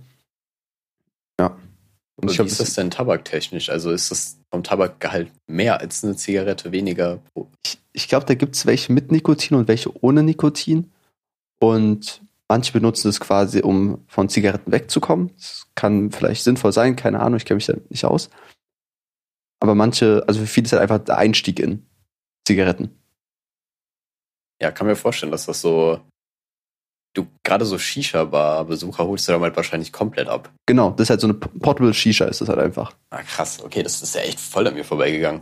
Und 2.19 2.31
ich 2.31 2.39
wie 2.39 2.43
ist 2.43 2.59
das 2.59 2.73
denn 2.73 2.89
tabaktechnisch? 2.89 3.69
Also 3.69 3.91
ist 3.91 4.09
das 4.09 4.39
vom 4.49 4.63
Tabakgehalt 4.63 5.31
mehr 5.45 5.79
als 5.79 6.03
eine 6.03 6.15
Zigarette, 6.15 6.71
weniger? 6.71 7.19
ich, 7.63 7.79
ich 7.93 8.07
glaube, 8.07 8.25
da 8.25 8.33
gibt 8.33 8.55
es 8.55 8.65
welche 8.65 8.91
mit 8.91 9.11
Nikotin 9.11 9.55
und 9.55 9.67
welche 9.67 9.91
ohne 10.03 10.23
Nikotin. 10.23 10.91
Und 11.59 12.21
manche 12.47 12.73
benutzen 12.73 13.07
das 13.07 13.19
quasi, 13.19 13.61
um 13.61 14.03
von 14.07 14.29
Zigaretten 14.29 14.71
wegzukommen. 14.71 15.31
Das 15.35 15.67
kann 15.75 16.11
vielleicht 16.11 16.43
sinnvoll 16.43 16.73
sein, 16.73 16.95
keine 16.95 17.19
Ahnung, 17.19 17.37
ich 17.37 17.45
kenne 17.45 17.57
mich 17.57 17.67
da 17.67 17.73
nicht 17.89 18.05
aus. 18.05 18.29
Aber 19.59 19.75
manche, 19.75 20.23
also 20.27 20.39
für 20.39 20.47
viele 20.47 20.65
ist 20.65 20.73
halt 20.73 20.81
einfach 20.81 20.99
der 20.99 21.17
Einstieg 21.17 21.59
in 21.59 21.85
Zigaretten. 22.47 22.89
Ja, 24.61 24.71
kann 24.71 24.87
mir 24.87 24.95
vorstellen, 24.95 25.31
dass 25.31 25.45
das 25.45 25.61
so. 25.61 26.01
Du 27.13 27.27
gerade 27.43 27.65
so 27.65 27.77
Shisha-Bar-Besucher 27.77 29.05
holst 29.05 29.27
du 29.27 29.31
damit 29.31 29.55
wahrscheinlich 29.55 29.91
komplett 29.91 30.27
ab. 30.27 30.51
Genau, 30.67 30.91
das 30.91 31.05
ist 31.05 31.09
halt 31.09 31.21
so 31.21 31.27
eine 31.27 31.33
Portable 31.33 31.93
Shisha, 31.93 32.25
ist 32.25 32.41
das 32.41 32.49
halt 32.49 32.59
einfach. 32.59 32.93
Ah, 33.09 33.23
krass. 33.23 33.63
Okay, 33.63 33.81
das 33.81 34.01
ist 34.01 34.13
ja 34.13 34.21
echt 34.21 34.39
voll 34.39 34.67
an 34.67 34.75
mir 34.75 34.83
vorbeigegangen. 34.83 35.41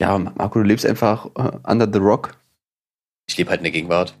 Ja, 0.00 0.18
Marco, 0.18 0.58
du 0.58 0.64
lebst 0.64 0.84
einfach 0.84 1.26
äh, 1.36 1.58
under 1.64 1.88
the 1.90 1.98
rock. 1.98 2.38
Ich 3.28 3.36
lebe 3.36 3.50
halt 3.50 3.60
in 3.60 3.64
der 3.64 3.72
Gegenwart. 3.72 4.14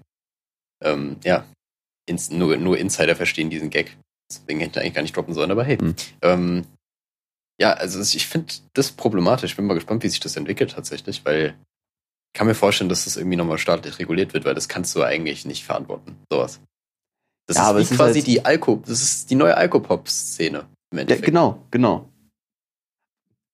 Ähm, 0.82 1.16
ja. 1.24 1.44
Ins, 2.08 2.30
nur, 2.30 2.56
nur 2.56 2.78
Insider 2.78 3.16
verstehen 3.16 3.50
diesen 3.50 3.70
Gag. 3.70 3.96
Deswegen 4.30 4.60
hätte 4.60 4.78
ich 4.78 4.82
eigentlich 4.82 4.94
gar 4.94 5.02
nicht 5.02 5.16
droppen 5.16 5.34
sollen, 5.34 5.50
aber 5.50 5.64
hey. 5.64 5.78
Hm. 5.78 5.94
Ähm, 6.22 6.66
ja, 7.60 7.72
also 7.72 8.00
ich 8.00 8.26
finde 8.26 8.54
das 8.74 8.92
problematisch. 8.92 9.56
Bin 9.56 9.66
mal 9.66 9.74
gespannt, 9.74 10.02
wie 10.02 10.08
sich 10.08 10.20
das 10.20 10.36
entwickelt 10.36 10.72
tatsächlich, 10.72 11.24
weil 11.24 11.56
kann 12.36 12.46
mir 12.46 12.54
vorstellen, 12.54 12.88
dass 12.88 13.04
das 13.04 13.16
irgendwie 13.16 13.36
nochmal 13.36 13.58
staatlich 13.58 13.98
reguliert 13.98 14.32
wird, 14.34 14.44
weil 14.44 14.54
das 14.54 14.68
kannst 14.68 14.94
du 14.94 15.02
eigentlich 15.02 15.44
nicht 15.46 15.64
verantworten. 15.64 16.16
Sowas. 16.30 16.60
Das 17.48 17.56
Ja, 17.56 17.76
ist 17.78 17.94
quasi 17.94 18.20
halt- 18.20 18.26
die 18.26 18.44
Alko, 18.44 18.82
das 18.86 19.02
ist 19.02 19.30
die 19.30 19.34
neue 19.34 19.56
Alkopop-Szene 19.56 20.66
im 20.92 20.98
Ja, 21.08 21.16
genau, 21.16 21.64
genau. 21.70 22.08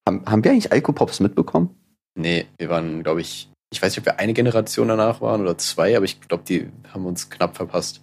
Haben, 0.09 0.25
haben 0.27 0.45
wir 0.45 0.51
eigentlich 0.51 0.73
Alkopops 0.73 1.21
mitbekommen? 1.21 1.75
Nee, 2.19 2.47
wir 2.59 2.69
waren, 2.69 3.03
glaube 3.03 3.21
ich, 3.21 3.49
ich 3.73 3.81
weiß 3.81 3.93
nicht, 3.93 3.99
ob 4.01 4.07
wir 4.07 4.19
eine 4.19 4.35
Generation 4.35 4.89
danach 4.89 5.21
waren 5.21 5.41
oder 5.41 5.57
zwei, 5.59 5.97
aber 5.97 6.05
ich 6.05 6.21
glaube, 6.21 6.45
die 6.47 6.69
haben 6.93 7.07
uns 7.07 7.31
knapp 7.31 7.57
verpasst. 7.57 8.01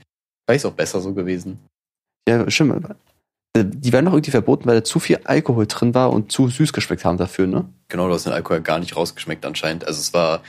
Vielleicht 0.48 0.64
ist 0.64 0.72
auch 0.72 0.76
besser 0.76 1.00
so 1.02 1.14
gewesen. 1.14 1.60
Ja, 2.28 2.50
stimmt. 2.50 2.86
Äh, 3.56 3.66
Die 3.66 3.92
werden 3.92 4.06
doch 4.06 4.14
irgendwie 4.14 4.32
verboten, 4.32 4.66
weil 4.68 4.76
da 4.76 4.84
zu 4.84 5.00
viel 5.00 5.18
Alkohol 5.26 5.68
drin 5.68 5.94
war 5.94 6.12
und 6.12 6.32
zu 6.32 6.48
süß 6.48 6.72
geschmeckt 6.74 7.04
haben 7.06 7.18
dafür, 7.18 7.48
ne? 7.48 7.68
Genau, 7.90 8.08
du 8.08 8.14
hast 8.14 8.26
den 8.26 8.34
Alkohol 8.34 8.62
gar 8.62 8.80
nicht 8.80 8.96
rausgeschmeckt 8.96 9.46
anscheinend. 9.46 9.86
Also 9.86 10.00
es 10.00 10.14
war, 10.14 10.42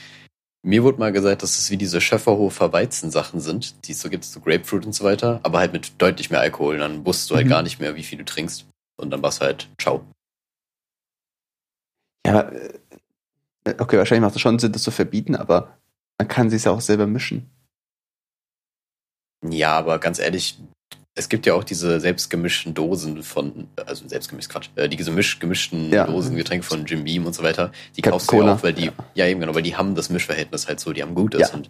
mir 0.62 0.82
wurde 0.82 0.98
mal 0.98 1.12
gesagt, 1.12 1.42
dass 1.42 1.58
es 1.58 1.70
wie 1.70 1.76
diese 1.76 2.00
Schöfferhofer 2.00 2.72
Weizensachen 2.72 3.40
sind, 3.40 3.86
die 3.86 3.92
es 3.92 4.00
so 4.00 4.10
gibt, 4.10 4.24
so 4.24 4.40
Grapefruit 4.40 4.84
und 4.84 4.92
so 4.92 5.04
weiter, 5.04 5.40
aber 5.42 5.58
halt 5.58 5.72
mit 5.72 5.92
deutlich 6.00 6.30
mehr 6.30 6.40
Alkohol. 6.40 6.74
Und 6.74 6.80
dann 6.80 7.06
wusstest 7.06 7.30
du 7.30 7.36
halt 7.36 7.46
Mhm. 7.46 7.50
gar 7.50 7.62
nicht 7.62 7.80
mehr, 7.80 7.94
wie 7.96 8.02
viel 8.02 8.18
du 8.18 8.24
trinkst. 8.24 8.66
Und 8.98 9.10
dann 9.10 9.22
war 9.22 9.30
es 9.30 9.40
halt, 9.40 9.68
ciao. 9.80 10.04
Ja, 12.26 12.40
äh, 12.50 12.78
okay, 13.78 13.96
wahrscheinlich 13.98 14.22
macht 14.22 14.36
es 14.36 14.42
schon 14.42 14.58
Sinn, 14.58 14.72
das 14.72 14.82
zu 14.82 14.90
verbieten, 14.90 15.34
aber 15.34 15.78
man 16.18 16.28
kann 16.28 16.50
sich 16.50 16.64
ja 16.64 16.72
auch 16.72 16.80
selber 16.82 17.06
mischen. 17.06 17.48
Ja, 19.48 19.78
aber 19.78 19.98
ganz 19.98 20.18
ehrlich, 20.18 20.58
es 21.14 21.28
gibt 21.28 21.44
ja 21.46 21.54
auch 21.54 21.64
diese 21.64 22.00
selbstgemischten 22.00 22.72
Dosen 22.72 23.22
von, 23.22 23.68
also 23.84 24.06
selbstgemischt, 24.06 24.50
Quatsch, 24.50 24.68
äh, 24.76 24.88
diese 24.88 25.10
misch, 25.10 25.38
gemischten 25.38 25.92
Ja. 25.92 26.06
Dosen, 26.06 26.36
Getränke 26.36 26.64
von 26.64 26.86
Jim 26.86 27.04
Beam 27.04 27.26
und 27.26 27.34
so 27.34 27.42
weiter. 27.42 27.72
Die 27.96 28.02
Captain 28.02 28.12
kaufst 28.12 28.32
du 28.32 28.36
ja 28.42 28.54
auch, 28.54 28.62
weil 28.62 28.72
die, 28.72 28.90
ja. 29.14 29.26
eben 29.26 29.40
genau, 29.40 29.54
weil 29.54 29.62
die 29.62 29.76
haben 29.76 29.94
das 29.94 30.08
Mischverhältnis 30.08 30.68
halt 30.68 30.80
so, 30.80 30.92
die 30.92 31.02
haben 31.02 31.14
Gutes. 31.14 31.40
Ja. 31.40 31.54
Und 31.54 31.68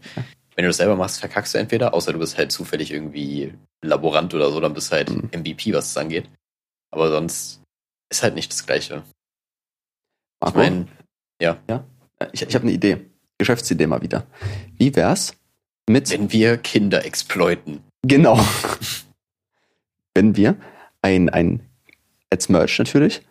wenn 0.55 0.64
du 0.64 0.68
das 0.68 0.76
selber 0.76 0.96
machst, 0.96 1.20
verkackst 1.20 1.55
du 1.55 1.59
entweder, 1.59 1.94
außer 1.94 2.12
du 2.12 2.18
bist 2.18 2.37
halt 2.37 2.53
zufällig 2.53 2.92
irgendwie 2.92 3.55
Laborant 3.83 4.35
oder 4.35 4.50
so, 4.50 4.61
dann 4.61 4.74
bist 4.74 4.92
du 4.92 4.96
halt 4.96 5.11
Mhm. 5.11 5.31
MVP, 5.33 5.72
was 5.72 5.94
das 5.94 5.96
angeht. 5.96 6.29
Aber 6.90 7.11
sonst 7.11 7.61
ist 8.11 8.22
halt 8.22 8.35
nicht 8.35 8.53
das 8.53 8.66
Gleiche. 8.66 9.03
Ich 9.07 10.40
Marco, 10.40 10.59
meine, 10.59 10.87
ich, 12.33 12.42
ich 12.42 12.55
habe 12.55 12.62
eine 12.64 12.72
Idee. 12.72 13.07
Geschäftsidee 13.38 13.87
mal 13.87 14.03
wieder. 14.03 14.26
Wie 14.76 14.94
wär's 14.94 15.35
mit 15.88 16.11
wenn 16.11 16.31
wir 16.31 16.57
Kinder 16.59 17.05
exploiten. 17.05 17.81
Genau. 18.03 18.38
Wenn 20.20 20.37
wir 20.37 20.56
ein, 21.00 21.30
ein, 21.30 21.62
als 22.28 22.50
Merch 22.50 22.78
natürlich, 22.78 23.22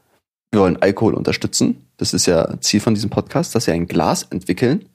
wir 0.49 0.61
wollen 0.61 0.81
Alkohol 0.81 1.13
unterstützen. 1.13 1.85
Das 1.97 2.15
ist 2.15 2.25
ja 2.25 2.59
Ziel 2.61 2.79
von 2.79 2.95
diesem 2.95 3.11
Podcast, 3.11 3.53
dass 3.53 3.67
wir 3.67 3.75
ein 3.75 3.85
Glas 3.85 4.23
entwickeln, 4.23 4.89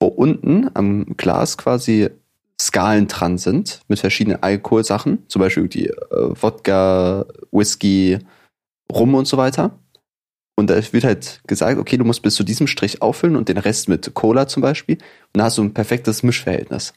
wo 0.00 0.06
unten 0.06 0.70
am 0.72 1.04
Glas 1.18 1.58
quasi 1.58 2.08
Skalen 2.58 3.08
dran 3.08 3.36
sind 3.36 3.82
mit 3.88 3.98
verschiedenen 3.98 4.42
Alkoholsachen, 4.42 5.28
zum 5.28 5.40
Beispiel 5.40 5.68
die 5.68 5.88
äh, 5.88 5.94
Wodka, 6.10 7.26
Whisky, 7.50 8.18
Rum 8.90 9.14
und 9.14 9.26
so 9.26 9.36
weiter. 9.36 9.78
Und 10.56 10.70
da 10.70 10.76
wird 10.94 11.04
halt 11.04 11.42
gesagt, 11.46 11.78
okay, 11.78 11.98
du 11.98 12.04
musst 12.04 12.22
bis 12.22 12.36
zu 12.36 12.42
diesem 12.42 12.68
Strich 12.68 13.02
auffüllen 13.02 13.36
und 13.36 13.50
den 13.50 13.58
Rest 13.58 13.90
mit 13.90 14.14
Cola 14.14 14.48
zum 14.48 14.62
Beispiel. 14.62 14.96
Und 14.96 15.02
dann 15.34 15.42
hast 15.42 15.58
du 15.58 15.62
ein 15.62 15.74
perfektes 15.74 16.22
Mischverhältnis. 16.22 16.94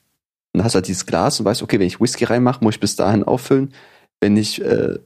Und 0.53 0.59
dann 0.59 0.63
hast 0.63 0.71
du 0.71 0.77
halt 0.77 0.87
dieses 0.87 1.05
Glas 1.05 1.37
und 1.37 1.45
weißt, 1.45 1.63
okay, 1.63 1.81
wenn 1.81 1.87
ich 1.87 1.99
Whisky 1.99 2.23
reinmache, 2.23 2.63
muss 2.63 2.75
ich 2.75 2.79
bis 2.79 2.95
dahin 2.95 3.25
auffüllen. 3.25 3.73
Wenn 4.21 4.37
ich 4.37 4.61
äh, 4.61 4.99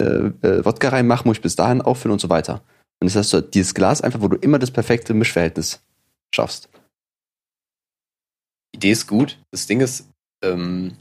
äh, 0.00 0.04
äh, 0.04 0.64
Wodka 0.64 0.90
reinmache, 0.90 1.26
muss 1.26 1.38
ich 1.38 1.42
bis 1.42 1.56
dahin 1.56 1.82
auffüllen 1.82 2.12
und 2.12 2.20
so 2.20 2.30
weiter. 2.30 2.62
Und 3.00 3.06
das 3.06 3.16
hast 3.16 3.32
du 3.32 3.40
dieses 3.40 3.74
Glas 3.74 4.00
einfach, 4.00 4.20
wo 4.20 4.28
du 4.28 4.36
immer 4.36 4.58
das 4.58 4.70
perfekte 4.70 5.14
Mischverhältnis 5.14 5.80
schaffst. 6.34 6.68
Idee 8.74 8.90
ist 8.90 9.06
gut. 9.06 9.38
Das 9.50 9.66
Ding 9.66 9.80
ist, 9.80 10.08
ähm, 10.44 10.96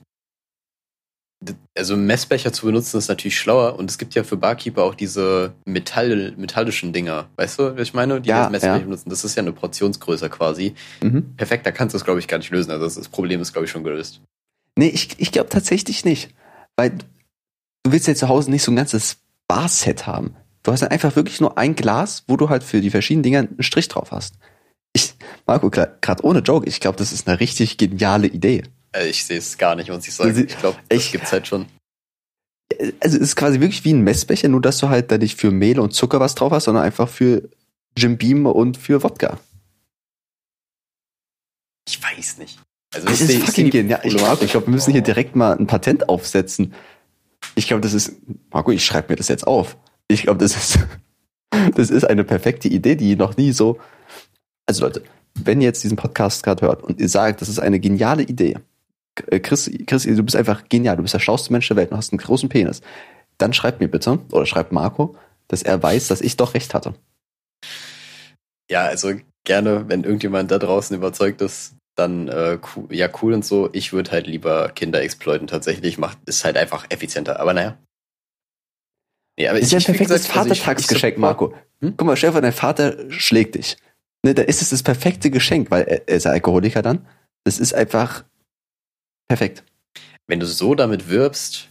also 1.77 1.95
Messbecher 1.95 2.51
zu 2.51 2.65
benutzen 2.65 2.97
ist 2.97 3.09
natürlich 3.09 3.37
schlauer 3.37 3.77
und 3.77 3.89
es 3.89 3.97
gibt 3.97 4.15
ja 4.15 4.23
für 4.23 4.37
Barkeeper 4.37 4.83
auch 4.83 4.95
diese 4.95 5.53
Metall, 5.65 6.33
metallischen 6.37 6.93
Dinger. 6.93 7.29
Weißt 7.35 7.59
du, 7.59 7.75
was 7.75 7.81
ich 7.81 7.93
meine? 7.93 8.19
Die 8.21 8.29
Ja, 8.29 8.43
als 8.43 8.51
Messbecher 8.51 8.77
ja. 8.77 8.83
benutzen. 8.83 9.09
Das 9.09 9.23
ist 9.23 9.35
ja 9.35 9.43
eine 9.43 9.51
Portionsgröße 9.51 10.29
quasi. 10.29 10.73
Mhm. 11.01 11.35
Perfekt, 11.35 11.65
da 11.65 11.71
kannst 11.71 11.93
du 11.93 11.97
es, 11.97 12.05
glaube 12.05 12.19
ich, 12.19 12.27
gar 12.27 12.39
nicht 12.39 12.49
lösen. 12.49 12.71
Also 12.71 12.85
das, 12.85 12.95
das 12.95 13.09
Problem 13.09 13.41
ist, 13.41 13.53
glaube 13.53 13.65
ich, 13.65 13.71
schon 13.71 13.83
gelöst. 13.83 14.21
Nee, 14.75 14.89
ich, 14.89 15.19
ich 15.19 15.31
glaube 15.31 15.49
tatsächlich 15.49 16.05
nicht. 16.05 16.33
Weil 16.75 16.97
du 17.87 17.91
willst 17.93 18.07
ja 18.07 18.15
zu 18.15 18.27
Hause 18.27 18.51
nicht 18.51 18.63
so 18.63 18.71
ein 18.71 18.75
ganzes 18.75 19.17
Bar-Set 19.47 20.07
haben. 20.07 20.35
Du 20.63 20.71
hast 20.71 20.81
dann 20.81 20.89
einfach 20.89 21.15
wirklich 21.15 21.39
nur 21.39 21.57
ein 21.57 21.75
Glas, 21.75 22.23
wo 22.27 22.35
du 22.37 22.49
halt 22.49 22.63
für 22.63 22.81
die 22.81 22.89
verschiedenen 22.89 23.23
Dinger 23.23 23.39
einen 23.39 23.63
Strich 23.63 23.87
drauf 23.87 24.11
hast. 24.11 24.35
Ich, 24.93 25.13
Marco, 25.45 25.69
gerade 25.69 26.23
ohne 26.23 26.39
Joke, 26.39 26.67
ich 26.67 26.79
glaube, 26.79 26.97
das 26.97 27.11
ist 27.11 27.27
eine 27.27 27.39
richtig 27.39 27.77
geniale 27.77 28.27
Idee. 28.27 28.63
Äh, 28.93 29.07
ich 29.07 29.23
sehe 29.25 29.37
es 29.37 29.57
gar 29.57 29.75
nicht, 29.75 29.89
muss 29.89 30.07
ich 30.07 30.13
sagen. 30.13 30.33
Sie- 30.33 30.43
Ich 30.45 30.57
glaube, 30.57 30.77
das 30.89 30.97
ich- 30.99 31.11
gibt's 31.11 31.31
halt 31.31 31.47
schon. 31.47 31.67
Also 32.99 33.15
es 33.15 33.23
ist 33.23 33.35
quasi 33.37 33.61
wirklich 33.61 33.85
wie 33.85 33.93
ein 33.93 34.01
Messbecher, 34.01 34.49
nur 34.49 34.61
dass 34.61 34.77
du 34.79 34.89
halt 34.89 35.09
da 35.11 35.17
nicht 35.17 35.39
für 35.39 35.51
Mehl 35.51 35.79
und 35.79 35.93
Zucker 35.93 36.19
was 36.19 36.35
drauf 36.35 36.51
hast, 36.51 36.65
sondern 36.65 36.83
einfach 36.83 37.07
für 37.07 37.47
Jim 37.97 38.17
Beam 38.17 38.45
und 38.45 38.75
für 38.77 39.01
Wodka. 39.03 39.39
Ich 41.87 42.01
weiß 42.03 42.37
nicht. 42.39 42.59
Also 42.93 43.07
Das 43.07 43.21
ist 43.21 43.43
fucking 43.43 43.69
genial. 43.69 44.01
Ich 44.03 44.15
glaube, 44.15 44.49
wir 44.67 44.69
müssen 44.69 44.91
hier 44.91 45.01
direkt 45.01 45.35
mal 45.35 45.57
ein 45.57 45.67
Patent 45.67 46.09
aufsetzen. 46.09 46.73
Ich 47.55 47.67
glaube, 47.67 47.81
das 47.81 47.93
ist, 47.93 48.13
Marco, 48.51 48.71
ich 48.71 48.85
schreibe 48.85 49.09
mir 49.09 49.15
das 49.15 49.27
jetzt 49.27 49.45
auf. 49.45 49.77
Ich 50.07 50.23
glaube, 50.23 50.39
das 50.39 50.55
ist, 50.55 50.79
das 51.75 51.89
ist 51.89 52.03
eine 52.03 52.23
perfekte 52.23 52.67
Idee, 52.67 52.95
die 52.95 53.15
noch 53.15 53.37
nie 53.37 53.51
so, 53.51 53.79
also 54.65 54.85
Leute, 54.85 55.03
wenn 55.33 55.61
ihr 55.61 55.67
jetzt 55.67 55.83
diesen 55.83 55.97
Podcast 55.97 56.43
gerade 56.43 56.65
hört 56.65 56.83
und 56.83 56.99
ihr 56.99 57.09
sagt, 57.09 57.41
das 57.41 57.49
ist 57.49 57.59
eine 57.59 57.79
geniale 57.79 58.23
Idee, 58.23 58.57
äh, 59.27 59.39
Chris, 59.39 59.69
Chris, 59.85 60.03
du 60.03 60.23
bist 60.23 60.35
einfach 60.35 60.69
genial, 60.69 60.97
du 60.97 61.01
bist 61.01 61.13
der 61.13 61.19
schlauste 61.19 61.51
Mensch 61.51 61.67
der 61.67 61.77
Welt 61.77 61.91
und 61.91 61.97
hast 61.97 62.11
einen 62.11 62.19
großen 62.19 62.49
Penis, 62.49 62.81
dann 63.37 63.53
schreibt 63.53 63.79
mir 63.79 63.87
bitte, 63.87 64.19
oder 64.31 64.45
schreibt 64.45 64.71
Marco, 64.71 65.15
dass 65.47 65.63
er 65.63 65.81
weiß, 65.81 66.07
dass 66.07 66.21
ich 66.21 66.37
doch 66.37 66.53
recht 66.53 66.73
hatte. 66.73 66.95
Ja, 68.69 68.85
also 68.85 69.13
gerne, 69.43 69.87
wenn 69.87 70.03
irgendjemand 70.03 70.51
da 70.51 70.59
draußen 70.59 70.95
überzeugt 70.95 71.41
ist, 71.41 71.76
dann 71.97 72.27
äh, 72.27 72.59
cool, 72.75 72.87
ja 72.93 73.09
cool 73.21 73.33
und 73.33 73.43
so. 73.45 73.69
Ich 73.73 73.91
würde 73.91 74.11
halt 74.11 74.27
lieber 74.27 74.69
Kinder 74.69 75.01
exploiten 75.01 75.47
tatsächlich. 75.47 75.97
Macht 75.97 76.19
ist 76.25 76.45
halt 76.45 76.57
einfach 76.57 76.85
effizienter. 76.89 77.39
Aber 77.39 77.53
naja. 77.53 77.77
Nee, 79.37 79.47
aber 79.47 79.59
Das 79.59 79.67
ist 79.67 79.71
ja 79.73 79.79
ein 79.79 79.83
perfektes 79.85 80.29
also 80.29 80.33
Vatertagsgeschenk, 80.33 81.15
support- 81.15 81.19
Marco. 81.19 81.53
Hm? 81.81 81.93
Guck 81.97 82.07
mal, 82.07 82.15
vor, 82.15 82.41
dein 82.41 82.53
Vater 82.53 83.09
schlägt 83.11 83.55
dich. 83.55 83.77
Ne, 84.25 84.33
da 84.33 84.41
ist 84.43 84.61
es 84.61 84.69
das 84.71 84.81
perfekte 84.83 85.29
Geschenk, 85.29 85.69
weil 85.69 85.83
er, 85.83 86.07
er 86.07 86.15
ist 86.17 86.23
ja 86.23 86.31
Alkoholiker 86.31 86.81
dann. 86.81 87.07
Das 87.43 87.59
ist 87.59 87.73
einfach 87.73 88.25
perfekt. 89.27 89.63
Wenn 90.27 90.39
du 90.39 90.45
so 90.45 90.75
damit 90.75 91.09
wirbst, 91.09 91.69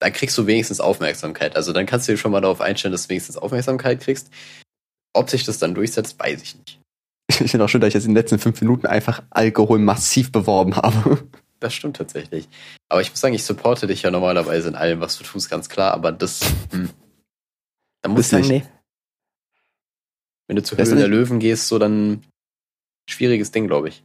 dann 0.00 0.12
kriegst 0.12 0.36
du 0.38 0.46
wenigstens 0.46 0.80
Aufmerksamkeit. 0.80 1.56
Also 1.56 1.72
dann 1.72 1.86
kannst 1.86 2.08
du 2.08 2.12
dir 2.12 2.18
schon 2.18 2.32
mal 2.32 2.40
darauf 2.40 2.60
einstellen, 2.60 2.92
dass 2.92 3.04
du 3.04 3.10
wenigstens 3.10 3.36
Aufmerksamkeit 3.36 4.00
kriegst. 4.00 4.30
Ob 5.14 5.30
sich 5.30 5.44
das 5.44 5.58
dann 5.58 5.74
durchsetzt, 5.74 6.18
weiß 6.18 6.42
ich 6.42 6.56
nicht. 6.56 6.80
Ich 7.28 7.50
finde 7.50 7.64
auch 7.64 7.68
schön, 7.68 7.80
dass 7.80 7.88
ich 7.88 7.94
jetzt 7.94 8.04
in 8.04 8.10
den 8.10 8.16
letzten 8.16 8.38
fünf 8.38 8.60
Minuten 8.60 8.86
einfach 8.86 9.22
Alkohol 9.30 9.78
massiv 9.78 10.32
beworben 10.32 10.76
habe. 10.76 11.28
Das 11.60 11.74
stimmt 11.74 11.96
tatsächlich. 11.96 12.48
Aber 12.88 13.00
ich 13.00 13.10
muss 13.10 13.20
sagen, 13.20 13.34
ich 13.34 13.44
supporte 13.44 13.86
dich 13.86 14.02
ja 14.02 14.10
normalerweise 14.10 14.68
in 14.68 14.74
allem, 14.76 15.00
was 15.00 15.18
du 15.18 15.24
tust, 15.24 15.50
ganz 15.50 15.68
klar. 15.68 15.92
Aber 15.92 16.12
das, 16.12 16.40
hm. 16.70 16.90
da 18.02 18.08
muss 18.08 18.32
ich 18.32 18.48
nee. 18.48 18.64
Wenn 20.46 20.56
du 20.56 20.62
zur 20.62 20.78
Weißt 20.78 20.92
Höhle 20.92 21.02
du 21.02 21.08
der 21.08 21.18
Löwen 21.18 21.40
gehst, 21.40 21.68
so 21.68 21.78
dann 21.78 22.24
schwieriges 23.08 23.50
Ding, 23.50 23.66
glaube 23.66 23.88
ich. 23.88 24.04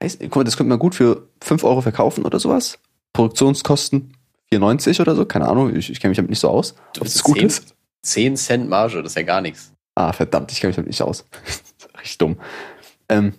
Weiß, 0.00 0.18
guck 0.20 0.36
mal, 0.36 0.44
das 0.44 0.56
könnte 0.56 0.70
man 0.70 0.78
gut 0.78 0.94
für 0.94 1.28
5 1.42 1.64
Euro 1.64 1.80
verkaufen 1.82 2.24
oder 2.24 2.38
sowas. 2.38 2.78
Produktionskosten 3.12 4.16
4,90 4.52 5.00
oder 5.02 5.14
so. 5.14 5.26
Keine 5.26 5.48
Ahnung, 5.48 5.74
ich, 5.74 5.90
ich 5.90 6.00
kenne 6.00 6.10
mich 6.10 6.16
damit 6.16 6.30
nicht 6.30 6.40
so 6.40 6.48
aus. 6.48 6.74
Du 6.94 7.00
Ob 7.00 7.06
das 7.06 7.22
gut 7.22 7.38
10, 7.38 7.46
ist? 7.46 7.74
10 8.02 8.36
Cent 8.36 8.68
Marge, 8.68 9.02
das 9.02 9.12
ist 9.12 9.16
ja 9.16 9.22
gar 9.22 9.40
nichts. 9.40 9.72
Ah, 9.98 10.12
verdammt, 10.12 10.52
ich 10.52 10.60
kenne 10.60 10.68
mich 10.68 10.76
damit 10.76 10.88
nicht 10.90 11.02
aus. 11.02 11.24
Richtig 11.98 12.18
dumm. 12.18 12.38
Ähm, 13.08 13.34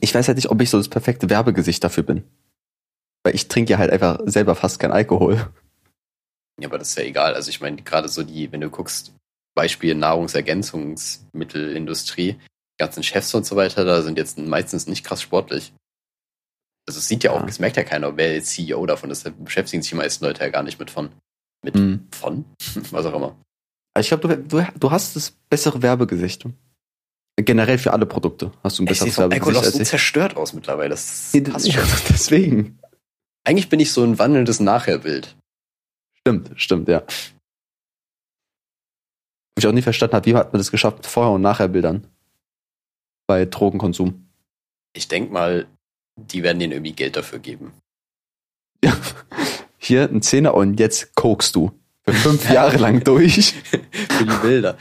ich 0.00 0.14
weiß 0.14 0.26
halt 0.28 0.36
nicht, 0.36 0.48
ob 0.50 0.60
ich 0.62 0.70
so 0.70 0.78
das 0.78 0.88
perfekte 0.88 1.28
Werbegesicht 1.28 1.84
dafür 1.84 2.02
bin. 2.02 2.24
Weil 3.24 3.34
ich 3.34 3.48
trinke 3.48 3.72
ja 3.72 3.78
halt 3.78 3.90
einfach 3.90 4.20
selber 4.24 4.54
fast 4.54 4.78
kein 4.78 4.92
Alkohol. 4.92 5.50
Ja, 6.60 6.68
aber 6.68 6.78
das 6.78 6.88
ist 6.90 6.98
ja 6.98 7.04
egal. 7.04 7.34
Also 7.34 7.50
ich 7.50 7.60
meine, 7.60 7.82
gerade 7.82 8.08
so 8.08 8.22
die, 8.22 8.50
wenn 8.52 8.60
du 8.62 8.70
guckst, 8.70 9.12
Beispiel 9.54 9.94
Nahrungsergänzungsmittelindustrie, 9.94 12.32
die 12.34 12.38
ganzen 12.78 13.02
Chefs 13.02 13.34
und 13.34 13.44
so 13.44 13.56
weiter, 13.56 13.84
da 13.84 14.00
sind 14.02 14.16
jetzt 14.18 14.38
meistens 14.38 14.86
nicht 14.86 15.04
krass 15.04 15.20
sportlich. 15.20 15.74
Also 16.88 17.00
es 17.00 17.08
sieht 17.08 17.24
ja 17.24 17.32
auch, 17.32 17.40
Ja. 17.42 17.48
es 17.48 17.58
merkt 17.58 17.76
ja 17.76 17.82
keiner, 17.84 18.16
wer 18.16 18.34
jetzt 18.34 18.50
CEO 18.50 18.86
davon 18.86 19.10
ist. 19.10 19.26
Da 19.26 19.30
beschäftigen 19.30 19.82
sich 19.82 19.90
die 19.90 19.96
meisten 19.96 20.24
Leute 20.24 20.40
ja 20.42 20.48
gar 20.50 20.62
nicht 20.62 20.78
mit 20.78 20.90
von. 20.90 21.10
Mit 21.64 21.74
Mhm. 21.74 22.06
von? 22.12 22.44
Was 22.92 23.04
auch 23.06 23.14
immer. 23.14 23.36
Also 23.96 24.14
ich 24.14 24.20
glaube, 24.20 24.36
du, 24.36 24.58
du, 24.58 24.66
du 24.78 24.90
hast 24.90 25.16
das 25.16 25.30
bessere 25.30 25.80
Werbegesicht. 25.80 26.44
Generell 27.36 27.78
für 27.78 27.94
alle 27.94 28.04
Produkte 28.04 28.52
hast 28.62 28.78
du 28.78 28.82
ein 28.82 28.86
besseres 28.86 29.16
Werbegesicht 29.16 29.56
als 29.56 29.72
so 29.72 29.80
ich. 29.80 29.88
zerstört 29.88 30.36
aus 30.36 30.52
mittlerweile. 30.52 30.90
Das 30.90 31.32
passt 31.50 31.72
schon. 31.72 31.82
Deswegen. 32.10 32.78
Eigentlich 33.44 33.70
bin 33.70 33.80
ich 33.80 33.92
so 33.92 34.04
ein 34.04 34.18
wandelndes 34.18 34.60
Nachherbild. 34.60 35.34
Stimmt, 36.12 36.50
stimmt, 36.56 36.88
ja. 36.88 37.04
Wo 39.54 39.60
ich 39.60 39.66
auch 39.66 39.72
nie 39.72 39.80
verstanden 39.80 40.16
habe, 40.16 40.26
wie 40.26 40.34
hat 40.34 40.52
man 40.52 40.60
das 40.60 40.70
geschafft 40.70 40.98
mit 40.98 41.06
Vorher- 41.06 41.32
und 41.32 41.40
Nachherbildern 41.40 42.06
bei 43.26 43.46
Drogenkonsum. 43.46 44.28
Ich 44.92 45.08
denk 45.08 45.32
mal, 45.32 45.66
die 46.16 46.42
werden 46.42 46.58
denen 46.58 46.74
irgendwie 46.74 46.92
Geld 46.92 47.16
dafür 47.16 47.38
geben. 47.38 47.72
Ja. 48.84 48.94
Hier 49.78 50.02
ein 50.10 50.20
Zehner 50.20 50.52
und 50.52 50.78
jetzt 50.78 51.14
kokst 51.14 51.56
du. 51.56 51.72
Für 52.08 52.14
fünf 52.14 52.50
Jahre 52.52 52.76
lang 52.76 53.02
durch. 53.04 53.54
für 53.70 54.24
die 54.24 54.36
Bilder. 54.42 54.76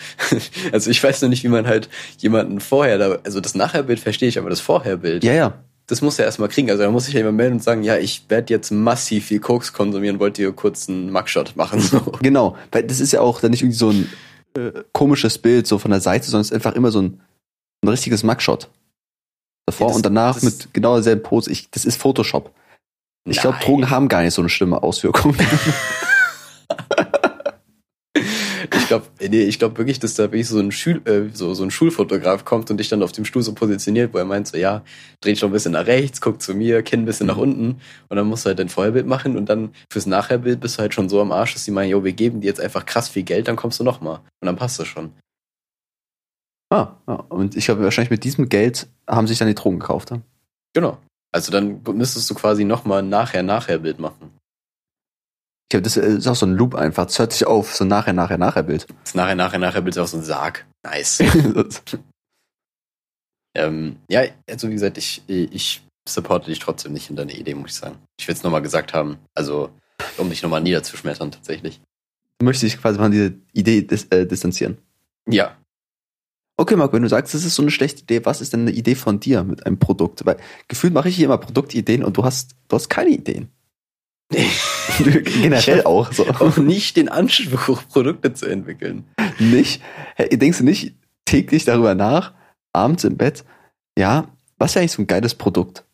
Also 0.72 0.90
ich 0.92 1.04
weiß 1.04 1.22
noch 1.24 1.30
nicht, 1.30 1.44
wie 1.44 1.48
man 1.50 1.66
halt 1.68 1.90
jemanden 2.20 2.60
vorher, 2.60 2.98
da, 2.98 3.18
also 3.24 3.40
das 3.42 3.56
Nachherbild 3.56 4.00
verstehe 4.00 4.30
ich, 4.30 4.38
aber 4.38 4.50
das 4.50 4.60
Vorherbild, 4.62 5.24
Ja, 5.24 5.34
ja. 5.34 5.54
das 5.88 6.02
muss 6.02 6.20
er 6.20 6.26
erstmal 6.26 6.50
kriegen. 6.50 6.70
Also 6.70 6.84
da 6.84 6.92
muss 6.92 7.06
sich 7.06 7.14
ja 7.14 7.20
jemand 7.22 7.38
melden 7.38 7.54
und 7.56 7.64
sagen, 7.64 7.84
ja, 7.84 7.98
ich 7.98 8.26
werde 8.30 8.54
jetzt 8.54 8.72
massiv 8.72 9.26
viel 9.26 9.40
Koks 9.40 9.74
konsumieren, 9.74 10.20
wollt 10.20 10.38
ihr 10.38 10.52
kurz 10.52 10.88
einen 10.88 11.12
Mugshot 11.12 11.56
machen? 11.56 11.80
So. 11.80 12.00
Genau. 12.22 12.56
Weil 12.72 12.84
das 12.84 13.00
ist 13.00 13.12
ja 13.12 13.22
auch 13.22 13.40
dann 13.42 13.52
nicht 13.52 13.62
irgendwie 13.64 13.78
so 13.78 13.90
ein 13.90 14.10
äh, 14.56 14.84
komisches 14.94 15.38
Bild 15.40 15.66
so 15.68 15.80
von 15.80 15.92
der 15.92 16.02
Seite, 16.02 16.26
sondern 16.26 16.42
es 16.42 16.48
ist 16.52 16.54
einfach 16.56 16.74
immer 16.76 16.92
so 16.92 17.02
ein, 17.02 17.22
ein 17.84 17.88
richtiges 17.90 18.24
Mugshot. 18.24 18.70
Davor 19.66 19.88
Ja, 19.88 19.90
das- 19.90 19.96
und 19.98 20.06
danach 20.06 20.42
mit 20.44 20.70
genau 20.74 20.94
derselben 20.94 21.24
Pose. 21.24 21.52
Ich, 21.52 21.72
das 21.72 21.86
ist 21.86 22.00
Photoshop. 22.00 22.54
Ich 23.28 23.42
glaube. 23.42 23.58
Drogen 23.64 23.90
haben 23.90 24.08
gar 24.10 24.22
nicht 24.22 24.36
so 24.36 24.44
eine 24.44 24.50
schlimme 24.50 24.84
Auswirkung. 24.84 25.36
Ich 28.86 28.90
glaube, 28.90 29.08
nee, 29.20 29.42
ich 29.42 29.58
glaube 29.58 29.80
wirklich, 29.80 29.98
dass 29.98 30.14
da 30.14 30.26
wirklich 30.26 30.48
so 30.48 30.60
ein, 30.60 30.72
Schül 30.72 31.02
äh, 31.08 31.36
so, 31.36 31.56
so 31.56 31.64
ein 31.64 31.72
Schulfotograf 31.72 32.46
kommt 32.46 32.70
und 32.70 32.78
dich 32.78 32.88
dann 32.88 33.02
auf 33.02 33.12
dem 33.14 33.26
Stuhl 33.26 33.42
so 33.42 33.56
positioniert, 33.56 34.14
wo 34.14 34.20
er 34.20 34.26
meint 34.26 34.48
so, 34.48 34.60
ja, 34.60 34.84
dreh 35.22 35.32
dich 35.32 35.40
doch 35.40 35.50
ein 35.50 35.54
bisschen 35.54 35.72
nach 35.72 35.88
rechts, 35.88 36.22
guck 36.22 36.40
zu 36.40 36.54
mir, 36.54 36.84
Kinn 36.84 37.02
ein 37.02 37.06
bisschen 37.06 37.26
nach 37.26 37.38
Mhm. 37.38 37.42
unten 37.42 37.82
und 38.10 38.16
dann 38.16 38.28
musst 38.28 38.46
du 38.46 38.50
halt 38.50 38.60
dein 38.60 38.70
Vorherbild 38.70 39.08
machen 39.08 39.38
und 39.38 39.48
dann 39.50 39.74
fürs 39.92 40.06
Nachherbild 40.06 40.60
bist 40.60 40.78
du 40.78 40.82
halt 40.82 40.94
schon 40.94 41.10
so 41.10 41.20
am 41.20 41.32
Arsch, 41.32 41.54
dass 41.56 41.66
die 41.66 41.72
meinen, 41.72 41.90
jo, 41.90 42.04
wir 42.04 42.14
geben 42.14 42.42
dir 42.42 42.48
jetzt 42.48 42.62
einfach 42.62 42.86
krass 42.86 43.10
viel 43.10 43.24
Geld, 43.24 43.48
dann 43.48 43.56
kommst 43.56 43.80
du 43.80 43.84
noch 43.84 44.02
mal 44.02 44.18
und 44.18 44.46
dann 44.46 44.56
passt 44.56 44.80
das 44.80 44.88
schon. 44.88 45.14
Ah, 46.70 46.94
ja. 47.08 47.16
Und 47.30 47.56
ich 47.56 47.66
glaube, 47.66 47.84
wahrscheinlich 47.84 48.12
mit 48.12 48.24
diesem 48.24 48.50
Geld 48.50 48.88
haben 49.08 49.26
sich 49.26 49.40
dann 49.40 49.48
die 49.48 49.56
Drogen 49.56 49.80
gekauft. 49.80 50.12
Ja? 50.12 50.22
Genau. 50.74 51.00
Also 51.32 51.52
dann 51.52 51.82
müsstest 51.92 52.30
du 52.30 52.36
quasi 52.36 52.66
nochmal 52.66 53.00
ein 53.00 53.10
Nachher-Nachher-Bild 53.10 54.00
machen. 54.00 54.30
Ich 55.66 55.70
glaube, 55.70 55.84
das 55.84 55.98
ist 55.98 56.28
auch 56.28 56.36
so 56.36 56.46
ein 56.46 56.54
Loop 56.54 56.76
einfach. 56.76 57.06
Das 57.06 57.18
hört 57.18 57.34
sich 57.34 57.48
auf, 57.48 57.76
so 57.76 57.86
ein 57.86 57.88
Nachher, 57.88 58.14
Nachher, 58.14 58.38
Nachher-Bild. 58.38 58.86
Das 59.04 59.16
Nachher-Nachher-Nachher-Bild 59.16 59.96
ist 59.96 60.02
auch 60.02 60.08
so 60.08 60.18
ein 60.18 60.24
Sarg. 60.24 60.66
Nice. 60.84 61.24
ähm, 63.56 63.98
ja, 64.08 64.26
also 64.48 64.70
wie 64.70 64.74
gesagt, 64.74 65.00
ich, 65.00 65.24
ich 65.28 65.82
supporte 66.08 66.52
dich 66.52 66.60
trotzdem 66.60 66.94
nicht 66.94 67.10
in 67.10 67.16
deiner 67.16 67.34
Idee, 67.34 67.56
muss 67.56 67.72
ich 67.72 67.78
sagen. 67.78 67.98
Ich 68.20 68.28
will 68.28 68.36
es 68.36 68.44
nochmal 68.44 68.62
gesagt 68.62 68.94
haben. 68.94 69.18
Also, 69.34 69.72
um 70.18 70.30
dich 70.30 70.44
nochmal 70.44 70.62
niederzuschmettern, 70.62 71.32
tatsächlich. 71.32 71.82
Du 72.38 72.46
möchtest 72.46 72.74
dich 72.74 72.82
quasi 72.82 73.00
von 73.00 73.12
dieser 73.12 73.32
Idee 73.54 73.82
dis 73.82 74.06
äh, 74.12 74.28
distanzieren. 74.28 74.78
Ja. 75.28 75.58
Okay, 76.58 76.76
Marco, 76.76 76.94
wenn 76.94 77.02
du 77.02 77.10
sagst, 77.10 77.34
das 77.34 77.44
ist 77.44 77.56
so 77.56 77.64
eine 77.64 77.72
schlechte 77.72 78.04
Idee, 78.04 78.24
was 78.24 78.40
ist 78.40 78.54
denn 78.54 78.62
eine 78.62 78.72
Idee 78.72 78.96
von 78.96 79.20
dir 79.20 79.44
mit 79.44 79.66
einem 79.66 79.80
Produkt? 79.80 80.26
Weil 80.26 80.38
gefühlt 80.68 80.94
mache 80.94 81.10
ich 81.10 81.16
hier 81.16 81.26
immer 81.26 81.38
Produktideen 81.38 82.04
und 82.04 82.18
du 82.18 82.24
hast, 82.24 82.56
du 82.68 82.76
hast 82.76 82.90
keine 82.90 83.10
Ideen. 83.10 83.50
Generell 84.98 85.84
auch 85.84 86.12
so. 86.12 86.28
Auch 86.40 86.58
nicht 86.58 86.98
den 86.98 87.10
Anspruch, 87.10 87.84
Produkte 87.90 88.34
zu 88.34 88.46
entwickeln. 88.48 89.06
Nicht? 89.40 89.82
Hey, 90.16 90.30
denkst 90.30 90.60
du 90.60 90.64
nicht 90.64 90.96
täglich 91.26 91.66
darüber 91.66 91.96
nach, 91.96 92.34
abends 92.74 93.04
im 93.04 93.18
Bett, 93.18 93.44
ja, 93.98 94.28
was 94.58 94.72
ist 94.72 94.78
eigentlich 94.78 94.92
so 94.94 95.02
ein 95.02 95.08
geiles 95.08 95.36
Produkt? 95.36 95.86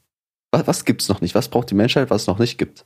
Was, 0.52 0.68
was 0.68 0.86
gibt's 0.86 1.10
noch 1.10 1.22
nicht? 1.22 1.36
Was 1.36 1.50
braucht 1.50 1.70
die 1.72 1.76
Menschheit, 1.76 2.10
was 2.10 2.24
es 2.24 2.28
noch 2.28 2.40
nicht 2.40 2.58
gibt? 2.58 2.86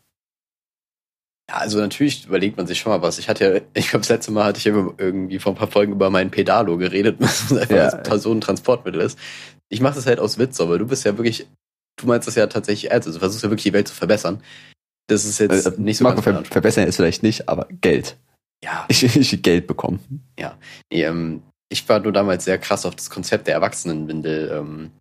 Ja, 1.50 1.58
also 1.58 1.80
natürlich 1.80 2.26
überlegt 2.26 2.58
man 2.58 2.66
sich 2.66 2.80
schon 2.80 2.92
mal 2.92 3.02
was. 3.02 3.20
Ich 3.20 3.30
hatte 3.30 3.46
ja, 3.56 3.62
ich 3.76 3.90
glaube, 3.90 4.02
das 4.02 4.10
letzte 4.10 4.32
Mal 4.32 4.46
hatte 4.46 4.58
ich 4.58 4.66
ja 4.66 4.74
irgendwie 4.98 5.38
vor 5.40 5.54
ein 5.54 5.58
paar 5.58 5.70
Folgen 5.70 5.92
über 5.94 6.10
meinen 6.10 6.32
Pedalo 6.32 6.78
geredet, 6.78 7.18
was 7.20 7.52
einfach 7.52 7.76
Ja. 7.76 7.90
ein 7.90 8.04
Personentransportmittel 8.04 9.02
ist. 9.02 9.18
Ich 9.70 9.82
mache 9.82 9.96
das 9.96 10.06
halt 10.06 10.20
aus 10.20 10.38
Witz, 10.38 10.60
aber 10.60 10.78
du 10.80 10.88
bist 10.88 11.06
ja 11.06 11.18
wirklich, 11.18 11.48
du 11.98 12.08
meinst 12.08 12.28
das 12.28 12.36
ja 12.36 12.48
tatsächlich 12.48 12.92
ernst. 12.92 13.08
Also 13.08 13.20
du 13.20 13.24
versuchst 13.24 13.44
ja 13.44 13.50
wirklich 13.50 13.64
die 13.64 13.74
Welt 13.74 13.88
zu 13.88 13.94
verbessern. 13.96 14.42
Das 15.08 15.26
ist 15.26 15.40
jetzt 15.40 15.66
Äh, 15.68 15.72
nicht 15.78 15.98
so 15.98 16.04
Marco, 16.04 16.22
ganz 16.22 16.48
ver 16.48 16.54
verbessern 16.54 16.88
ist 16.88 16.96
vielleicht 16.96 17.24
nicht, 17.24 17.48
aber 17.48 17.68
Geld. 17.82 18.18
Ja, 18.64 18.86
Ich, 18.90 19.04
ich 19.04 19.42
Geld 19.44 19.68
bekommen. 19.68 20.00
nee, 20.92 21.04
ähm, 21.04 21.42
ich 21.70 21.88
war 21.90 22.00
nur 22.00 22.12
damals 22.14 22.46
sehr 22.46 22.58
krass 22.58 22.86
auf 22.86 22.96
das 22.96 23.10
Konzept 23.10 23.48
der 23.48 23.56
Erwachsenenwindel 23.56 24.52
ähm, 24.54 24.92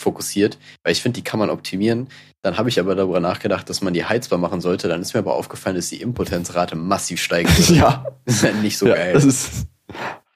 fokussiert, 0.00 0.58
weil 0.84 0.92
ich 0.92 1.02
finde, 1.02 1.16
die 1.20 1.24
kann 1.24 1.38
man 1.40 1.50
optimieren. 1.50 2.08
Dann 2.42 2.58
habe 2.58 2.68
ich 2.68 2.78
aber 2.78 2.94
darüber 2.94 3.18
nachgedacht, 3.18 3.68
dass 3.68 3.80
man 3.80 3.92
die 3.94 4.04
heizbar 4.04 4.38
machen 4.38 4.60
sollte. 4.60 4.88
Dann 4.88 5.00
ist 5.02 5.14
mir 5.14 5.20
aber 5.20 5.34
aufgefallen, 5.34 5.74
dass 5.76 5.88
die 5.88 6.00
Impotenzrate 6.00 6.76
massiv 6.76 7.20
würde. 7.20 7.48
Ja, 7.74 8.06
Das 8.24 8.36
ist 8.36 8.42
halt 8.44 8.62
nicht 8.62 8.78
so 8.78 8.86
ja 8.86 8.94
geil. 8.94 9.12
das 9.14 9.24
ist 9.24 9.66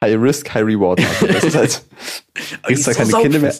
High 0.02 0.16
Risk, 0.18 0.52
High 0.54 0.64
Reward. 0.64 1.00
Marco. 1.00 1.26
Das 1.32 1.44
ist 1.44 1.54
halt, 1.56 1.82
die 2.36 2.62
kriegst 2.62 2.86
da 2.86 2.90
ist 2.92 2.96
keine 2.96 3.10
so 3.10 3.18
Kinder 3.20 3.38
mehr. 3.38 3.54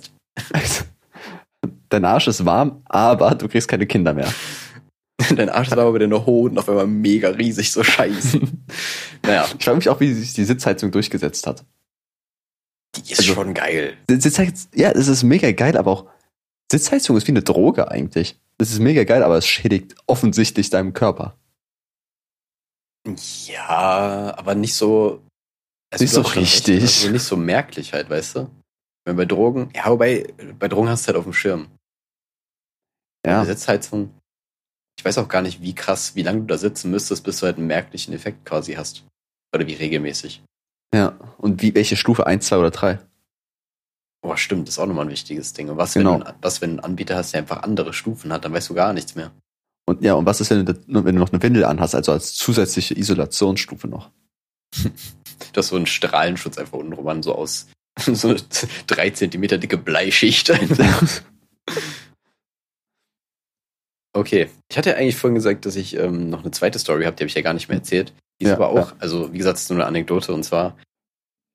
dein 1.91 2.05
Arsch 2.05 2.29
ist 2.29 2.45
warm, 2.45 2.83
aber 2.87 3.35
du 3.35 3.47
kriegst 3.49 3.69
keine 3.69 3.87
Kinder 3.87 4.15
mehr. 4.15 4.33
Dein 5.37 5.49
Arsch 5.49 5.69
ist 5.69 5.73
aber 5.75 5.93
mit 5.93 6.03
deine 6.03 6.25
Hoden 6.27 6.59
auf 6.59 6.69
einmal 6.69 6.87
mega 6.87 7.29
riesig, 7.31 7.71
so 7.73 7.83
scheiße. 7.85 8.41
naja, 9.23 9.47
Ich 9.59 9.65
frage 9.65 9.77
mich 9.77 9.89
auch, 9.89 10.01
wie 10.01 10.13
sich 10.15 10.33
die 10.35 10.45
Sitzheizung 10.45 10.91
durchgesetzt 10.91 11.47
hat. 11.47 11.65
die 12.97 13.13
ist 13.13 13.19
Also- 13.21 13.35
schon 13.35 13.55
geil. 13.55 13.97
Sitzheizung, 14.09 14.69
ja, 14.75 14.93
das 14.93 15.09
ist 15.09 15.23
mega 15.23 15.51
geil, 15.53 15.77
aber 15.77 15.91
auch 15.91 16.07
Sitzheizung 16.73 17.17
ist 17.17 17.27
wie 17.27 17.33
eine 17.33 17.43
Droge 17.43 17.91
eigentlich. 17.91 18.39
Das 18.59 18.71
ist 18.71 18.79
mega 18.79 19.05
geil, 19.05 19.23
aber 19.23 19.37
es 19.39 19.47
schädigt 19.47 19.95
offensichtlich 20.07 20.71
deinem 20.71 20.93
Körper. 20.93 21.37
Ja, 23.47 24.35
aber 24.37 24.55
nicht 24.55 24.75
so. 24.75 25.23
Also 25.93 26.05
Nicht 26.05 26.13
so 26.13 26.21
richtig. 26.21 26.83
Also 26.83 27.11
nicht 27.11 27.23
so 27.25 27.37
merklich 27.37 27.93
halt, 27.93 28.09
weißt 28.11 28.37
du? 28.37 28.51
Wenn 29.05 29.17
bei 29.17 29.25
Drogen, 29.25 29.71
ja, 29.75 29.87
wobei, 29.91 30.33
bei 30.59 30.69
Drogen 30.69 30.89
hast 30.89 31.05
du 31.05 31.07
halt 31.09 31.17
auf 31.17 31.25
dem 31.25 31.33
Schirm. 31.33 31.69
Ja, 33.27 33.45
Sitzheizung, 33.45 34.15
ich 35.01 35.05
weiß 35.07 35.17
auch 35.17 35.29
gar 35.29 35.41
nicht, 35.41 35.63
wie 35.63 35.75
krass, 35.75 36.15
wie 36.15 36.21
lange 36.23 36.41
du 36.41 36.47
da 36.47 36.59
sitzen 36.59 36.91
müsstest, 36.91 37.25
bis 37.25 37.41
du 37.41 37.47
halt 37.47 37.57
einen 37.57 37.67
merklichen 37.69 38.13
Effekt 38.13 38.45
quasi 38.45 38.75
hast. 38.75 39.03
Oder 39.55 39.67
wie 39.67 39.73
regelmäßig. 39.73 40.43
ja. 40.95 41.17
Und 41.39 41.63
wie, 41.63 41.75
welche 41.75 41.97
Stufe? 41.97 42.27
Eins, 42.27 42.47
zwei 42.49 42.59
oder 42.59 42.71
drei? 42.71 42.99
Boah, 44.23 44.37
stimmt, 44.37 44.69
das 44.69 44.75
ist 44.75 44.79
auch 44.79 44.85
nochmal 44.87 45.07
ein 45.07 45.11
wichtiges 45.11 45.55
Ding. 45.55 45.71
Und 45.71 45.79
was, 45.79 45.95
wenn, 45.95 46.03
Genau. 46.05 46.19
du, 46.19 46.35
was, 46.43 46.61
wenn 46.61 46.77
du 46.77 46.83
einen 46.83 46.85
Anbieter 46.85 47.17
hast, 47.17 47.33
der 47.33 47.41
einfach 47.41 47.63
andere 47.63 47.95
Stufen 47.95 48.31
hat, 48.31 48.45
dann 48.45 48.53
weißt 48.53 48.69
du 48.69 48.75
gar 48.75 48.93
nichts 48.93 49.15
mehr. 49.15 49.31
Und 49.87 50.03
ja, 50.03 50.13
und 50.13 50.27
was 50.27 50.43
ist, 50.43 50.51
wenn 50.51 50.67
du, 50.67 50.75
wenn 50.87 51.15
du 51.15 51.21
noch 51.21 51.33
eine 51.33 51.43
Windel 51.43 51.65
anhast, 51.65 51.95
also 51.95 52.13
als 52.13 52.35
zusätzliche 52.35 52.95
Isolationsstufe 52.99 53.89
noch? 53.89 54.11
Du 54.75 55.57
hast 55.57 55.69
so 55.69 55.77
einen 55.77 55.87
Strahlenschutz 55.87 56.59
einfach 56.59 56.75
unten 56.77 56.93
rum 56.93 57.09
an, 57.09 57.23
so 57.23 57.35
aus 57.35 57.69
so 57.99 58.29
eine 58.29 58.41
drei 58.87 59.09
Zentimeter 59.09 59.57
dicke 59.57 59.79
Bleischicht. 59.79 60.53
okay. 64.13 64.49
Ich 64.71 64.77
hatte 64.79 64.91
ja 64.91 64.97
eigentlich 64.97 65.17
vorhin 65.17 65.35
gesagt, 65.35 65.67
dass 65.67 65.77
ich 65.77 65.97
ähm, 65.97 66.31
noch 66.31 66.41
eine 66.43 66.51
zweite 66.51 66.79
Story 66.79 67.05
habe, 67.05 67.17
die 67.17 67.23
habe 67.23 67.29
ich 67.29 67.35
ja 67.35 67.43
gar 67.43 67.55
nicht 67.55 67.69
mehr 67.69 67.79
erzählt. 67.79 68.13
Die 68.41 68.45
ist 68.45 68.51
Ja, 68.51 68.57
aber 68.57 68.69
auch, 68.71 68.91
ja. 68.93 68.97
also 68.99 69.33
wie 69.33 69.39
gesagt, 69.39 69.57
es 69.57 69.65
ist 69.65 69.71
nur 69.71 69.79
eine 69.79 69.87
Anekdote 69.87 70.33
und 70.33 70.43
zwar 70.45 70.77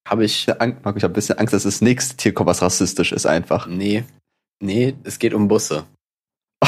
habe 0.08 0.24
ich. 0.26 0.48
Marco, 0.48 0.98
ich 0.98 1.04
habe 1.04 1.08
ein 1.08 1.14
bisschen 1.14 1.38
Angst, 1.40 1.54
dass 1.54 1.64
das 1.64 1.82
nächste 1.82 2.16
Tier 2.16 2.34
kommt, 2.34 2.48
was 2.48 2.62
rassistisch 2.62 3.12
ist 3.12 3.26
einfach. 3.26 3.66
Nee, 3.68 4.04
nee, 4.62 4.94
es 5.04 5.18
geht 5.20 5.34
um 5.34 5.48
Busse. 5.48 5.86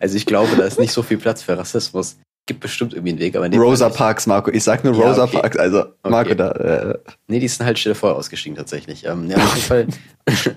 also 0.00 0.16
ich 0.16 0.26
glaube, 0.26 0.56
da 0.56 0.64
ist 0.64 0.78
nicht 0.78 0.92
so 0.92 1.02
viel 1.02 1.18
Platz 1.18 1.42
für 1.42 1.56
Rassismus. 1.58 2.18
Gibt 2.46 2.60
bestimmt 2.60 2.94
irgendwie 2.94 3.10
einen 3.10 3.18
Weg, 3.18 3.36
aber 3.36 3.48
dem 3.48 3.60
Rosa. 3.60 3.90
Parks, 3.90 4.26
Marco. 4.26 4.50
Ich 4.50 4.64
sag 4.64 4.82
nur 4.82 4.94
Ja, 4.94 5.08
Rosa 5.08 5.24
okay. 5.24 5.40
Parks. 5.40 5.56
Also, 5.58 5.84
Marco, 6.02 6.30
Okay. 6.30 6.36
da, 6.36 6.50
äh, 6.52 6.98
Nee, 7.26 7.40
die 7.40 7.48
sind 7.48 7.66
halt 7.66 7.78
schnell 7.78 7.94
vorher 7.94 8.16
ausgestiegen 8.16 8.56
tatsächlich. 8.56 9.04
Ähm, 9.04 9.28
ja, 9.30 9.36
auf 9.36 9.54
jeden 9.54 9.66
Fall. 9.66 9.86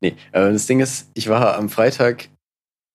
nee, 0.00 0.16
äh, 0.32 0.52
das 0.52 0.66
Ding 0.66 0.80
ist, 0.80 1.08
ich 1.14 1.28
war 1.28 1.56
am 1.56 1.68
Freitag, 1.68 2.28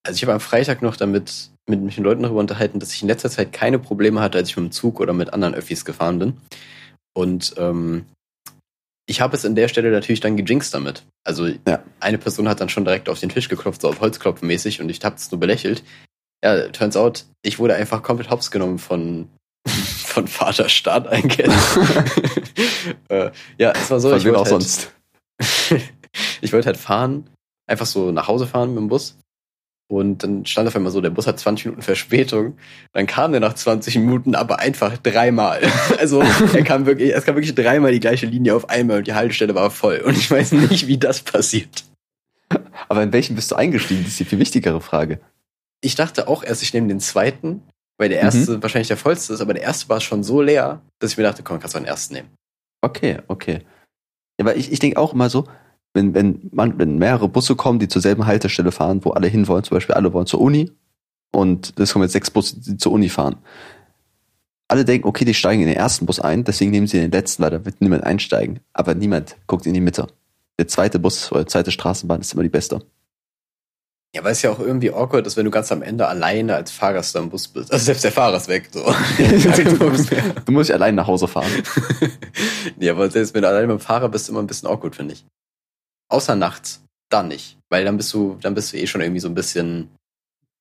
also 0.05 0.15
ich 0.15 0.23
habe 0.23 0.33
am 0.33 0.39
Freitag 0.39 0.81
noch 0.81 0.95
damit 0.95 1.49
mit 1.67 1.81
mich 1.81 1.97
mit 1.97 2.05
Leuten 2.05 2.23
darüber 2.23 2.39
unterhalten, 2.39 2.79
dass 2.79 2.93
ich 2.93 3.01
in 3.01 3.07
letzter 3.07 3.29
Zeit 3.29 3.51
keine 3.51 3.79
Probleme 3.79 4.21
hatte, 4.21 4.37
als 4.37 4.49
ich 4.49 4.57
mit 4.57 4.65
dem 4.65 4.71
Zug 4.71 4.99
oder 4.99 5.13
mit 5.13 5.33
anderen 5.33 5.55
Öffis 5.55 5.83
gefahren 5.83 6.19
bin. 6.19 6.37
Und 7.15 7.55
ähm, 7.57 8.05
ich 9.07 9.21
habe 9.21 9.35
es 9.35 9.45
an 9.45 9.55
der 9.55 9.67
Stelle 9.67 9.91
natürlich 9.91 10.19
dann 10.19 10.37
gejinxt 10.37 10.73
damit. 10.73 11.03
Also 11.23 11.47
Ja. 11.67 11.83
eine 11.99 12.17
Person 12.19 12.47
hat 12.47 12.61
dann 12.61 12.69
schon 12.69 12.85
direkt 12.85 13.09
auf 13.09 13.19
den 13.19 13.29
Tisch 13.29 13.49
geklopft, 13.49 13.81
so 13.81 13.89
auf 13.89 13.99
Holzklopfen 13.99 14.47
mäßig, 14.47 14.79
und 14.81 14.89
ich 14.89 15.03
habe 15.03 15.15
es 15.15 15.31
nur 15.31 15.39
belächelt. 15.39 15.83
Ja, 16.43 16.67
turns 16.69 16.95
out, 16.95 17.25
ich 17.41 17.57
wurde 17.57 17.75
einfach 17.75 18.03
komplett 18.03 18.29
hops 18.29 18.51
genommen 18.51 18.77
von, 18.77 19.27
von 19.67 20.27
Vaterstaat, 20.27 21.11
I 21.11 21.21
guess. 21.27 21.77
äh, 23.09 23.31
ja, 23.57 23.71
es 23.71 23.89
war 23.89 23.99
so, 23.99 24.09
von 24.09 24.19
ich 24.19 24.25
wem 24.25 24.35
auch 24.35 24.39
wollte, 24.49 24.51
halt, 24.51 24.63
sonst. 24.63 24.91
ich 26.41 26.53
wollte 26.53 26.67
halt 26.67 26.77
fahren, 26.77 27.27
einfach 27.67 27.87
so 27.87 28.11
nach 28.11 28.27
Hause 28.27 28.45
fahren 28.45 28.69
mit 28.69 28.77
dem 28.79 28.87
Bus. 28.89 29.17
Und 29.87 30.23
dann 30.23 30.45
stand 30.47 30.67
auf 30.67 30.75
einmal 30.75 30.91
so, 30.91 30.99
der 30.99 31.11
Bus 31.11 31.27
hat 31.27 31.39
20 31.39 31.65
Minuten 31.65 31.83
Verspätung. 31.83 32.57
Dann 32.93 33.05
kam 33.05 33.31
der 33.31 33.39
nach 33.39 33.53
20 33.53 33.95
Minuten, 33.97 34.33
aber 34.33 34.59
einfach 34.59 34.97
dreimal. 34.97 35.61
Also 35.99 36.21
er 36.21 36.63
kam 36.63 36.85
wirklich, 36.87 37.13
es 37.13 37.23
kam 37.23 37.35
wirklich 37.35 37.53
dreimal 37.55 37.91
die 37.91 37.99
gleiche 37.99 38.25
Linie 38.25 38.55
auf 38.55 38.69
einmal 38.69 38.97
und 38.99 39.07
die 39.07 39.13
Haltestelle 39.13 39.53
war 39.53 39.69
voll. 39.69 39.97
Und 40.05 40.17
ich 40.17 40.29
weiß 40.29 40.53
nicht, 40.53 40.87
wie 40.87 40.97
das 40.97 41.21
passiert. 41.21 41.83
Aber 42.89 43.03
in 43.03 43.13
welchen 43.13 43.35
bist 43.35 43.51
du 43.51 43.55
eingestiegen? 43.55 44.03
Das 44.03 44.11
ist 44.13 44.19
die 44.19 44.25
viel 44.25 44.39
wichtigere 44.39 44.81
Frage. 44.81 45.19
Ich 45.81 45.95
dachte 45.95 46.27
auch 46.27 46.43
erst, 46.43 46.63
ich 46.63 46.73
nehme 46.73 46.87
den 46.87 46.99
zweiten, 46.99 47.61
weil 47.99 48.09
der 48.09 48.19
Mhm. 48.19 48.25
erste 48.25 48.63
wahrscheinlich 48.63 48.87
der 48.87 48.97
vollste 48.97 49.33
ist, 49.33 49.41
aber 49.41 49.53
der 49.53 49.63
erste 49.63 49.87
war 49.89 50.01
schon 50.01 50.23
so 50.23 50.41
leer, 50.41 50.81
dass 50.99 51.11
ich 51.11 51.17
mir 51.17 51.23
dachte, 51.23 51.43
komm, 51.43 51.59
kannst 51.59 51.75
du 51.75 51.79
den 51.79 51.85
ersten 51.87 52.15
nehmen. 52.15 52.29
Okay, 52.81 53.19
okay. 53.27 53.61
Ja, 54.39 54.45
aber 54.45 54.55
ich, 54.55 54.71
ich 54.71 54.79
denke 54.79 54.99
auch 54.99 55.13
immer 55.13 55.29
so, 55.29 55.47
wenn, 55.95 56.13
wenn, 56.13 56.49
man, 56.51 56.77
wenn 56.77 56.97
mehrere 56.97 57.27
Busse 57.29 57.55
kommen, 57.55 57.79
die 57.79 57.87
zur 57.87 58.01
selben 58.01 58.27
Haltestelle 58.27 58.71
fahren, 58.71 59.03
wo 59.03 59.11
alle 59.11 59.27
hinwollen, 59.27 59.63
zum 59.63 59.75
Beispiel 59.75 59.95
alle 59.95 60.13
wollen 60.13 60.27
zur 60.27 60.41
Uni 60.41 60.71
und 61.31 61.73
es 61.79 61.93
kommen 61.93 62.03
jetzt 62.03 62.11
sechs 62.11 62.29
Busse, 62.29 62.59
die 62.59 62.77
zur 62.77 62.91
Uni 62.91 63.09
fahren. 63.09 63.37
Alle 64.67 64.83
denken, 64.83 65.07
okay, 65.07 65.25
die 65.25 65.33
steigen 65.33 65.61
in 65.61 65.67
den 65.67 65.77
ersten 65.77 66.05
Bus 66.05 66.19
ein, 66.19 66.43
deswegen 66.43 66.71
nehmen 66.71 66.87
sie 66.87 66.99
den 66.99 67.11
letzten, 67.11 67.43
weil 67.43 67.51
da 67.51 67.65
wird 67.65 67.81
niemand 67.81 68.03
einsteigen. 68.03 68.59
Aber 68.73 68.93
niemand 68.95 69.37
guckt 69.47 69.65
in 69.65 69.73
die 69.73 69.81
Mitte. 69.81 70.07
Der 70.59 70.67
zweite 70.67 70.99
Bus 70.99 71.31
oder 71.31 71.43
die 71.43 71.49
zweite 71.49 71.71
Straßenbahn 71.71 72.21
ist 72.21 72.33
immer 72.33 72.43
die 72.43 72.49
beste. 72.49 72.81
Ja, 74.15 74.23
weil 74.23 74.31
es 74.31 74.41
ja 74.41 74.49
auch 74.49 74.59
irgendwie 74.59 74.91
awkward 74.91 75.27
ist, 75.27 75.35
wenn 75.35 75.43
du 75.43 75.51
ganz 75.51 75.73
am 75.73 75.81
Ende 75.81 76.07
alleine 76.07 76.55
als 76.55 76.71
Fahrgast 76.71 77.15
am 77.17 77.29
Bus 77.29 77.49
bist. 77.49 77.71
Also 77.71 77.83
selbst 77.83 78.05
der 78.05 78.13
Fahrer 78.13 78.37
ist 78.37 78.47
weg. 78.47 78.69
So. 78.71 78.81
Du 80.45 80.51
musst 80.53 80.69
dich 80.69 80.73
allein 80.73 80.95
nach 80.95 81.07
Hause 81.07 81.27
fahren. 81.27 81.51
ja, 82.79 82.93
aber 82.93 83.11
selbst 83.11 83.33
wenn 83.33 83.41
du 83.41 83.49
alleine 83.49 83.67
mit 83.67 83.77
dem 83.77 83.81
Fahrer 83.81 84.07
bist, 84.07 84.29
immer 84.29 84.39
ein 84.39 84.47
bisschen 84.47 84.69
awkward, 84.69 84.95
finde 84.95 85.15
ich. 85.15 85.25
Außer 86.09 86.35
nachts. 86.35 86.81
Dann 87.09 87.27
nicht. 87.27 87.57
Weil 87.69 87.85
dann 87.85 87.97
bist 87.97 88.13
du, 88.13 88.37
dann 88.41 88.55
bist 88.55 88.73
du 88.73 88.77
eh 88.77 88.87
schon 88.87 89.01
irgendwie 89.01 89.19
so 89.19 89.27
ein 89.27 89.35
bisschen 89.35 89.95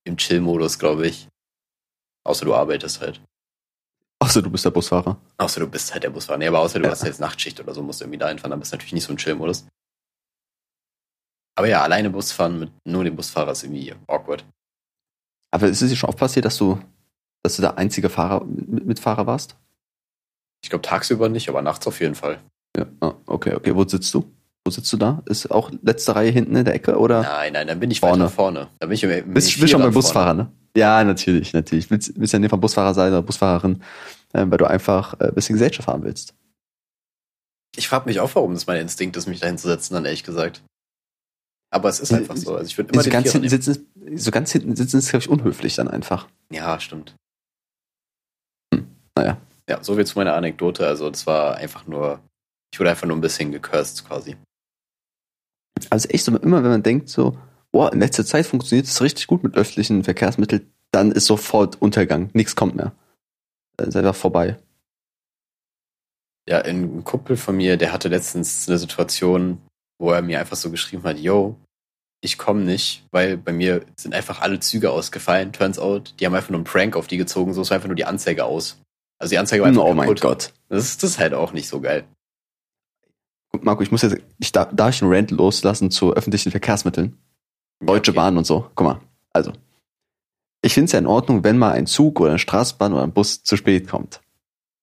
im 0.05 0.17
Chill-Modus, 0.17 0.79
glaube 0.79 1.07
ich. 1.07 1.29
Außer 2.25 2.45
du 2.45 2.55
arbeitest 2.55 3.01
halt. 3.01 3.21
Außer 4.21 4.43
du 4.43 4.51
bist 4.51 4.65
der 4.65 4.71
Busfahrer. 4.71 5.19
Außer 5.39 5.61
du 5.61 5.67
bist 5.69 5.93
halt 5.93 6.03
der 6.05 6.11
Busfahrer. 6.11 6.39
Nee, 6.39 6.47
aber 6.49 6.61
außer 6.61 6.79
du 6.79 6.85
Ja. 6.87 6.91
hast 6.91 7.03
jetzt 7.05 7.21
Nachtschicht 7.21 7.61
oder 7.61 7.75
so, 7.75 7.83
musst 7.83 8.01
du 8.01 8.05
irgendwie 8.05 8.19
da 8.19 8.29
hinfahren, 8.29 8.51
dann 8.51 8.61
bist 8.61 8.73
du 8.73 8.77
natürlich 8.77 8.93
nicht 8.93 9.05
so 9.05 9.13
im 9.13 9.19
Chill-Modus. 9.19 9.67
Aber 11.57 11.69
ja, 11.69 11.83
alleine 11.83 12.11
Bus 12.11 12.33
fahren 12.33 12.59
mit 12.59 12.73
nur 12.85 13.05
dem 13.05 13.17
Busfahrer 13.17 13.53
ist 13.53 13.63
irgendwie 13.63 13.95
awkward. 14.07 14.45
Aber 15.53 15.69
ist 15.69 15.83
es 15.83 15.91
dir 15.91 15.97
schon 15.97 16.09
oft 16.09 16.19
passiert, 16.19 16.45
dass 16.45 16.57
du, 16.57 16.81
dass 17.43 17.57
du 17.57 17.63
der 17.63 17.79
einzige 17.79 18.09
Fahrer, 18.11 18.45
mit, 18.45 18.87
Mitfahrer 18.87 19.27
warst? 19.27 19.57
Ich 20.63 20.71
glaube 20.71 20.83
tagsüber 20.83 21.29
nicht, 21.29 21.49
aber 21.49 21.63
nachts 21.63 21.87
auf 21.87 22.01
jeden 22.01 22.15
Fall. 22.15 22.41
Ja, 22.77 22.87
ah, 23.01 23.15
okay, 23.27 23.55
okay. 23.55 23.75
Wo 23.75 23.87
sitzt 23.87 24.13
du? 24.15 24.25
Wo 24.67 24.71
sitzt 24.71 24.93
du 24.93 24.97
da? 24.97 25.23
Ist 25.27 25.51
auch 25.51 25.71
letzte 25.83 26.17
Reihe 26.17 26.31
hinten 26.31 26.57
in 26.57 26.65
der 26.65 26.75
Ecke 26.75 26.99
oder? 26.99 27.23
Nein, 27.23 27.53
nein, 27.53 27.67
dann 27.67 27.81
bin 27.81 27.91
ich 27.91 28.01
Vorne. 28.01 28.25
weiter 28.25 28.31
vorne. 28.31 28.69
Da 28.79 28.87
bin 28.87 28.95
ich, 28.95 29.03
bin 29.03 29.35
bist 29.35 29.61
bist 29.61 29.71
schon 29.71 29.83
beim 29.83 29.93
Busfahrer, 29.93 30.33
ne? 30.33 30.51
Ja, 30.77 31.05
natürlich, 31.05 31.53
natürlich. 31.53 31.91
Willst, 31.91 32.19
willst 32.19 32.33
ja 32.33 32.39
nicht 32.39 32.51
vom 32.51 32.61
Busfahrer 32.61 32.95
sein 32.95 33.13
oder 33.13 33.23
Busfahrerin, 33.23 33.83
äh, 34.33 34.47
weil 34.49 34.59
du 34.59 34.65
einfach 34.65 35.21
äh, 35.21 35.29
ein 35.29 35.35
bisschen 35.35 35.55
Gesellschaft 35.55 35.87
haben 35.87 36.03
willst. 36.03 36.35
Ich 37.77 37.89
frage 37.89 38.07
mich 38.07 38.21
auch, 38.21 38.35
warum 38.35 38.55
das 38.55 38.67
mein 38.67 38.81
Instinkt 38.81 39.17
ist, 39.17 39.27
mich 39.27 39.41
da 39.41 39.49
hinzusetzen, 39.49 39.95
dann 39.95 40.05
ehrlich 40.05 40.25
gesagt. 40.25 40.63
Aber 41.71 41.89
es 41.89 42.01
ist 42.01 42.13
einfach 42.13 42.37
so. 42.37 42.55
Also 42.55 42.67
ich 42.67 42.79
würde 42.79 42.93
immer 42.93 43.03
so 43.03 43.11
ganz 43.11 43.33
hinten 43.33 43.49
sitzen, 43.49 43.87
so 44.15 44.31
ganz 44.31 44.53
hinten 44.53 44.77
sitzen 44.77 44.99
ist, 44.99 45.11
glaube 45.11 45.25
ich, 45.25 45.29
unhöflich 45.29 45.75
dann 45.75 45.89
einfach. 45.89 46.29
Ja, 46.51 46.79
stimmt. 46.79 47.17
Naja. 49.17 49.39
Ja, 49.69 49.83
so 49.83 49.97
viel 49.97 50.07
zu 50.07 50.19
meiner 50.19 50.35
Anekdote. 50.35 50.87
Also 50.87 51.11
das 51.11 51.27
war 51.27 51.57
einfach 51.57 51.87
nur, 51.87 52.21
ich 52.73 52.79
wurde 52.79 52.91
einfach 52.91 53.07
nur 53.07 53.17
ein 53.17 53.21
bisschen 53.21 53.51
gecursed 53.51 54.07
quasi. 54.07 54.37
Also 55.91 56.09
echt 56.09 56.25
so, 56.25 56.37
immer 56.37 56.63
wenn 56.63 56.71
man 56.71 56.83
denkt 56.83 57.09
so, 57.09 57.39
boah, 57.73 57.93
in 57.93 58.01
letzter 58.01 58.25
Zeit 58.25 58.47
funktioniert 58.47 58.87
es 58.87 59.03
richtig 59.03 59.27
gut 59.27 59.43
mit 59.43 59.57
öffentlichen 59.57 60.05
Verkehrsmitteln, 60.05 60.73
dann 60.93 61.13
ist 61.13 61.27
sofort 61.27 61.81
Untergang. 61.83 62.31
Nichts 62.33 62.55
kommt 62.55 62.77
mehr. 62.77 62.93
Dann 63.77 63.89
ist 63.89 63.97
einfach 63.97 64.15
vorbei. 64.15 64.57
Ja, 66.49 66.61
ein 66.61 67.03
Kumpel 67.05 67.37
von 67.37 67.57
mir, 67.57 67.77
der 67.77 67.93
hatte 67.93 68.09
letztens 68.09 68.69
eine 68.69 68.79
Situation, 68.79 69.59
wo 69.99 70.11
er 70.11 70.23
mir 70.23 70.41
einfach 70.41 70.57
so 70.57 70.71
geschrieben 70.71 71.03
hat, 71.05 71.19
yo, 71.19 71.57
ich 72.21 72.39
komme 72.39 72.63
nicht, 72.63 73.05
weil 73.11 73.37
bei 73.37 73.53
mir 73.53 73.85
sind 73.97 74.15
einfach 74.15 74.41
alle 74.41 74.61
Züge 74.61 74.91
ausgefallen. 74.91 75.53
Turns 75.53 75.79
out, 75.79 76.15
die 76.19 76.27
haben 76.27 76.35
einfach 76.35 76.51
nur 76.51 76.59
einen 76.59 76.65
Prank 76.65 76.97
auf 76.97 77.07
die 77.07 77.17
gezogen, 77.17 77.53
so 77.55 77.63
ist 77.63 77.73
einfach 77.73 77.89
nur 77.89 77.97
die 77.97 78.05
Anzeige 78.05 78.45
aus. 78.45 78.81
Also 79.19 79.31
die 79.33 79.39
Anzeige 79.39 79.63
war 79.63 79.69
einfach 79.69 79.85
Oh 79.85 79.95
mein 79.95 80.07
kaputt. 80.09 80.21
Gott. 80.21 80.53
Das 80.69 80.85
ist, 80.85 81.03
das 81.03 81.11
ist 81.11 81.19
halt 81.19 81.35
auch 81.35 81.53
nicht 81.53 81.69
so 81.69 81.81
geil. 81.81 82.05
Marco, 83.63 83.83
ich 83.83 83.91
muss 83.91 84.03
jetzt, 84.03 84.17
ich 84.39 84.53
darf, 84.53 84.69
darf 84.73 84.95
ich 84.95 85.03
einen 85.03 85.13
Rant 85.13 85.31
loslassen 85.31 85.91
zu 85.91 86.13
öffentlichen 86.15 86.51
Verkehrsmitteln? 86.51 87.17
Deutsche 87.81 88.13
Okay. 88.13 88.17
Bahn 88.17 88.37
und 88.37 88.47
so. 88.47 88.71
Guck 88.75 88.87
mal. 88.87 89.01
Also. 89.33 89.53
Ich 90.63 90.73
finde 90.73 90.87
es 90.87 90.93
ja 90.93 90.99
in 90.99 91.07
Ordnung, 91.07 91.45
wenn 91.45 91.59
mal 91.59 91.73
ein 91.73 91.87
Zug 91.87 92.21
oder 92.21 92.31
eine 92.31 92.39
Straßenbahn 92.39 92.93
oder 92.95 93.03
ein 93.03 93.13
Bus 93.13 93.43
zu 93.43 93.57
spät 93.57 93.87
kommt. 93.87 94.21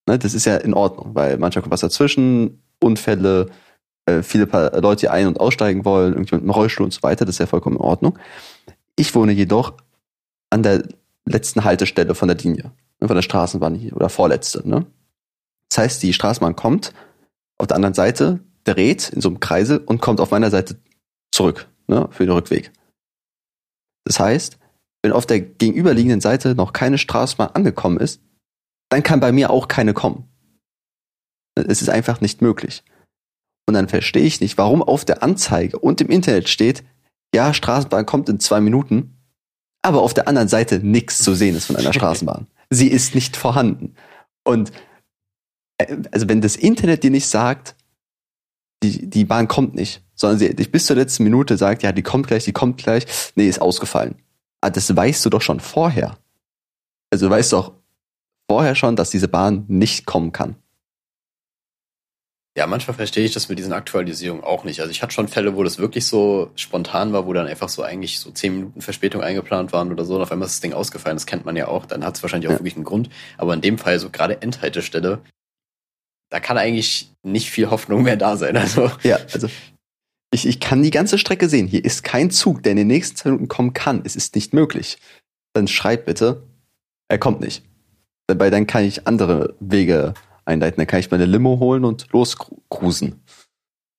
Ne, 0.07 0.19
das 0.19 0.33
ist 0.33 0.45
ja 0.45 0.57
in 0.57 0.73
Ordnung, 0.73 1.15
weil 1.15 1.37
manchmal 1.37 1.61
kommt 1.61 1.71
was 1.71 1.81
dazwischen, 1.81 2.61
Unfälle, 2.79 3.49
äh, 4.05 4.23
viele 4.23 4.45
Leute, 4.79 5.01
die 5.01 5.09
ein- 5.09 5.27
und 5.27 5.39
aussteigen 5.39 5.85
wollen, 5.85 6.13
irgendjemand 6.13 6.43
im 6.43 6.49
Rollstuhl 6.49 6.85
und 6.85 6.93
so 6.93 7.03
weiter, 7.03 7.25
das 7.25 7.35
ist 7.35 7.39
ja 7.39 7.45
vollkommen 7.45 7.77
in 7.77 7.81
Ordnung. 7.81 8.17
Ich 8.95 9.13
wohne 9.15 9.31
jedoch 9.31 9.73
an 10.49 10.63
der 10.63 10.83
letzten 11.25 11.63
Haltestelle 11.63 12.15
von 12.15 12.27
der 12.27 12.37
Linie, 12.37 12.71
ne, 12.99 13.07
von 13.07 13.15
der 13.15 13.21
Straßenbahn 13.21 13.75
hier, 13.75 13.95
oder 13.95 14.09
vorletzte. 14.09 14.67
Ne? 14.67 14.85
Das 15.69 15.77
heißt, 15.77 16.03
die 16.03 16.13
Straßenbahn 16.13 16.55
kommt, 16.55 16.93
auf 17.57 17.67
der 17.67 17.75
anderen 17.75 17.93
Seite 17.93 18.39
dreht 18.63 19.09
in 19.09 19.21
so 19.21 19.29
einem 19.29 19.39
Kreisel 19.39 19.79
und 19.79 20.01
kommt 20.01 20.19
auf 20.19 20.31
meiner 20.31 20.49
Seite 20.49 20.79
zurück, 21.31 21.69
ne, 21.87 22.07
für 22.11 22.25
den 22.25 22.33
Rückweg. 22.33 22.71
Das 24.05 24.19
heißt, 24.19 24.57
wenn 25.03 25.11
auf 25.11 25.25
der 25.25 25.39
gegenüberliegenden 25.39 26.21
Seite 26.21 26.55
noch 26.55 26.73
keine 26.73 26.97
Straßenbahn 26.97 27.49
angekommen 27.49 27.97
ist, 27.97 28.21
dann 28.89 29.03
kann 29.03 29.19
bei 29.19 29.31
mir 29.31 29.49
auch 29.49 29.67
keine 29.67 29.93
kommen. 29.93 30.27
Es 31.55 31.81
ist 31.81 31.89
einfach 31.89 32.21
nicht 32.21 32.41
möglich. 32.41 32.83
Und 33.67 33.73
dann 33.73 33.89
verstehe 33.89 34.23
ich 34.23 34.41
nicht, 34.41 34.57
warum 34.57 34.83
auf 34.83 35.05
der 35.05 35.23
Anzeige 35.23 35.79
und 35.79 36.01
im 36.01 36.09
Internet 36.09 36.49
steht, 36.49 36.83
ja, 37.33 37.53
Straßenbahn 37.53 38.05
kommt 38.05 38.27
in 38.29 38.39
zwei 38.39 38.59
Minuten, 38.59 39.17
aber 39.81 40.01
auf 40.01 40.13
der 40.13 40.27
anderen 40.27 40.47
Seite 40.47 40.79
nichts 40.79 41.19
zu 41.19 41.33
sehen 41.33 41.55
ist 41.55 41.65
von 41.65 41.77
einer 41.77 41.93
Straßenbahn. 41.93 42.47
Sie 42.69 42.87
ist 42.87 43.15
nicht 43.15 43.37
vorhanden. 43.37 43.95
Und 44.43 44.71
äh, 45.77 45.97
also 46.11 46.27
wenn 46.29 46.41
das 46.41 46.55
Internet 46.55 47.03
dir 47.03 47.11
nicht 47.11 47.27
sagt, 47.27 47.75
die, 48.83 49.09
die 49.09 49.25
Bahn 49.25 49.47
kommt 49.47 49.75
nicht, 49.75 50.03
sondern 50.15 50.39
sie 50.39 50.55
dich 50.55 50.71
bis 50.71 50.85
zur 50.85 50.95
letzten 50.95 51.23
Minute 51.23 51.57
sagt, 51.57 51.83
ja, 51.83 51.91
die 51.91 52.01
kommt 52.03 52.27
gleich, 52.27 52.45
die 52.45 52.51
kommt 52.53 52.77
gleich, 52.77 53.05
nee, 53.35 53.47
ist 53.47 53.61
ausgefallen. 53.61 54.15
Ah, 54.61 54.69
das 54.69 54.95
weißt 54.95 55.23
du 55.25 55.29
doch 55.29 55.41
schon 55.41 55.59
vorher. 55.59 56.17
Also 57.11 57.27
du 57.27 57.31
weißt 57.31 57.53
doch 57.53 57.73
vorher 58.49 58.75
schon, 58.75 58.95
dass 58.95 59.09
diese 59.09 59.27
Bahn 59.27 59.65
nicht 59.67 60.05
kommen 60.05 60.31
kann. 60.31 60.55
Ja, 62.57 62.67
manchmal 62.67 62.95
verstehe 62.95 63.23
ich 63.23 63.33
das 63.33 63.47
mit 63.47 63.59
diesen 63.59 63.71
Aktualisierungen 63.71 64.43
auch 64.43 64.65
nicht. 64.65 64.81
Also 64.81 64.91
ich 64.91 65.01
hatte 65.01 65.13
schon 65.13 65.29
Fälle, 65.29 65.55
wo 65.55 65.63
das 65.63 65.77
wirklich 65.77 66.05
so 66.05 66.51
spontan 66.55 67.13
war, 67.13 67.25
wo 67.25 67.31
dann 67.31 67.47
einfach 67.47 67.69
so 67.69 67.81
eigentlich 67.81 68.19
so 68.19 68.29
zehn 68.31 68.53
Minuten 68.53 68.81
Verspätung 68.81 69.21
eingeplant 69.21 69.71
waren 69.71 69.89
oder 69.89 70.03
so 70.03 70.15
und 70.15 70.21
auf 70.21 70.33
einmal 70.33 70.47
ist 70.47 70.55
das 70.55 70.59
Ding 70.61 70.73
ausgefallen. 70.73 71.15
Das 71.15 71.25
kennt 71.25 71.45
man 71.45 71.55
ja 71.55 71.69
auch. 71.69 71.85
Dann 71.85 72.03
hat 72.03 72.17
es 72.17 72.23
wahrscheinlich 72.23 72.49
auch 72.49 72.53
Ja. 72.53 72.59
wirklich 72.59 72.75
einen 72.75 72.83
Grund. 72.83 73.09
Aber 73.37 73.53
in 73.53 73.61
dem 73.61 73.77
Fall 73.77 73.99
so 73.99 74.09
gerade 74.09 74.41
Endhaltestelle, 74.41 75.19
da 76.31 76.39
kann 76.39 76.57
eigentlich 76.57 77.11
nicht 77.23 77.51
viel 77.51 77.69
Hoffnung 77.69 78.03
mehr 78.03 78.17
da 78.17 78.37
sein. 78.37 78.57
Also 78.57 78.89
Ja, 79.03 79.19
also 79.31 79.47
ich, 80.33 80.47
ich 80.47 80.59
kann 80.59 80.81
die 80.81 80.91
ganze 80.91 81.17
Strecke 81.17 81.49
sehen. 81.49 81.67
Hier 81.67 81.83
ist 81.83 82.03
kein 82.03 82.31
Zug, 82.31 82.63
der 82.63 82.71
in 82.71 82.77
den 82.77 82.87
nächsten 82.87 83.17
zwei 83.17 83.29
Minuten 83.29 83.49
kommen 83.49 83.73
kann. 83.73 84.01
Es 84.05 84.15
ist 84.15 84.33
nicht 84.33 84.53
möglich. 84.53 84.97
Dann 85.53 85.67
schreib 85.67 86.05
bitte, 86.05 86.43
er 87.09 87.19
kommt 87.19 87.41
nicht. 87.41 87.63
Dabei 88.27 88.49
dann 88.49 88.65
kann 88.65 88.85
ich 88.85 89.07
andere 89.07 89.55
Wege 89.59 90.13
einleiten. 90.45 90.77
Dann 90.77 90.87
kann 90.87 91.01
ich 91.01 91.11
meine 91.11 91.25
Limo 91.25 91.59
holen 91.59 91.83
und 91.83 92.07
loscruisen. 92.13 93.21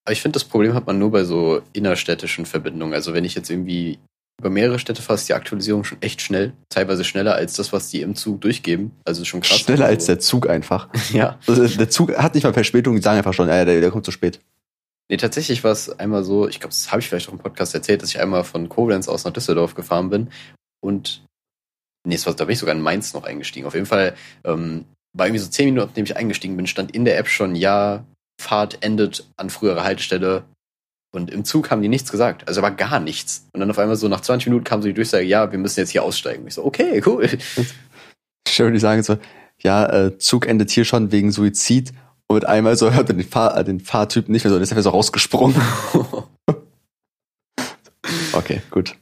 Aber 0.05 0.13
ich 0.13 0.21
finde, 0.21 0.33
das 0.33 0.43
Problem 0.43 0.73
hat 0.73 0.87
man 0.87 0.97
nur 0.97 1.11
bei 1.11 1.23
so 1.23 1.61
innerstädtischen 1.71 2.47
Verbindungen. 2.47 2.95
Also 2.95 3.13
wenn 3.13 3.25
ich 3.25 3.35
jetzt 3.35 3.51
irgendwie 3.51 3.99
über 4.43 4.49
mehrere 4.49 4.77
Städte 4.77 5.01
fahre, 5.01 5.15
ist 5.15 5.29
die 5.29 5.33
Aktualisierung 5.33 5.85
schon 5.85 6.01
echt 6.01 6.21
schnell. 6.21 6.51
Teilweise 6.67 7.05
schneller 7.05 7.33
als 7.33 7.53
das, 7.53 7.71
was 7.71 7.87
die 7.89 8.01
im 8.01 8.13
Zug 8.13 8.41
durchgeben. 8.41 8.91
Also 9.05 9.23
schon 9.23 9.39
krass. 9.39 9.59
Schneller 9.59 9.85
als 9.85 10.03
Also, 10.03 10.13
der 10.13 10.19
Zug 10.19 10.49
einfach. 10.49 10.89
Ja. 11.13 11.39
Also 11.47 11.65
der 11.67 11.89
Zug 11.89 12.17
hat 12.17 12.33
nicht 12.35 12.43
mal 12.43 12.53
Verspätung, 12.53 12.95
die 12.95 13.01
sagen 13.01 13.17
einfach 13.17 13.33
schon, 13.33 13.47
ja, 13.47 13.63
der, 13.63 13.79
der 13.79 13.91
kommt 13.91 14.05
zu 14.05 14.11
spät. 14.11 14.41
Nee, 15.09 15.17
tatsächlich 15.17 15.63
war 15.63 15.71
es 15.71 15.89
einmal 15.97 16.23
so, 16.23 16.47
ich 16.47 16.59
glaube, 16.59 16.71
das 16.71 16.91
habe 16.91 17.01
ich 17.01 17.07
vielleicht 17.07 17.29
auch 17.29 17.33
im 17.33 17.39
Podcast 17.39 17.73
erzählt, 17.73 18.01
dass 18.01 18.09
ich 18.09 18.19
einmal 18.19 18.43
von 18.43 18.67
Koblenz 18.67 19.07
aus 19.07 19.23
nach 19.23 19.31
Düsseldorf 19.31 19.75
gefahren 19.75 20.09
bin 20.09 20.29
und 20.81 21.23
nee, 22.05 22.15
es 22.15 22.25
war, 22.25 22.33
da 22.33 22.45
bin 22.45 22.53
ich 22.53 22.59
sogar 22.59 22.75
in 22.75 22.81
Mainz 22.81 23.13
noch 23.13 23.23
eingestiegen. 23.23 23.65
Auf 23.67 23.73
jeden 23.73 23.85
Fall 23.85 24.15
ähm, 24.43 24.85
war 25.15 25.27
irgendwie 25.27 25.43
so 25.43 25.49
zehn 25.49 25.65
Minuten, 25.65 25.87
nachdem 25.87 26.05
ich 26.05 26.17
eingestiegen 26.17 26.57
bin, 26.57 26.67
stand 26.67 26.91
in 26.91 27.05
der 27.05 27.17
App 27.17 27.27
schon, 27.27 27.55
ja, 27.55 28.05
Fahrt 28.41 28.79
endet 28.81 29.29
an 29.37 29.49
früherer 29.49 29.83
Haltestelle 29.83 30.43
und 31.13 31.29
im 31.29 31.45
Zug 31.45 31.69
haben 31.69 31.81
die 31.81 31.89
nichts 31.89 32.11
gesagt. 32.11 32.47
Also 32.47 32.61
war 32.61 32.71
gar 32.71 32.99
nichts. 32.99 33.45
Und 33.53 33.59
dann 33.59 33.69
auf 33.69 33.77
einmal 33.77 33.95
so 33.95 34.07
nach 34.07 34.21
20 34.21 34.47
Minuten 34.47 34.63
kam 34.63 34.81
so 34.81 34.87
die 34.87 34.93
Durchsage, 34.93 35.25
ja, 35.25 35.51
wir 35.51 35.59
müssen 35.59 35.79
jetzt 35.79 35.91
hier 35.91 36.03
aussteigen. 36.03 36.45
Ich 36.47 36.55
so, 36.55 36.65
okay, 36.65 37.01
cool. 37.05 37.29
Schön, 38.47 38.73
die 38.73 38.79
sagen 38.79 39.03
so, 39.03 39.17
ja, 39.59 39.85
äh, 40.07 40.17
Zug 40.17 40.47
endet 40.47 40.71
hier 40.71 40.85
schon 40.85 41.11
wegen 41.11 41.31
Suizid. 41.31 41.91
Und 42.27 42.35
mit 42.35 42.45
einmal 42.45 42.75
so 42.75 42.91
hört 42.91 43.09
man 43.09 43.17
den, 43.17 43.27
Fahr 43.27 43.55
äh, 43.55 43.63
den 43.63 43.79
Fahrtypen 43.79 44.31
nicht 44.31 44.43
mehr 44.43 44.51
so, 44.51 44.57
der 44.57 44.63
ist 44.63 44.71
einfach 44.71 44.83
so 44.83 44.89
rausgesprungen. 44.89 45.55
Okay, 48.35 48.61
gut. 48.71 48.95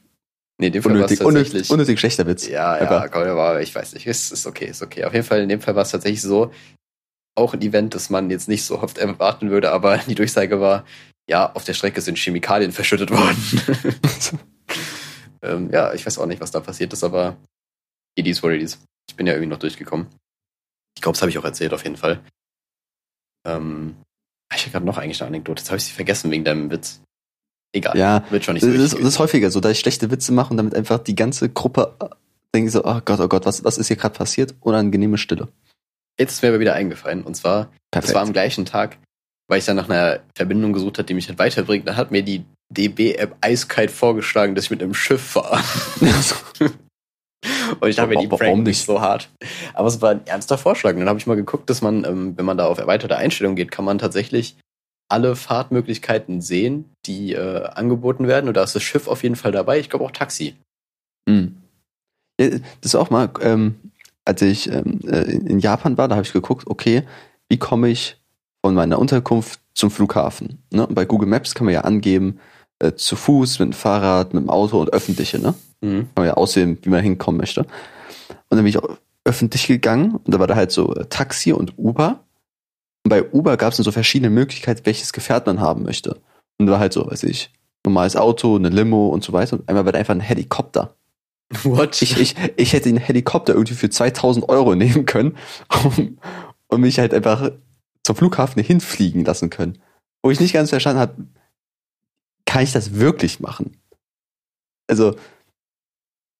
nee, 0.58 0.66
in 0.66 0.74
dem 0.74 0.82
Fall 0.82 0.98
war 0.98 1.10
es 1.10 1.18
tatsächlich... 1.18 1.70
unnötig 1.70 1.98
schlechter 1.98 2.26
Witz. 2.26 2.46
Ja, 2.46 2.76
ja, 2.76 2.82
Aber- 2.82 3.08
komm, 3.08 3.22
aber 3.22 3.62
ich 3.62 3.74
weiß 3.74 3.94
nicht, 3.94 4.06
ist, 4.06 4.30
ist 4.30 4.46
okay, 4.46 4.66
ist 4.66 4.82
okay. 4.82 5.04
Auf 5.04 5.14
jeden 5.14 5.24
Fall, 5.24 5.40
in 5.40 5.48
dem 5.48 5.60
Fall 5.62 5.74
war 5.74 5.82
es 5.82 5.90
tatsächlich 5.90 6.20
so, 6.20 6.52
auch 7.34 7.54
ein 7.54 7.62
Event, 7.62 7.94
das 7.94 8.10
man 8.10 8.30
jetzt 8.30 8.48
nicht 8.48 8.64
so 8.64 8.78
oft 8.80 8.98
erwarten 8.98 9.50
würde, 9.50 9.72
aber 9.72 9.96
die 10.06 10.14
Durchsage 10.14 10.60
war, 10.60 10.84
ja, 11.28 11.52
auf 11.52 11.64
der 11.64 11.74
Strecke 11.74 12.00
sind 12.00 12.18
Chemikalien 12.18 12.72
verschüttet 12.72 13.10
worden. 13.10 14.38
ähm, 15.42 15.70
ja, 15.70 15.92
ich 15.94 16.04
weiß 16.04 16.18
auch 16.18 16.26
nicht, 16.26 16.40
was 16.40 16.50
da 16.50 16.60
passiert 16.60 16.92
ist, 16.92 17.04
aber 17.04 17.36
it 18.16 18.26
is 18.26 18.42
what 18.42 18.52
it 18.52 18.62
is. 18.62 18.78
Ich 19.08 19.16
bin 19.16 19.26
ja 19.26 19.32
irgendwie 19.32 19.50
noch 19.50 19.58
durchgekommen. 19.58 20.08
Ich 20.96 21.02
glaube, 21.02 21.14
das 21.14 21.22
habe 21.22 21.30
ich 21.30 21.38
auch 21.38 21.44
erzählt, 21.44 21.72
auf 21.72 21.84
jeden 21.84 21.96
Fall. 21.96 22.20
Ähm, 23.46 23.96
ich 24.54 24.62
habe 24.62 24.72
gerade 24.72 24.86
noch 24.86 24.98
eigentlich 24.98 25.20
eine 25.20 25.28
Anekdote, 25.28 25.60
jetzt 25.60 25.70
habe 25.70 25.78
ich 25.78 25.84
sie 25.84 25.92
vergessen 25.92 26.30
wegen 26.30 26.44
deinem 26.44 26.70
Witz. 26.70 27.00
Egal, 27.74 27.96
Ja, 27.96 28.24
wird 28.30 28.44
schon 28.44 28.54
nicht 28.54 28.64
das, 28.64 28.70
so 28.70 28.76
ist, 28.76 28.82
wichtig 28.82 29.04
das 29.04 29.14
ist 29.14 29.18
häufiger 29.18 29.50
so, 29.50 29.60
dass 29.60 29.72
ich 29.72 29.80
schlechte 29.80 30.10
Witze 30.10 30.32
mache 30.32 30.50
und 30.50 30.58
damit 30.58 30.74
einfach 30.74 30.98
die 30.98 31.14
ganze 31.14 31.48
Gruppe 31.48 31.96
äh, 32.00 32.08
denkt 32.54 32.70
so, 32.70 32.84
oh 32.84 33.00
Gott, 33.02 33.18
oh 33.18 33.28
Gott, 33.28 33.46
was, 33.46 33.64
was 33.64 33.78
ist 33.78 33.88
hier 33.88 33.96
gerade 33.96 34.16
passiert? 34.16 34.54
Unangenehme 34.60 35.16
Stille. 35.16 35.48
Jetzt 36.18 36.34
ist 36.34 36.42
mir 36.42 36.50
aber 36.50 36.60
wieder 36.60 36.74
eingefallen, 36.74 37.22
und 37.22 37.34
zwar 37.34 37.70
Perfekt. 37.90 38.10
Das 38.10 38.14
war 38.14 38.22
am 38.22 38.34
gleichen 38.34 38.66
Tag, 38.66 38.98
weil 39.52 39.58
ich 39.58 39.66
dann 39.66 39.76
nach 39.76 39.90
einer 39.90 40.20
Verbindung 40.34 40.72
gesucht 40.72 40.96
habe, 40.96 41.04
die 41.04 41.12
mich 41.12 41.28
halt 41.28 41.38
weiterbringt. 41.38 41.86
Dann 41.86 41.98
hat 41.98 42.10
mir 42.10 42.22
die 42.22 42.42
DB-App 42.70 43.36
eiskalt 43.42 43.90
vorgeschlagen, 43.90 44.54
dass 44.54 44.64
ich 44.64 44.70
mit 44.70 44.82
einem 44.82 44.94
Schiff 44.94 45.20
fahre. 45.20 45.62
Und 47.78 47.86
ich 47.86 47.96
dachte 47.96 48.08
mir, 48.08 48.18
die 48.18 48.28
pranken 48.28 48.62
nicht? 48.62 48.82
so 48.82 49.02
hart. 49.02 49.28
Aber 49.74 49.88
es 49.88 50.00
war 50.00 50.12
ein 50.12 50.26
ernster 50.26 50.56
Vorschlag. 50.56 50.94
Und 50.94 51.00
dann 51.00 51.08
habe 51.10 51.18
ich 51.18 51.26
mal 51.26 51.36
geguckt, 51.36 51.68
dass 51.68 51.82
man, 51.82 52.04
ähm, 52.04 52.32
wenn 52.38 52.46
man 52.46 52.56
da 52.56 52.64
auf 52.64 52.78
erweiterte 52.78 53.18
Einstellungen 53.18 53.54
geht, 53.54 53.70
kann 53.70 53.84
man 53.84 53.98
tatsächlich 53.98 54.56
alle 55.10 55.36
Fahrtmöglichkeiten 55.36 56.40
sehen, 56.40 56.86
die 57.04 57.34
äh, 57.34 57.66
angeboten 57.66 58.28
werden. 58.28 58.48
Und 58.48 58.56
da 58.56 58.62
ist 58.62 58.74
das 58.74 58.82
Schiff 58.82 59.06
auf 59.06 59.22
jeden 59.22 59.36
Fall 59.36 59.52
dabei. 59.52 59.78
Ich 59.80 59.90
glaube 59.90 60.06
auch 60.06 60.12
Taxi. 60.12 60.56
Mhm. 61.28 61.56
Ja, 62.40 62.48
das 62.80 62.94
war 62.94 63.02
auch 63.02 63.10
mal, 63.10 63.28
ähm, 63.42 63.74
als 64.24 64.40
ich 64.40 64.72
ähm, 64.72 65.00
äh, 65.06 65.30
in 65.30 65.58
Japan 65.58 65.98
war, 65.98 66.08
da 66.08 66.14
habe 66.14 66.24
ich 66.24 66.32
geguckt, 66.32 66.66
okay, 66.68 67.02
wie 67.50 67.58
komme 67.58 67.90
ich 67.90 68.16
von 68.64 68.74
meiner 68.74 68.98
Unterkunft 68.98 69.60
zum 69.74 69.90
Flughafen? 69.90 70.62
Ne? 70.72 70.86
Und 70.86 70.94
bei 70.94 71.04
Google 71.04 71.28
Maps 71.28 71.54
kann 71.54 71.64
man 71.64 71.74
ja 71.74 71.82
angeben, 71.82 72.38
äh, 72.78 72.94
zu 72.94 73.16
Fuß, 73.16 73.58
mit 73.58 73.68
dem 73.68 73.72
Fahrrad, 73.72 74.34
mit 74.34 74.42
dem 74.42 74.50
Auto 74.50 74.80
und 74.80 74.92
öffentliche, 74.92 75.38
ne? 75.38 75.54
Mhm. 75.80 75.98
Kann 75.98 76.10
man 76.16 76.26
ja 76.26 76.34
auswählen, 76.34 76.78
wie 76.82 76.90
man 76.90 77.02
hinkommen 77.02 77.38
möchte. 77.38 77.60
Und 77.60 77.68
dann 78.48 78.60
bin 78.60 78.66
ich 78.66 78.78
auch 78.78 78.88
öffentlich 79.24 79.66
gegangen 79.66 80.16
und 80.16 80.34
da 80.34 80.40
war 80.40 80.46
da 80.46 80.56
halt 80.56 80.72
so 80.72 80.94
äh, 80.94 81.06
Taxi 81.06 81.52
und 81.52 81.78
Uber. 81.78 82.24
Und 83.04 83.10
bei 83.10 83.22
Uber 83.30 83.56
gab 83.56 83.70
es 83.70 83.76
dann 83.76 83.84
so 83.84 83.92
verschiedene 83.92 84.30
Möglichkeiten, 84.30 84.84
welches 84.84 85.12
Gefährt 85.12 85.46
man 85.46 85.60
haben 85.60 85.82
möchte. 85.84 86.20
Und 86.58 86.66
da 86.66 86.72
war 86.72 86.80
halt 86.80 86.92
so, 86.92 87.08
weiß 87.08 87.22
ich, 87.24 87.50
normales 87.84 88.16
Auto, 88.16 88.56
eine 88.56 88.68
Limo 88.68 89.08
und 89.08 89.24
so 89.24 89.32
weiter. 89.32 89.58
Und 89.58 89.68
einmal 89.68 89.84
war 89.84 89.92
da 89.92 89.98
einfach 89.98 90.14
ein 90.14 90.20
Helikopter. 90.20 90.96
What? 91.62 92.00
Ich, 92.02 92.18
ich, 92.18 92.34
ich 92.56 92.72
hätte 92.72 92.88
den 92.88 92.98
Helikopter 92.98 93.54
irgendwie 93.54 93.74
für 93.74 93.90
2000 93.90 94.48
Euro 94.48 94.74
nehmen 94.76 95.06
können 95.06 95.36
und, 95.84 96.18
und 96.68 96.80
mich 96.80 96.98
halt 96.98 97.14
einfach 97.14 97.50
zum 98.04 98.16
Flughafen 98.16 98.62
hinfliegen 98.62 99.24
lassen 99.24 99.50
können. 99.50 99.78
Wo 100.22 100.30
ich 100.30 100.40
nicht 100.40 100.52
ganz 100.52 100.70
verstanden 100.70 101.00
habe, 101.00 101.26
kann 102.46 102.62
ich 102.62 102.72
das 102.72 102.94
wirklich 102.94 103.40
machen? 103.40 103.76
Also, 104.88 105.16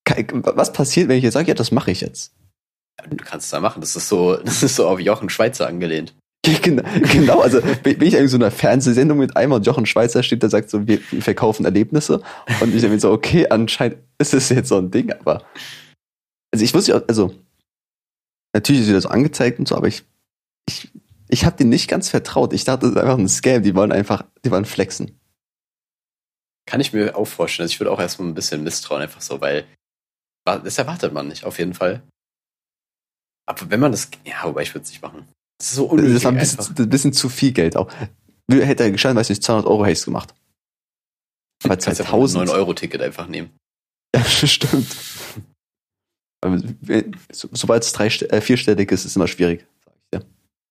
kann, 0.05 0.27
was 0.45 0.73
passiert, 0.73 1.09
wenn 1.09 1.19
ich 1.19 1.25
jetzt 1.25 1.35
sage, 1.35 1.49
ja, 1.49 1.55
das 1.55 1.73
mache 1.73 1.91
ich 1.91 2.01
jetzt? 2.01 2.35
du 3.09 3.17
kannst 3.17 3.47
es 3.47 3.51
da 3.51 3.61
machen. 3.61 3.81
Das 3.81 3.97
ist 3.97 4.09
so, 4.09 4.37
das 4.45 4.63
ist 4.63 4.77
so 4.77 4.87
auf 4.87 5.01
Jochen 5.01 5.31
Schweizer 5.31 5.67
angelehnt. 5.67 6.15
Genau, 6.61 6.83
genau, 7.13 7.41
also 7.41 7.61
bin 7.85 8.03
ich 8.03 8.15
irgendwie 8.15 8.27
so 8.27 8.37
einer 8.37 8.51
Fernsehsendung 8.51 9.17
mit 9.17 9.37
einmal 9.37 9.59
und 9.59 9.67
Jochen 9.67 9.87
Schweizer 9.87 10.25
steht, 10.25 10.43
der 10.43 10.51
sagt 10.51 10.71
so, 10.71 10.89
wir, 10.89 10.99
wir 11.13 11.23
verkaufen 11.23 11.65
Erlebnisse. 11.65 12.21
Und 12.61 12.75
ich 12.75 12.81
denke 12.81 12.89
mir 12.89 12.99
so, 12.99 13.13
okay, 13.13 13.47
anscheinend 13.49 13.99
ist 14.19 14.35
es 14.35 14.49
jetzt 14.49 14.69
so 14.69 14.77
ein 14.77 14.91
Ding, 14.91 15.13
aber. 15.13 15.45
Also 16.53 16.65
ich 16.65 16.75
wusste 16.75 16.93
ja, 16.93 17.03
also 17.07 17.33
natürlich 18.53 18.83
ist 18.83 18.89
wieder 18.89 19.01
so 19.01 19.09
angezeigt 19.09 19.61
und 19.61 19.69
so, 19.69 19.77
aber 19.77 19.87
ich, 19.87 20.03
ich, 20.69 20.91
ich 21.33 21.47
habe 21.47 21.57
denen 21.57 21.71
nicht 21.71 21.89
ganz 21.89 22.11
vertraut. 22.11 22.53
Ich 22.53 22.65
dachte, 22.65 22.83
das 22.83 22.91
ist 22.91 22.97
einfach 22.99 23.17
ein 23.17 23.29
Scam, 23.29 23.63
die 23.63 23.75
wollen 23.75 23.91
einfach, 23.91 24.27
die 24.45 24.51
wollen 24.51 24.67
flexen. 24.67 25.19
Kann 26.67 26.81
ich 26.81 26.93
mir 26.93 27.17
auch 27.17 27.25
vorstellen. 27.25 27.65
Also 27.65 27.73
ich 27.73 27.81
würde 27.81 27.91
auch 27.91 27.99
erstmal 27.99 28.29
ein 28.29 28.35
bisschen 28.35 28.63
misstrauen, 28.63 29.01
einfach 29.01 29.23
so, 29.23 29.41
weil 29.41 29.67
das 30.45 30.77
erwartet 30.77 31.15
man 31.15 31.29
nicht, 31.29 31.45
auf 31.45 31.59
jeden 31.59 31.73
Fall. 31.73 32.03
Aber 33.47 33.71
wenn 33.71 33.81
man 33.81 33.93
das, 33.93 34.11
ja, 34.27 34.45
wobei 34.45 34.63
ich 34.63 34.75
würde 34.75 34.85
es 34.85 34.91
nicht 34.91 35.01
machen. 35.01 35.27
Das 35.59 35.69
ist 35.69 35.77
so 35.77 35.87
unnötig. 35.87 36.15
Das 36.15 36.25
war 36.25 36.33
ein 36.33 36.39
bisschen, 36.39 36.77
ein 36.77 36.91
bisschen 36.91 37.13
zu 37.15 37.31
viel 37.31 37.53
Geld 37.53 37.77
auch. 37.77 37.91
Hätte 38.51 38.85
er 38.85 38.91
gescheit, 38.91 39.17
weiß 39.17 39.31
nicht, 39.31 39.43
200 39.43 39.67
Euro 39.67 39.87
hätte 39.87 39.99
ich 39.99 40.05
gemacht. 40.05 40.35
Aber 41.65 41.79
2000. 41.79 42.51
9-Euro-Ticket 42.51 43.01
einfach 43.01 43.27
nehmen. 43.27 43.57
Ja, 44.15 44.23
stimmt. 44.25 44.95
Sobald 47.31 47.85
es 47.85 47.93
drei, 47.93 48.09
äh, 48.09 48.41
vierstellig 48.43 48.91
ist, 48.93 49.01
ist 49.01 49.13
es 49.13 49.17
immer 49.17 49.29
schwierig. 49.29 49.67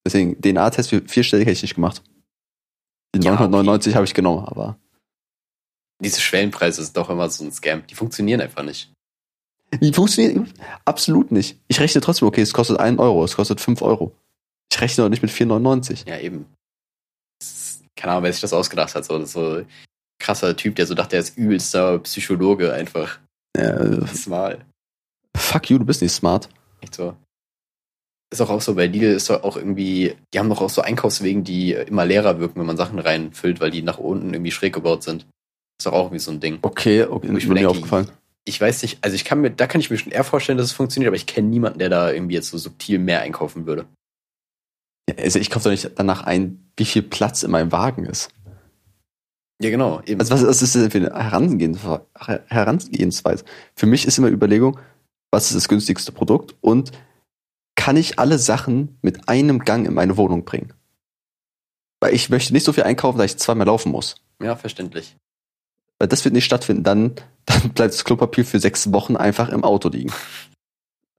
Deswegen, 0.06 0.40
DNA-Test 0.42 0.90
für 0.90 1.02
vierstellig 1.02 1.46
hätte 1.46 1.54
ich 1.54 1.62
nicht 1.62 1.76
gemacht. 1.76 2.02
Die 3.16 3.20
ja, 3.20 3.32
999 3.32 3.92
okay. 3.92 3.96
habe 3.96 4.06
ich 4.06 4.14
genommen, 4.14 4.46
aber. 4.46 4.78
Diese 6.02 6.22
Schwellenpreise 6.22 6.84
sind 6.84 6.98
doch 6.98 7.10
immer 7.10 7.30
so 7.30 7.44
ein 7.44 7.52
Scam. 7.52 7.86
Die 7.88 7.96
funktionieren 7.96 8.42
einfach 8.42 8.64
nicht. 8.64 8.92
Die 9.80 9.94
funktionieren 9.94 10.52
absolut 10.86 11.32
nicht. 11.32 11.60
Ich 11.68 11.80
rechne 11.80 12.02
trotzdem, 12.02 12.28
okay, 12.28 12.42
es 12.42 12.54
kostet 12.54 12.80
1 12.80 13.00
Euro, 13.00 13.24
es 13.24 13.36
kostet 13.36 13.62
5 13.62 13.82
Euro. 13.82 14.16
Ich 14.72 14.82
rechne 14.82 15.04
doch 15.04 15.10
nicht 15.10 15.22
mit 15.22 15.32
4,99. 15.32 16.10
Ja, 16.10 16.18
eben. 16.20 16.46
keine 17.96 18.14
Ahnung, 18.14 18.24
wer 18.24 18.34
sich 18.34 18.42
das 18.42 18.54
ausgedacht 18.54 18.96
hat. 18.96 19.06
So, 19.06 19.24
so 19.26 19.64
krasser 20.20 20.56
Typ, 20.56 20.76
der 20.76 20.88
so 20.88 20.94
dachte, 20.94 21.16
er 21.16 21.22
ist 21.22 21.38
übelster 21.38 22.00
Psychologe 22.00 22.74
einfach. 22.74 23.20
Ja, 23.56 24.08
smart. 24.08 24.66
Fuck 25.36 25.70
you, 25.70 25.78
du 25.78 25.86
bist 25.86 26.02
nicht 26.02 26.14
smart. 26.14 26.50
Echt 26.82 26.96
so. 26.96 27.16
Ist 28.32 28.40
auch, 28.40 28.50
auch 28.50 28.62
so, 28.62 28.76
bei 28.76 28.88
Lidl 28.88 29.08
ist 29.12 29.30
doch 29.30 29.44
auch 29.44 29.58
irgendwie, 29.58 30.16
die 30.34 30.40
haben 30.40 30.48
doch 30.48 30.62
auch 30.62 30.70
so 30.70 30.82
Einkaufswegen, 30.82 31.44
die 31.44 31.74
immer 31.74 32.06
leerer 32.06 32.40
wirken, 32.40 32.62
wenn 32.62 32.66
man 32.66 32.78
Sachen 32.78 32.98
reinfüllt, 32.98 33.60
weil 33.60 33.72
die 33.72 33.82
nach 33.82 33.98
unten 33.98 34.34
irgendwie 34.34 34.52
schräg 34.52 34.74
gebaut 34.74 35.04
sind. 35.04 35.26
Ist 35.78 35.86
doch 35.86 35.94
auch 35.94 36.06
irgendwie 36.06 36.20
so 36.20 36.32
ein 36.32 36.40
Ding. 36.40 36.60
Okay, 36.62 37.04
okay, 37.04 37.28
ist 37.28 37.48
mir 37.48 37.56
denke, 37.56 37.70
aufgefallen. 37.70 38.10
Ich 38.46 38.60
weiß 38.60 38.84
nicht, 38.84 39.00
also 39.02 39.16
ich 39.16 39.26
kann 39.26 39.42
mir, 39.42 39.52
da 39.52 39.68
kann 39.68 39.82
ich 39.82 39.90
mir 39.90 39.98
schon 39.98 40.14
eher 40.14 40.24
vorstellen, 40.24 40.58
dass 40.58 40.68
es 40.68 40.72
funktioniert, 40.72 41.10
aber 41.10 41.18
ich 41.18 41.26
kenne 41.26 41.50
niemanden, 41.50 41.80
der 41.80 41.90
da 41.90 42.12
irgendwie 42.12 42.36
jetzt 42.36 42.50
so 42.50 42.58
subtil 42.58 43.00
mehr 43.00 43.22
einkaufen 43.22 43.66
würde. 43.66 43.86
Also 45.20 45.40
ich 45.40 45.50
kaufe 45.50 45.66
doch 45.66 45.72
nicht 45.72 45.92
danach 45.96 46.24
ein, 46.24 46.72
wie 46.78 46.86
viel 46.86 47.02
Platz 47.02 47.44
in 47.44 47.52
meinem 47.52 47.74
Wagen 47.74 48.06
ist. 48.06 48.30
Ja, 49.62 49.70
genau. 49.70 50.02
Eben. 50.06 50.20
Also 50.20 50.34
was, 50.34 50.46
was 50.46 50.62
ist 50.62 50.74
denn 50.76 50.90
für 50.90 50.98
eine 51.14 51.14
Herangehensweise? 52.48 53.44
Für 53.76 53.86
mich 53.86 54.08
ist 54.08 54.18
immer 54.18 54.30
Überlegung, 54.30 54.80
was 55.32 55.48
ist 55.48 55.56
das 55.56 55.68
günstigste 55.68 56.12
Produkt 56.12 56.56
und 56.62 56.92
kann 57.82 57.98
ich 57.98 58.20
alle 58.20 58.38
Sachen 58.38 59.00
mit 59.02 59.28
einem 59.28 59.58
Gang 59.58 59.88
in 59.88 59.96
meine 59.96 60.16
Wohnung 60.16 60.46
bringen? 60.46 60.72
Weil 62.00 62.14
ich 62.14 62.30
möchte 62.30 62.54
nicht 62.54 62.64
so 62.64 62.74
viel 62.74 62.84
einkaufen, 62.84 63.18
dass 63.18 63.32
ich 63.32 63.38
zweimal 63.38 63.66
laufen 63.66 63.92
muss. 63.92 64.18
Ja, 64.40 64.56
verständlich. 64.56 65.18
Weil 65.98 66.08
das 66.08 66.24
wird 66.24 66.36
nicht 66.36 66.46
stattfinden. 66.46 66.84
Dann, 66.84 67.16
dann 67.46 67.72
bleibt 67.74 67.96
das 67.96 68.06
Klopapier 68.06 68.46
für 68.46 68.60
sechs 68.60 68.94
Wochen 68.94 69.16
einfach 69.16 69.50
im 69.50 69.64
Auto 69.64 69.90
liegen. 69.90 70.14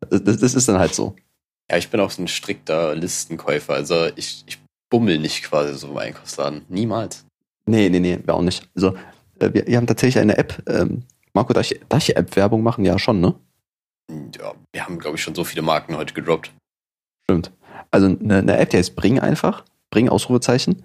Das, 0.08 0.22
das 0.22 0.54
ist 0.54 0.68
dann 0.68 0.78
halt 0.78 0.94
so. 0.94 1.16
Ja, 1.68 1.78
ich 1.78 1.90
bin 1.90 1.98
auch 1.98 2.12
so 2.12 2.22
ein 2.22 2.28
strikter 2.28 2.94
Listenkäufer. 2.94 3.74
Also 3.74 4.06
ich, 4.14 4.44
ich 4.46 4.60
bummel 4.88 5.18
nicht 5.18 5.42
quasi 5.42 5.74
so 5.74 5.88
im 5.88 5.96
Einkaufsladen. 5.96 6.62
Niemals. 6.68 7.26
Nee, 7.66 7.88
nee, 7.88 7.98
nee, 7.98 8.20
wir 8.24 8.34
auch 8.34 8.42
nicht. 8.42 8.68
Also 8.76 8.94
äh, 9.40 9.52
wir, 9.52 9.66
wir 9.66 9.76
haben 9.76 9.88
tatsächlich 9.88 10.20
eine 10.20 10.38
App. 10.38 10.62
Ähm, 10.68 11.02
Marco, 11.32 11.54
darf 11.54 11.68
ich, 11.68 11.80
darf 11.88 12.08
ich 12.08 12.16
App-Werbung 12.16 12.62
machen? 12.62 12.84
Ja, 12.84 13.00
schon, 13.00 13.20
ne? 13.20 13.34
Ja, 14.38 14.54
wir 14.72 14.84
haben, 14.84 14.98
glaube 14.98 15.16
ich, 15.16 15.22
schon 15.22 15.34
so 15.34 15.44
viele 15.44 15.62
Marken 15.62 15.96
heute 15.96 16.14
gedroppt. 16.14 16.52
Stimmt. 17.24 17.52
Also 17.90 18.06
eine, 18.06 18.38
eine 18.38 18.56
App, 18.58 18.70
die 18.70 18.78
heißt 18.78 18.96
Bring 18.96 19.18
einfach. 19.18 19.64
Bring 19.90 20.08
Ausrufezeichen. 20.08 20.82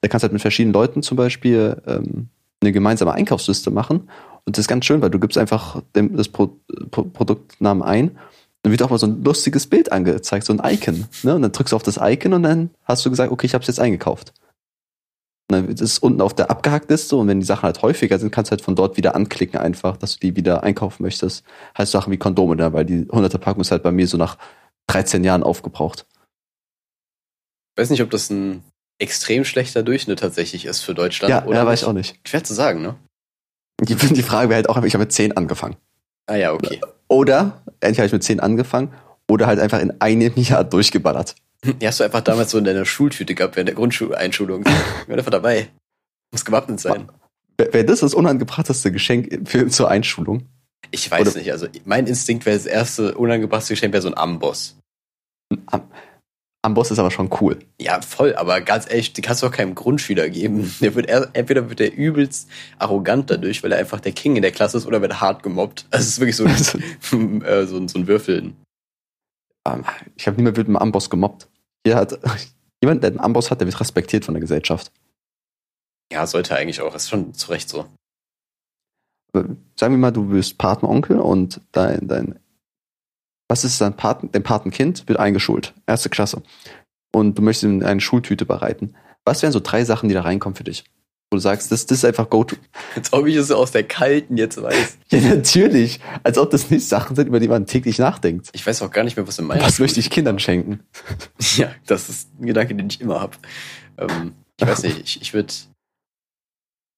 Da 0.00 0.08
kannst 0.08 0.22
du 0.22 0.26
halt 0.26 0.32
mit 0.32 0.42
verschiedenen 0.42 0.74
Leuten 0.74 1.02
zum 1.02 1.16
Beispiel 1.16 1.80
ähm, 1.86 2.28
eine 2.60 2.72
gemeinsame 2.72 3.12
Einkaufsliste 3.12 3.70
machen. 3.70 4.08
Und 4.44 4.56
das 4.56 4.64
ist 4.64 4.68
ganz 4.68 4.84
schön, 4.84 5.00
weil 5.00 5.10
du 5.10 5.20
gibst 5.20 5.38
einfach 5.38 5.82
dem, 5.94 6.16
das 6.16 6.28
Pro, 6.28 6.58
Pro, 6.90 7.04
Produktnamen 7.04 7.82
ein 7.82 8.18
dann 8.62 8.70
wird 8.70 8.82
auch 8.82 8.90
mal 8.90 8.98
so 8.98 9.06
ein 9.06 9.24
lustiges 9.24 9.66
Bild 9.66 9.90
angezeigt, 9.90 10.46
so 10.46 10.52
ein 10.52 10.60
Icon. 10.64 11.06
Ne? 11.22 11.34
Und 11.34 11.42
dann 11.42 11.52
drückst 11.52 11.72
du 11.72 11.76
auf 11.76 11.82
das 11.82 11.98
Icon 12.00 12.32
und 12.32 12.44
dann 12.44 12.70
hast 12.84 13.04
du 13.04 13.10
gesagt, 13.10 13.32
okay, 13.32 13.46
ich 13.46 13.54
habe 13.54 13.62
es 13.62 13.68
jetzt 13.68 13.80
eingekauft. 13.80 14.32
Und 15.52 15.68
dann 15.68 15.74
ist 15.74 15.80
es 15.80 15.98
unten 15.98 16.20
auf 16.20 16.34
der 16.34 16.50
Abgehackt-Liste 16.50 17.16
und 17.16 17.28
wenn 17.28 17.40
die 17.40 17.46
Sachen 17.46 17.64
halt 17.64 17.82
häufiger 17.82 18.18
sind, 18.18 18.30
kannst 18.30 18.50
du 18.50 18.52
halt 18.52 18.62
von 18.62 18.74
dort 18.74 18.96
wieder 18.96 19.14
anklicken 19.14 19.60
einfach, 19.60 19.96
dass 19.96 20.14
du 20.14 20.20
die 20.20 20.36
wieder 20.36 20.62
einkaufen 20.62 21.02
möchtest. 21.02 21.44
Heißt 21.76 21.92
Sachen 21.92 22.12
wie 22.12 22.16
Kondome 22.16 22.56
da, 22.56 22.72
weil 22.72 22.84
die 22.84 23.04
100er 23.04 23.38
Packung 23.38 23.60
ist 23.60 23.70
halt 23.70 23.82
bei 23.82 23.92
mir 23.92 24.06
so 24.06 24.16
nach 24.16 24.38
13 24.88 25.24
Jahren 25.24 25.42
aufgebraucht. 25.42 26.06
Ich 27.74 27.82
weiß 27.82 27.90
nicht, 27.90 28.02
ob 28.02 28.10
das 28.10 28.30
ein 28.30 28.62
extrem 28.98 29.44
schlechter 29.44 29.82
Durchschnitt 29.82 30.20
tatsächlich 30.20 30.64
ist 30.64 30.80
für 30.80 30.94
Deutschland. 30.94 31.30
Ja, 31.30 31.44
oder 31.44 31.58
ja 31.58 31.66
weiß 31.66 31.82
ich 31.82 31.88
auch 31.88 31.92
nicht. 31.92 32.18
Schwer 32.26 32.44
zu 32.44 32.54
sagen, 32.54 32.82
ne? 32.82 32.96
Die, 33.80 33.94
die 34.14 34.22
Frage 34.22 34.48
wäre 34.48 34.56
halt 34.56 34.68
auch, 34.68 34.82
ich 34.82 34.94
habe 34.94 35.04
mit 35.04 35.12
10 35.12 35.36
angefangen. 35.36 35.76
Ah 36.26 36.36
ja, 36.36 36.52
okay. 36.52 36.80
Oder, 37.08 37.62
endlich 37.80 37.98
habe 37.98 38.06
ich 38.06 38.12
mit 38.12 38.22
10 38.22 38.40
angefangen, 38.40 38.92
oder 39.28 39.46
halt 39.46 39.60
einfach 39.60 39.80
in 39.80 40.00
einem 40.00 40.32
Jahr 40.36 40.64
durchgeballert. 40.64 41.34
Die 41.64 41.86
hast 41.86 42.00
du 42.00 42.04
einfach 42.04 42.22
damals 42.22 42.50
so 42.50 42.58
in 42.58 42.64
deiner 42.64 42.84
Schultüte 42.84 43.34
gehabt 43.34 43.56
während 43.56 43.68
der 43.68 43.76
Grundschuleinschulung. 43.76 44.64
Ich 45.00 45.06
bin 45.06 45.16
einfach 45.16 45.30
dabei. 45.30 45.68
Muss 46.32 46.44
gewappnet 46.44 46.80
sein. 46.80 47.08
Wäre 47.56 47.84
das 47.84 48.00
das 48.00 48.14
unangebrachteste 48.14 48.90
Geschenk 48.90 49.48
für, 49.48 49.68
zur 49.68 49.88
Einschulung? 49.88 50.48
Ich 50.90 51.10
weiß 51.10 51.28
Oder 51.28 51.38
nicht. 51.38 51.52
Also 51.52 51.68
mein 51.84 52.06
Instinkt 52.06 52.46
wäre 52.46 52.56
das 52.56 52.66
erste 52.66 53.16
unangebrachte 53.16 53.68
Geschenk 53.74 53.92
wäre 53.92 54.02
so 54.02 54.08
ein 54.08 54.16
Amboss. 54.16 54.76
Am 55.66 55.82
Amboss 56.62 56.92
ist 56.92 56.98
aber 56.98 57.10
schon 57.10 57.30
cool. 57.40 57.58
Ja, 57.80 58.00
voll, 58.00 58.34
aber 58.36 58.60
ganz 58.60 58.88
ehrlich, 58.88 59.12
die 59.12 59.20
kannst 59.20 59.42
du 59.42 59.46
auch 59.46 59.52
keinem 59.52 59.74
Grundschüler 59.74 60.28
geben. 60.28 60.72
Der 60.80 60.94
wird 60.94 61.06
er, 61.06 61.28
entweder 61.32 61.68
wird 61.68 61.80
er 61.80 61.92
übelst 61.92 62.48
arrogant 62.78 63.30
dadurch, 63.30 63.62
weil 63.62 63.72
er 63.72 63.78
einfach 63.78 64.00
der 64.00 64.12
King 64.12 64.36
in 64.36 64.42
der 64.42 64.52
Klasse 64.52 64.78
ist, 64.78 64.86
oder 64.86 65.02
wird 65.02 65.20
hart 65.20 65.42
gemobbt. 65.42 65.86
Also 65.90 66.02
es 66.02 66.08
ist 66.10 66.20
wirklich 66.20 66.36
so, 66.36 66.44
ein, 67.16 67.42
äh, 67.42 67.66
so, 67.66 67.86
so 67.88 67.98
ein 67.98 68.06
Würfeln. 68.06 68.56
Ähm, 69.66 69.84
ich 70.16 70.26
habe 70.26 70.36
niemand 70.36 70.56
mit 70.56 70.68
einem 70.68 70.76
Amboss 70.76 71.10
gemobbt. 71.10 71.48
Hier 71.84 71.96
hat 71.96 72.18
jemand, 72.82 73.02
der 73.02 73.10
einen 73.10 73.20
Amboss 73.20 73.50
hat, 73.50 73.60
der 73.60 73.66
wird 73.66 73.80
respektiert 73.80 74.24
von 74.24 74.34
der 74.34 74.40
Gesellschaft. 74.40 74.92
Ja, 76.12 76.26
sollte 76.26 76.56
eigentlich 76.56 76.80
auch. 76.80 76.94
Ist 76.94 77.08
schon 77.08 77.32
zu 77.34 77.50
Recht 77.50 77.68
so. 77.68 77.86
Sagen 79.34 79.94
wir 79.94 79.98
mal, 79.98 80.10
du 80.10 80.28
bist 80.28 80.58
Patenonkel 80.58 81.18
und 81.18 81.60
dein, 81.72 82.06
dein 82.06 82.38
was 83.48 83.64
ist 83.64 83.80
dein 83.80 83.96
Paten, 83.96 84.30
dein 84.32 84.42
Patenkind 84.42 85.08
wird 85.08 85.18
eingeschult, 85.18 85.74
erste 85.86 86.08
Klasse. 86.08 86.42
Und 87.14 87.36
du 87.36 87.42
möchtest 87.42 87.64
ihm 87.64 87.82
eine 87.82 88.00
Schultüte 88.00 88.46
bereiten. 88.46 88.94
Was 89.24 89.42
wären 89.42 89.52
so 89.52 89.60
drei 89.60 89.84
Sachen, 89.84 90.08
die 90.08 90.14
da 90.14 90.22
reinkommen 90.22 90.56
für 90.56 90.64
dich? 90.64 90.84
Wo 91.32 91.36
du 91.36 91.40
sagst, 91.40 91.72
das, 91.72 91.86
das 91.86 91.98
ist 91.98 92.04
einfach 92.04 92.28
Go-To. 92.28 92.56
Als 92.94 93.10
ob 93.14 93.26
ich 93.26 93.36
es 93.36 93.50
aus 93.50 93.70
der 93.70 93.84
Kalten 93.84 94.36
jetzt 94.36 94.60
weiß. 94.60 94.98
ja, 95.12 95.20
natürlich. 95.20 95.98
Als 96.22 96.36
ob 96.36 96.50
das 96.50 96.70
nicht 96.70 96.86
Sachen 96.86 97.16
sind, 97.16 97.26
über 97.26 97.40
die 97.40 97.48
man 97.48 97.64
täglich 97.64 97.98
nachdenkt. 97.98 98.50
Ich 98.52 98.66
weiß 98.66 98.82
auch 98.82 98.90
gar 98.90 99.02
nicht 99.02 99.16
mehr, 99.16 99.26
was 99.26 99.38
in 99.38 99.46
meinem. 99.46 99.62
Was 99.62 99.78
möchte 99.78 99.98
ich 99.98 100.10
Kindern 100.10 100.38
schenken? 100.38 100.80
ja, 101.56 101.72
das 101.86 102.10
ist 102.10 102.28
ein 102.38 102.44
Gedanke, 102.44 102.74
den 102.74 102.86
ich 102.86 103.00
immer 103.00 103.22
habe. 103.22 103.38
Ähm, 103.96 104.34
ich 104.60 104.66
weiß 104.66 104.82
nicht, 104.82 104.98
ich, 104.98 105.22
ich 105.22 105.32
würde 105.32 105.54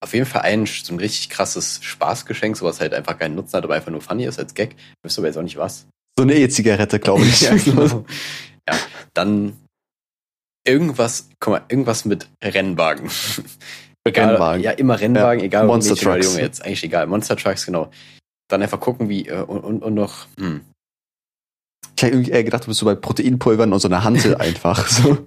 auf 0.01 0.12
jeden 0.12 0.26
Fall 0.26 0.43
ein 0.43 0.66
so 0.66 0.93
ein 0.93 0.99
richtig 0.99 1.30
krasses 1.30 1.78
Spaßgeschenk, 1.80 2.57
sowas 2.57 2.80
halt 2.80 2.93
einfach 2.93 3.16
keinen 3.16 3.37
Nutzen 3.37 3.57
hat, 3.57 3.62
aber 3.62 3.76
einfach 3.76 3.93
nur 3.93 4.01
funny 4.01 4.24
ist 4.24 4.41
als 4.41 4.55
Gag. 4.55 4.74
Wüsste 5.05 5.20
aber 5.20 5.28
jetzt 5.28 5.37
auch 5.37 5.43
nicht 5.43 5.59
was. 5.59 5.87
So 6.18 6.24
eine 6.24 6.35
E-Zigarette, 6.35 6.99
glaube 6.99 7.22
ich. 7.22 7.41
ja, 7.43 7.55
genau. 7.55 8.05
ja, 8.68 8.76
dann 9.12 9.57
irgendwas, 10.66 11.28
guck 11.39 11.53
mal, 11.53 11.64
irgendwas 11.68 12.05
mit 12.05 12.28
Rennwagen. 12.43 13.09
Rennwagen. 14.07 14.63
Ja, 14.63 14.73
immer 14.73 15.01
Rennwagen, 15.01 15.41
ja. 15.41 15.47
egal 15.47 15.67
Monster 15.67 15.93
Mädchen 15.95 16.13
Trucks. 16.13 16.27
Junge 16.27 16.41
jetzt, 16.41 16.65
eigentlich 16.65 16.85
egal. 16.85 17.07
Monster 17.07 17.37
Trucks, 17.37 17.67
genau. 17.67 17.91
Dann 18.49 18.63
einfach 18.63 18.81
gucken, 18.81 19.09
wie, 19.09 19.29
äh, 19.29 19.43
und, 19.43 19.61
und, 19.61 19.83
und 19.83 19.95
noch, 19.95 20.27
hm. 20.39 20.61
Ich 21.97 22.03
hätte 22.03 22.15
irgendwie 22.15 22.31
eher 22.33 22.45
gedacht, 22.45 22.65
du 22.65 22.69
bist 22.69 22.81
so 22.81 22.87
bei 22.87 22.95
Proteinpulvern 22.95 23.73
und 23.73 23.79
so 23.79 23.89
einer 23.89 24.03
Hantel 24.03 24.35
einfach. 24.39 24.87
So. 24.89 25.27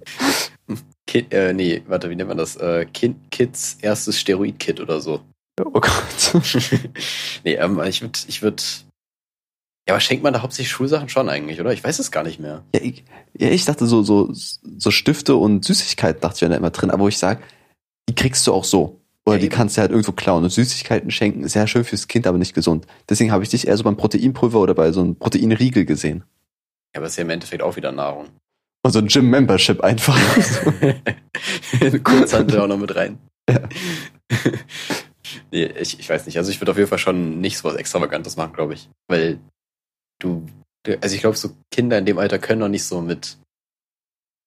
Kid, 1.08 1.34
äh, 1.34 1.54
nee, 1.54 1.82
warte, 1.88 2.10
wie 2.10 2.16
nennt 2.16 2.28
man 2.28 2.38
das? 2.38 2.58
Äh, 2.58 2.86
kind, 2.86 3.32
Kids 3.32 3.78
erstes 3.82 4.20
Steroid-Kit 4.20 4.82
oder 4.82 5.00
so. 5.00 5.22
Oh 5.64 5.72
Gott. 5.72 6.34
nee, 7.46 7.54
ähm, 7.56 7.82
ich 7.84 8.02
würde, 8.02 8.20
ich 8.28 8.42
würde. 8.42 8.62
Ja, 9.88 9.94
aber 9.94 10.02
schenkt 10.02 10.24
man 10.24 10.34
da 10.34 10.42
hauptsächlich 10.42 10.70
Schulsachen 10.70 11.08
schon 11.08 11.30
eigentlich, 11.30 11.62
oder? 11.62 11.72
Ich 11.72 11.84
weiß 11.84 12.00
es 12.00 12.12
gar 12.12 12.24
nicht 12.24 12.42
mehr. 12.42 12.66
Ja, 12.76 12.82
ich, 12.82 13.06
ja, 13.34 13.50
ich 13.50 13.64
dachte 13.64 13.88
so, 13.88 14.04
so, 14.04 14.30
so 14.34 14.92
Stifte 14.92 15.38
und 15.38 15.64
Süßigkeiten 15.64 16.20
dachte 16.20 16.36
ich 16.36 16.42
wären 16.42 16.52
da 16.52 16.58
immer 16.58 16.72
drin, 16.72 16.92
aber 16.92 17.04
wo 17.04 17.08
ich 17.08 17.18
sage, 17.18 17.42
die 18.10 18.16
kriegst 18.16 18.46
du 18.48 18.54
auch 18.54 18.64
so. 18.64 19.00
Oder 19.26 19.36
Ja, 19.36 19.40
die 19.40 19.46
eben. 19.48 19.56
kannst 19.56 19.76
du 19.78 19.82
halt 19.82 19.92
irgendwo 19.92 20.14
klauen. 20.14 20.44
Und 20.44 20.50
Süßigkeiten 20.50 21.12
schenken 21.12 21.44
ist 21.44 21.54
ja 21.56 21.68
schön 21.68 21.84
fürs 21.84 22.08
Kind, 22.08 22.26
aber 22.28 22.38
nicht 22.38 22.54
gesund. 22.54 22.88
Deswegen 23.10 23.32
habe 23.32 23.44
ich 23.44 23.50
dich 23.50 23.68
eher 23.68 23.76
so 23.78 23.84
beim 23.84 23.98
Proteinpulver 23.98 24.60
oder 24.60 24.74
bei 24.74 24.92
so 24.92 25.02
einem 25.02 25.16
Proteinriegel 25.18 25.86
gesehen. 25.86 26.24
Ja, 26.96 27.00
aber 27.00 27.08
ist 27.08 27.18
ja 27.18 27.24
im 27.24 27.30
Endeffekt 27.30 27.62
auch 27.62 27.76
wieder 27.76 27.92
Nahrung. 27.92 28.28
Und 28.86 28.92
so 28.92 29.00
ein 29.00 29.08
Gym-Membership 29.08 29.82
einfach. 29.82 30.18
Kurzhandel 32.04 32.62
auch 32.62 32.68
noch 32.68 32.78
mit 32.78 32.96
rein. 32.96 33.18
Ja. 33.50 33.60
nee, 35.52 35.66
ich, 35.66 36.00
ich 36.00 36.10
weiß 36.10 36.26
nicht. 36.26 36.38
Also 36.38 36.52
ich 36.52 36.62
würde 36.62 36.72
auf 36.72 36.78
jeden 36.78 36.90
Fall 36.90 36.98
schon 36.98 37.42
nicht 37.42 37.58
so 37.58 37.66
was 37.66 37.76
Extravagantes 37.76 38.38
machen, 38.38 38.54
glaube 38.54 38.76
ich. 38.76 38.90
Weil 39.10 39.40
du, 40.20 40.46
also 41.02 41.16
ich 41.16 41.22
glaube, 41.22 41.36
so 41.38 41.50
Kinder 41.72 41.98
in 41.98 42.06
dem 42.06 42.18
Alter 42.18 42.40
können 42.40 42.60
noch 42.60 42.70
nicht 42.70 42.86
so 42.86 43.02
mit, 43.02 43.38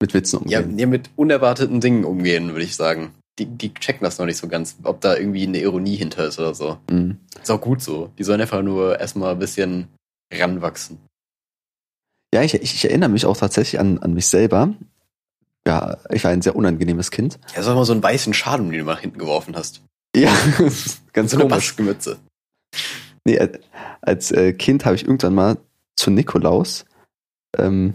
Mit 0.00 0.14
Witzen 0.14 0.48
ja, 0.48 0.60
umgehen. 0.60 0.76
nee, 0.76 0.86
mit 0.86 1.10
unerwarteten 1.16 1.80
Dingen 1.80 2.04
umgehen, 2.04 2.50
würde 2.52 2.64
ich 2.64 2.76
sagen. 2.76 3.12
Die, 3.40 3.46
die 3.46 3.72
checken 3.74 4.04
das 4.04 4.18
noch 4.18 4.26
nicht 4.26 4.36
so 4.36 4.46
ganz, 4.48 4.76
ob 4.82 5.00
da 5.00 5.16
irgendwie 5.16 5.46
eine 5.46 5.58
Ironie 5.60 5.96
hinter 5.96 6.26
ist 6.26 6.38
oder 6.38 6.54
so. 6.54 6.78
Mhm. 6.90 7.16
Ist 7.40 7.50
auch 7.50 7.60
gut 7.60 7.80
so. 7.82 8.12
Die 8.18 8.22
sollen 8.24 8.40
einfach 8.40 8.62
nur 8.62 9.00
erstmal 9.00 9.32
ein 9.32 9.38
bisschen 9.38 9.88
ranwachsen. 10.32 10.98
Ja, 12.34 12.42
ich, 12.42 12.54
ich, 12.54 12.74
ich 12.74 12.84
erinnere 12.84 13.08
mich 13.08 13.24
auch 13.26 13.36
tatsächlich 13.36 13.80
an, 13.80 13.98
an 13.98 14.12
mich 14.14 14.26
selber. 14.26 14.74
Ja, 15.66 15.98
ich 16.10 16.22
war 16.24 16.30
ein 16.30 16.42
sehr 16.42 16.54
unangenehmes 16.54 17.10
Kind. 17.10 17.38
Ja, 17.56 17.62
sag 17.62 17.74
mal 17.74 17.84
so 17.84 17.92
einen 17.92 18.02
weißen 18.02 18.34
Schal, 18.34 18.58
den 18.58 18.70
du 18.70 18.84
nach 18.84 19.00
hinten 19.00 19.18
geworfen 19.18 19.56
hast. 19.56 19.82
Ja, 20.14 20.32
ganz 21.12 21.30
So 21.32 21.38
eine. 21.40 21.48
Nee, 23.24 23.38
als- 23.38 23.58
als 24.02 24.30
äh, 24.32 24.52
Kind 24.52 24.84
habe 24.84 24.96
ich 24.96 25.04
irgendwann 25.04 25.34
mal 25.34 25.58
zu 25.96 26.10
Nikolaus 26.10 26.84
ähm, 27.58 27.94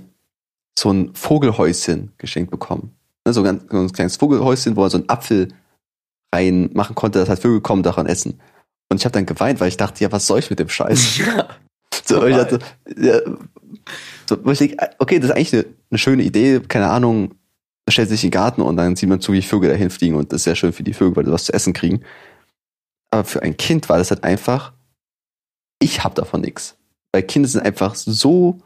so 0.77 0.91
ein 0.91 1.15
Vogelhäuschen 1.15 2.11
geschenkt 2.17 2.51
bekommen. 2.51 2.95
Ne, 3.25 3.33
so, 3.33 3.43
ein, 3.43 3.61
so 3.69 3.77
ein 3.77 3.91
kleines 3.91 4.17
Vogelhäuschen, 4.17 4.75
wo 4.75 4.83
er 4.83 4.89
so 4.89 4.97
einen 4.97 5.09
Apfel 5.09 5.49
reinmachen 6.33 6.95
konnte, 6.95 7.19
dass 7.19 7.29
halt 7.29 7.39
Vögel 7.39 7.61
kommen, 7.61 7.83
daran 7.83 8.05
essen. 8.05 8.39
Und 8.89 8.97
ich 8.97 9.05
habe 9.05 9.13
dann 9.13 9.25
geweint, 9.25 9.59
weil 9.59 9.69
ich 9.69 9.77
dachte, 9.77 10.03
ja, 10.03 10.11
was 10.11 10.27
soll 10.27 10.39
ich 10.39 10.49
mit 10.49 10.59
dem 10.59 10.69
Scheiß? 10.69 11.19
Ja. 11.27 11.47
So, 12.07 12.23
ich 12.25 12.35
dachte, 12.35 12.59
ja, 12.97 13.19
so, 14.29 14.51
ich 14.51 14.59
denk, 14.59 14.79
okay, 14.99 15.17
das 15.17 15.29
ist 15.29 15.35
eigentlich 15.35 15.53
eine, 15.53 15.65
eine 15.89 15.97
schöne 15.97 16.23
Idee, 16.23 16.59
keine 16.59 16.89
Ahnung, 16.89 17.33
stellt 17.89 18.09
sich 18.09 18.23
in 18.23 18.29
den 18.29 18.33
Garten 18.33 18.61
und 18.61 18.77
dann 18.77 18.95
sieht 18.95 19.09
man 19.09 19.21
zu, 19.21 19.33
wie 19.33 19.41
Vögel 19.41 19.69
dahin 19.69 19.89
fliegen 19.89 20.15
und 20.15 20.31
das 20.31 20.41
ist 20.41 20.43
sehr 20.43 20.55
schön 20.55 20.73
für 20.73 20.83
die 20.83 20.93
Vögel, 20.93 21.15
weil 21.15 21.25
sie 21.25 21.31
was 21.31 21.45
zu 21.45 21.53
essen 21.53 21.73
kriegen. 21.73 22.03
Aber 23.11 23.23
für 23.23 23.41
ein 23.41 23.57
Kind 23.57 23.89
war 23.89 23.97
das 23.97 24.11
halt 24.11 24.23
einfach, 24.23 24.73
ich 25.79 26.03
hab 26.03 26.15
davon 26.15 26.41
nichts. 26.41 26.77
Weil 27.11 27.23
Kinder 27.23 27.47
sind 27.47 27.61
einfach 27.61 27.95
so, 27.95 28.59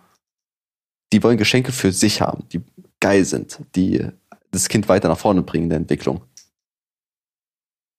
die 1.13 1.21
wollen 1.23 1.37
Geschenke 1.37 1.71
für 1.71 1.91
sich 1.91 2.21
haben, 2.21 2.43
die 2.51 2.61
geil 2.99 3.25
sind, 3.25 3.59
die 3.75 4.05
das 4.51 4.67
Kind 4.69 4.87
weiter 4.89 5.07
nach 5.07 5.17
vorne 5.17 5.41
bringen 5.41 5.65
in 5.65 5.69
der 5.69 5.77
Entwicklung. 5.77 6.21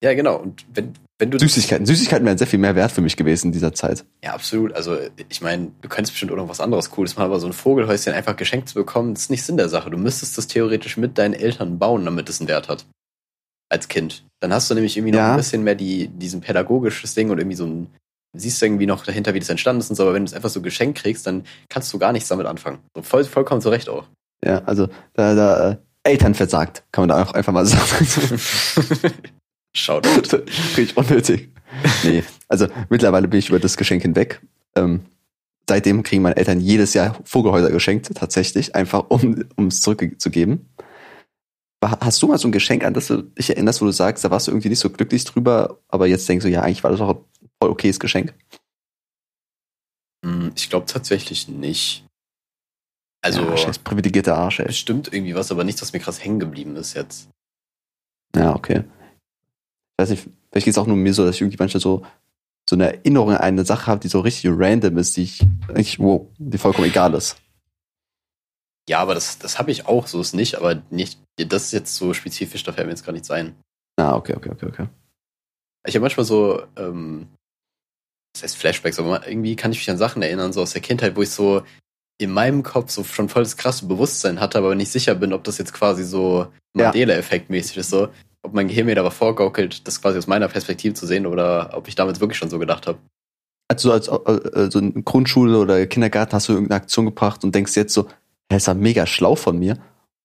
Ja, 0.02 0.14
genau. 0.14 0.36
Und 0.36 0.64
wenn, 0.72 0.94
wenn 1.18 1.30
du. 1.30 1.38
Süßigkeiten. 1.38 1.84
Süßigkeiten 1.84 2.24
wären 2.24 2.38
sehr 2.38 2.46
viel 2.46 2.58
mehr 2.58 2.74
wert 2.74 2.90
für 2.90 3.02
mich 3.02 3.16
gewesen 3.16 3.48
in 3.48 3.52
dieser 3.52 3.74
Zeit. 3.74 4.04
Ja, 4.24 4.32
absolut. 4.32 4.72
Also, 4.72 4.96
ich 5.28 5.42
meine, 5.42 5.72
du 5.82 5.88
könntest 5.88 6.14
bestimmt 6.14 6.32
auch 6.32 6.36
noch 6.36 6.48
was 6.48 6.60
anderes 6.60 6.90
Cooles 6.90 7.16
machen, 7.16 7.26
aber 7.26 7.38
so 7.38 7.46
ein 7.46 7.52
Vogelhäuschen 7.52 8.14
einfach 8.14 8.36
geschenkt 8.36 8.68
zu 8.70 8.74
bekommen, 8.74 9.12
das 9.14 9.24
ist 9.24 9.30
nicht 9.30 9.42
Sinn 9.42 9.58
der 9.58 9.68
Sache. 9.68 9.90
Du 9.90 9.98
müsstest 9.98 10.38
das 10.38 10.46
theoretisch 10.46 10.96
mit 10.96 11.18
deinen 11.18 11.34
Eltern 11.34 11.78
bauen, 11.78 12.04
damit 12.06 12.28
es 12.30 12.40
einen 12.40 12.48
Wert 12.48 12.68
hat. 12.68 12.86
Als 13.68 13.88
Kind. 13.88 14.24
Dann 14.40 14.52
hast 14.54 14.70
du 14.70 14.74
nämlich 14.74 14.96
irgendwie 14.96 15.12
noch 15.12 15.18
Ja. 15.20 15.30
ein 15.32 15.36
bisschen 15.36 15.62
mehr 15.62 15.74
die, 15.74 16.08
diesen 16.08 16.40
pädagogisches 16.40 17.14
Ding 17.14 17.30
und 17.30 17.38
irgendwie 17.38 17.56
so 17.56 17.66
ein. 17.66 17.88
Siehst 18.32 18.62
du 18.62 18.66
irgendwie 18.66 18.86
noch 18.86 19.04
dahinter, 19.04 19.34
wie 19.34 19.40
das 19.40 19.48
entstanden 19.48 19.80
ist 19.80 19.90
und 19.90 19.96
so, 19.96 20.04
aber 20.04 20.14
wenn 20.14 20.24
du 20.24 20.30
es 20.30 20.34
einfach 20.34 20.50
so 20.50 20.62
geschenkt 20.62 20.98
kriegst, 20.98 21.26
dann 21.26 21.44
kannst 21.68 21.92
du 21.92 21.98
gar 21.98 22.12
nichts 22.12 22.28
damit 22.28 22.46
anfangen. 22.46 22.78
So 22.94 23.02
voll, 23.02 23.24
vollkommen 23.24 23.60
zurecht 23.60 23.88
auch. 23.88 24.06
Ja, 24.44 24.62
also 24.64 24.86
da, 25.14 25.34
da 25.34 25.70
äh, 25.72 25.76
Eltern 26.04 26.34
versagt, 26.34 26.84
kann 26.92 27.02
man 27.02 27.08
da 27.10 27.22
auch 27.22 27.32
einfach 27.32 27.52
mal 27.52 27.66
sagen. 27.66 28.06
Schaut. 29.76 30.06
Richtig 30.06 30.96
unnötig. 30.96 31.50
Nee, 32.02 32.24
also 32.48 32.66
mittlerweile 32.88 33.28
bin 33.28 33.38
ich 33.38 33.48
über 33.48 33.60
das 33.60 33.76
Geschenk 33.76 34.02
hinweg. 34.02 34.40
Ähm, 34.74 35.04
seitdem 35.68 36.02
kriegen 36.02 36.22
meine 36.22 36.36
Eltern 36.36 36.60
jedes 36.60 36.94
Jahr 36.94 37.18
Vogelhäuser 37.24 37.70
geschenkt, 37.70 38.10
tatsächlich, 38.14 38.74
einfach 38.74 39.04
um 39.08 39.68
es 39.68 39.80
zurückzugeben. 39.80 40.68
Hast 41.82 42.20
du 42.20 42.26
mal 42.26 42.38
so 42.38 42.48
ein 42.48 42.52
Geschenk, 42.52 42.84
an 42.84 42.92
das 42.92 43.06
du 43.06 43.22
dich 43.22 43.50
erinnerst, 43.50 43.80
wo 43.80 43.86
du 43.86 43.92
sagst, 43.92 44.24
da 44.24 44.30
warst 44.30 44.48
du 44.48 44.50
irgendwie 44.50 44.68
nicht 44.68 44.80
so 44.80 44.90
glücklich 44.90 45.24
drüber, 45.24 45.78
aber 45.88 46.06
jetzt 46.06 46.28
denkst 46.28 46.44
du, 46.44 46.50
ja, 46.50 46.62
eigentlich 46.62 46.82
war 46.84 46.90
das 46.90 47.00
auch 47.00 47.16
ein 47.16 47.24
voll 47.62 47.70
okayes 47.70 48.00
Geschenk? 48.00 48.34
Hm, 50.24 50.52
Ich 50.56 50.68
glaube 50.68 50.86
tatsächlich 50.86 51.48
nicht. 51.48 52.04
Also, 53.22 53.42
ja, 53.42 53.56
scheiß 53.56 53.78
privilegierter 53.80 54.36
Arsch, 54.36 54.60
ey. 54.60 54.66
bestimmt 54.66 55.12
irgendwie 55.12 55.34
was, 55.34 55.50
aber 55.50 55.64
nichts, 55.64 55.82
was 55.82 55.92
mir 55.92 56.00
krass 56.00 56.22
hängen 56.24 56.40
geblieben 56.40 56.76
ist 56.76 56.94
jetzt. 56.94 57.28
Ja, 58.34 58.54
okay. 58.54 58.84
Ich 58.84 60.02
weiß 60.02 60.10
nicht, 60.10 60.22
vielleicht 60.50 60.64
geht 60.64 60.72
es 60.72 60.78
auch 60.78 60.86
nur 60.86 60.96
mir 60.96 61.12
so, 61.12 61.24
dass 61.24 61.34
ich 61.34 61.42
irgendwie 61.42 61.58
manchmal 61.58 61.80
so, 61.80 62.06
so 62.68 62.76
eine 62.76 62.94
Erinnerung 62.94 63.30
an 63.30 63.38
eine 63.38 63.64
Sache 63.64 63.86
habe, 63.88 64.00
die 64.00 64.08
so 64.08 64.20
richtig 64.20 64.50
random 64.52 64.96
ist, 64.96 65.16
die 65.16 65.24
ich 65.24 65.42
eigentlich, 65.68 65.98
wow, 65.98 66.26
die 66.38 66.58
vollkommen 66.58 66.88
egal 66.88 67.12
ist. 67.14 67.36
Ja, 68.88 69.00
aber 69.00 69.14
das, 69.14 69.38
das 69.38 69.58
habe 69.58 69.70
ich 69.70 69.86
auch, 69.86 70.06
so 70.06 70.20
ist 70.20 70.34
nicht, 70.34 70.56
aber 70.56 70.82
nicht, 70.90 71.20
das 71.36 71.64
ist 71.64 71.72
jetzt 71.72 71.96
so 71.96 72.14
spezifisch, 72.14 72.62
da 72.62 72.72
fällt 72.72 72.86
mir 72.86 72.92
jetzt 72.92 73.04
gar 73.04 73.12
nichts 73.12 73.30
ein. 73.30 73.54
Ah, 73.96 74.14
okay, 74.16 74.34
okay, 74.34 74.50
okay, 74.50 74.66
okay. 74.66 74.88
Ich 75.86 75.94
habe 75.94 76.02
manchmal 76.02 76.24
so, 76.26 76.62
ähm, 76.76 77.28
das 78.32 78.42
heißt 78.44 78.56
Flashbacks, 78.56 78.98
aber 78.98 79.26
irgendwie 79.26 79.56
kann 79.56 79.72
ich 79.72 79.78
mich 79.78 79.90
an 79.90 79.98
Sachen 79.98 80.22
erinnern, 80.22 80.52
so 80.52 80.62
aus 80.62 80.72
der 80.72 80.82
Kindheit, 80.82 81.16
wo 81.16 81.22
ich 81.22 81.30
so 81.30 81.62
in 82.20 82.30
meinem 82.30 82.62
Kopf 82.62 82.90
so 82.90 83.02
schon 83.02 83.28
voll 83.28 83.44
das 83.44 83.56
krasse 83.56 83.86
Bewusstsein 83.86 84.40
hatte, 84.40 84.58
aber 84.58 84.74
nicht 84.74 84.92
sicher 84.92 85.14
bin, 85.14 85.32
ob 85.32 85.42
das 85.44 85.56
jetzt 85.58 85.72
quasi 85.72 86.04
so 86.04 86.46
Ja. 86.76 86.84
Mandela-Effekt 86.84 87.48
mäßig 87.48 87.78
ist, 87.78 87.90
so, 87.90 88.08
ob 88.42 88.52
mein 88.52 88.68
Gehirn 88.68 88.86
mir 88.86 88.94
darauf 88.94 89.14
vorgaukelt, 89.14 89.86
das 89.88 90.00
quasi 90.02 90.18
aus 90.18 90.26
meiner 90.26 90.48
Perspektive 90.48 90.94
zu 90.94 91.06
sehen 91.06 91.26
oder 91.26 91.70
ob 91.72 91.88
ich 91.88 91.94
damals 91.94 92.20
wirklich 92.20 92.38
schon 92.38 92.50
so 92.50 92.58
gedacht 92.58 92.86
habe. 92.86 92.98
Also 93.68 93.92
als, 93.92 94.08
äh, 94.08 94.68
so 94.70 94.78
in 94.78 95.04
Grundschule 95.04 95.58
oder 95.58 95.86
Kindergarten 95.86 96.32
hast 96.32 96.48
du 96.48 96.52
irgendeine 96.52 96.82
Aktion 96.82 97.06
gebracht 97.06 97.42
und 97.42 97.54
denkst 97.54 97.74
jetzt 97.76 97.94
so, 97.94 98.06
hä, 98.50 98.56
ist 98.56 98.66
ja 98.66 98.74
mega 98.74 99.06
schlau 99.06 99.34
von 99.34 99.58
mir. 99.58 99.78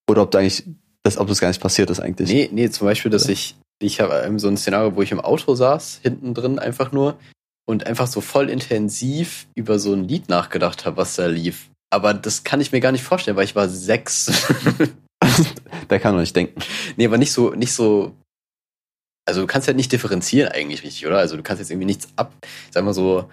Oder 0.09 0.23
ob 0.23 0.31
du 0.31 0.39
eigentlich, 0.39 0.63
das, 1.03 1.17
ob 1.17 1.27
das 1.27 1.39
gar 1.39 1.47
nicht 1.47 1.61
passiert 1.61 1.89
ist 1.89 1.99
eigentlich. 1.99 2.29
Nee, 2.29 2.49
nee, 2.51 2.69
zum 2.69 2.87
Beispiel, 2.87 3.11
dass 3.11 3.29
ich, 3.29 3.55
ich 3.79 4.01
habe 4.01 4.15
ähm, 4.25 4.37
so 4.39 4.47
ein 4.47 4.57
Szenario, 4.57 4.95
wo 4.95 5.01
ich 5.01 5.11
im 5.11 5.21
Auto 5.21 5.55
saß, 5.55 5.99
hinten 6.03 6.33
drin 6.33 6.59
einfach 6.59 6.91
nur 6.91 7.17
und 7.65 7.87
einfach 7.87 8.07
so 8.07 8.19
voll 8.21 8.49
intensiv 8.49 9.47
über 9.55 9.79
so 9.79 9.93
ein 9.93 10.07
Lied 10.07 10.27
nachgedacht 10.27 10.85
habe, 10.85 10.97
was 10.97 11.15
da 11.15 11.27
lief. 11.27 11.69
Aber 11.95 12.13
das 12.13 12.43
kann 12.43 12.59
ich 12.59 12.73
mir 12.73 12.81
gar 12.81 12.91
nicht 12.91 13.05
vorstellen, 13.05 13.37
weil 13.37 13.45
ich 13.45 13.55
war 13.55 13.69
sechs. 13.69 14.47
Da 15.87 15.97
kann 15.99 16.13
man 16.13 16.21
nicht 16.21 16.35
denken. 16.35 16.61
nee, 16.97 17.05
aber 17.05 17.17
nicht 17.17 17.31
so, 17.31 17.51
nicht 17.51 17.73
so. 17.73 18.15
Also 19.27 19.41
du 19.41 19.47
kannst 19.47 19.67
halt 19.67 19.77
nicht 19.77 19.91
differenzieren 19.91 20.51
eigentlich 20.51 20.83
richtig, 20.83 21.05
oder? 21.07 21.17
Also 21.17 21.35
du 21.35 21.43
kannst 21.43 21.59
jetzt 21.59 21.71
irgendwie 21.71 21.85
nichts 21.85 22.07
ab, 22.15 22.31
sag 22.71 22.83
mal 22.83 22.93
so. 22.93 23.29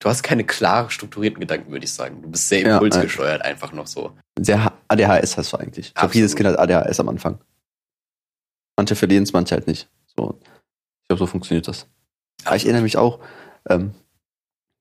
Du 0.00 0.08
hast 0.08 0.22
keine 0.22 0.44
klar 0.44 0.90
strukturierten 0.90 1.40
Gedanken, 1.40 1.70
würde 1.70 1.84
ich 1.84 1.92
sagen. 1.92 2.22
Du 2.22 2.30
bist 2.30 2.48
sehr 2.48 2.60
Ja, 2.60 2.74
impulsgesteuert 2.74 3.42
einfach 3.42 3.72
noch 3.72 3.86
so. 3.86 4.16
Sehr 4.38 4.72
ADHS 4.88 5.36
hast 5.36 5.52
du 5.52 5.58
eigentlich. 5.58 5.88
Ich 5.88 5.94
glaube, 5.94 6.14
jedes 6.14 6.34
Kind 6.34 6.48
hat 6.48 6.58
ADHS 6.58 7.00
am 7.00 7.08
Anfang. 7.08 7.38
Manche 8.76 8.96
verlieren 8.96 9.22
es, 9.24 9.32
manche 9.32 9.54
halt 9.54 9.66
nicht. 9.66 9.88
So. 10.16 10.38
Ich 11.02 11.08
glaube, 11.08 11.18
so 11.20 11.26
funktioniert 11.26 11.68
das. 11.68 11.86
Aber 12.44 12.56
ich 12.56 12.64
erinnere 12.64 12.82
mich 12.82 12.96
auch, 12.96 13.20
ähm, 13.68 13.94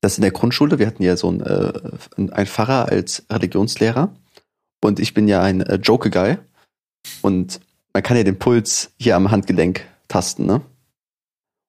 dass 0.03 0.17
in 0.17 0.21
der 0.21 0.31
Grundschule, 0.31 0.79
wir 0.79 0.87
hatten 0.87 1.01
ja 1.01 1.15
so 1.15 1.29
einen, 1.29 1.39
äh, 1.39 1.71
einen 2.17 2.45
Pfarrer 2.45 2.89
als 2.89 3.25
Religionslehrer 3.31 4.13
und 4.83 4.99
ich 4.99 5.13
bin 5.13 5.29
ja 5.29 5.41
ein 5.41 5.61
äh, 5.61 5.75
Joke-Guy 5.75 6.39
und 7.21 7.61
man 7.93 8.03
kann 8.03 8.17
ja 8.17 8.23
den 8.23 8.37
Puls 8.37 8.91
hier 8.99 9.15
am 9.15 9.31
Handgelenk 9.31 9.87
tasten, 10.09 10.45
ne? 10.45 10.61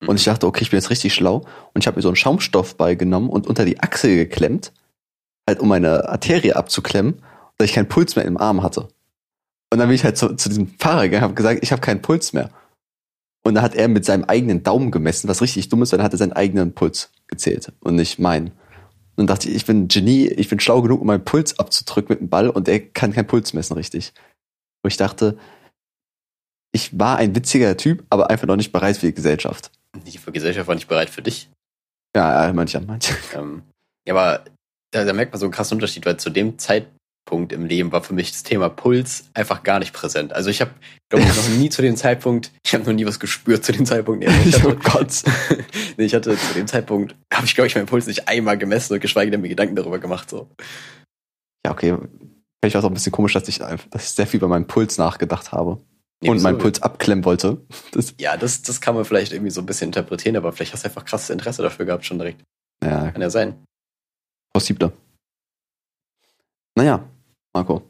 Und 0.05 0.17
ich 0.17 0.25
dachte, 0.25 0.49
okay, 0.49 0.63
ich 0.63 0.71
bin 0.71 0.79
jetzt 0.79 0.91
richtig 0.91 1.15
schlau 1.15 1.47
und 1.73 1.81
ich 1.81 1.87
habe 1.87 1.97
mir 1.97 2.03
so 2.03 2.09
einen 2.09 2.17
Schaumstoffball 2.17 2.97
genommen 2.97 3.31
und 3.31 3.47
unter 3.47 3.65
die 3.65 3.79
Achsel 3.79 4.17
geklemmt, 4.17 4.73
halt 5.49 5.61
um 5.61 5.69
meine 5.69 6.09
Arterie 6.09 6.55
abzuklemmen, 6.55 7.23
dass 7.57 7.69
ich 7.69 7.75
keinen 7.75 7.89
Puls 7.89 8.17
mehr 8.17 8.25
im 8.25 8.37
Arm 8.37 8.65
hatte. 8.65 8.89
Und 9.73 9.79
dann 9.79 9.87
bin 9.87 9.95
ich 9.95 10.05
halt 10.05 10.19
zu, 10.19 10.35
zu 10.35 10.49
diesem 10.49 10.75
Fahrer 10.79 11.05
gegangen 11.05 11.23
und 11.23 11.29
habe 11.29 11.35
gesagt, 11.35 11.61
ich 11.63 11.71
habe 11.71 11.81
keinen 11.81 12.03
Puls 12.03 12.33
mehr. 12.33 12.51
Und 13.47 13.55
dann 13.55 13.63
hat 13.63 13.75
er 13.75 13.89
mit 13.89 14.05
seinem 14.05 14.25
eigenen 14.25 14.63
Daumen 14.63 14.91
gemessen, 14.91 15.29
was 15.29 15.43
richtig 15.43 15.69
dumm 15.69 15.83
ist, 15.83 15.93
weil 15.93 15.99
dann 15.99 16.07
hat 16.07 16.15
er 16.15 16.19
seinen 16.19 16.33
eigenen 16.33 16.75
Puls 16.75 17.13
gezählt 17.27 17.73
und 17.81 17.95
nicht 17.97 18.19
meinen. 18.19 18.53
Und 19.17 19.29
dachte 19.29 19.49
ich, 19.49 19.55
ich 19.55 19.67
bin 19.67 19.85
ein 19.85 19.89
Genie, 19.89 20.29
ich 20.29 20.49
bin 20.49 20.59
schlau 20.61 20.83
genug, 20.83 21.01
um 21.01 21.07
meinen 21.07 21.25
Puls 21.25 21.59
abzudrücken 21.59 22.15
mit 22.15 22.21
dem 22.21 22.29
Ball 22.31 22.49
und 22.49 22.67
er 22.69 22.81
kann 22.81 23.13
keinen 23.13 23.27
Puls 23.27 23.53
messen, 23.53 23.75
richtig. 23.75 24.13
Wo 24.83 24.89
ich 24.89 24.97
dachte, 24.97 25.39
ich 26.73 26.99
war 26.99 27.19
ein 27.19 27.37
witziger 27.37 27.77
Typ, 27.77 28.05
aber 28.11 28.31
einfach 28.31 28.47
noch 28.47 28.57
nicht 28.57 28.73
bereit 28.73 28.97
für 28.97 29.07
die 29.07 29.15
Gesellschaft. 29.15 29.71
Die 29.95 30.19
Gesellschaft 30.33 30.67
war 30.67 30.75
nicht 30.75 30.89
bereit 30.89 31.11
für 31.11 31.23
dich. 31.23 31.49
Ja, 32.17 32.53
manche, 32.53 32.81
manche. 32.81 33.15
Ähm, 33.35 33.63
ja, 34.07 34.15
aber 34.15 34.45
da, 34.91 35.05
da 35.05 35.13
merkt 35.13 35.33
man 35.33 35.39
so 35.39 35.47
einen 35.47 35.53
krassen 35.53 35.77
Unterschied, 35.77 36.05
weil 36.07 36.17
zu 36.17 36.31
dem 36.31 36.59
Zeit, 36.59 36.89
Punkt 37.25 37.53
im 37.53 37.65
Leben 37.65 37.91
war 37.93 38.03
für 38.03 38.15
mich 38.15 38.33
das 38.33 38.43
Thema 38.43 38.69
Puls 38.69 39.25
einfach 39.35 39.63
gar 39.63 39.79
nicht 39.79 39.93
präsent. 39.93 40.33
Also 40.33 40.51
ich 40.51 40.61
habe, 40.61 40.73
glaube 41.09 41.25
ich, 41.25 41.37
noch 41.37 41.49
nie 41.49 41.71
zu 41.71 41.81
dem 41.81 41.97
Zeitpunkt, 41.97 42.53
ich 42.65 42.75
habe 42.75 42.85
noch 42.85 42.93
nie 42.93 43.07
was 43.07 43.19
gespürt 43.19 43.65
zu 43.65 43.73
dem 43.73 43.87
Zeitpunkt. 43.87 44.27
Nee, 44.27 44.35
ich 44.45 44.55
hatte, 44.57 44.69
oh 44.77 44.91
Gott. 44.93 45.23
nee, 45.97 46.05
ich 46.05 46.15
hatte 46.15 46.37
zu 46.37 46.55
dem 46.55 46.67
Zeitpunkt, 46.67 47.15
habe 47.33 47.47
ich, 47.47 47.55
glaube 47.55 47.67
ich, 47.67 47.75
meinen 47.75 47.87
Puls 47.87 48.07
nicht 48.07 48.29
einmal 48.29 48.59
gemessen 48.59 48.93
und 48.93 49.01
geschweige 49.01 49.31
denn 49.31 49.41
mir 49.41 49.49
Gedanken 49.49 49.77
darüber 49.77 49.99
gemacht. 49.99 50.29
So. 50.29 50.51
Ja, 51.65 51.73
okay. 51.73 51.97
Vielleicht 52.61 52.75
war 52.75 52.81
es 52.81 52.85
auch 52.85 52.91
ein 52.91 52.95
bisschen 52.95 53.13
komisch, 53.13 53.33
dass 53.33 53.49
ich, 53.49 53.59
dass 53.59 54.05
ich 54.05 54.11
sehr 54.11 54.27
viel 54.27 54.39
über 54.39 54.49
meinen 54.49 54.67
Puls 54.67 54.99
nachgedacht 54.99 55.53
habe. 55.53 55.81
Nee, 56.23 56.31
und 56.31 56.43
meinen 56.43 56.59
Puls 56.59 56.81
abklemmen 56.81 57.25
wollte. 57.25 57.59
Das, 57.93 58.15
Ja, 58.19 58.37
das, 58.37 58.63
das 58.63 58.81
kann 58.81 58.95
man 58.95 59.05
vielleicht 59.05 59.33
irgendwie 59.33 59.51
so 59.51 59.61
ein 59.61 59.67
bisschen 59.67 59.89
interpretieren, 59.89 60.37
aber 60.37 60.53
vielleicht 60.53 60.73
hast 60.73 60.85
du 60.85 60.89
einfach 60.89 61.05
krasses 61.05 61.31
Interesse 61.31 61.63
dafür 61.63 61.85
gehabt 61.85 62.05
schon 62.07 62.19
direkt. 62.19 62.43
ja, 62.83 63.11
Kann 63.11 63.21
ja 63.21 63.31
sein. 63.31 63.63
possible. 64.55 64.93
Naja, 66.77 67.05
Marco. 67.55 67.83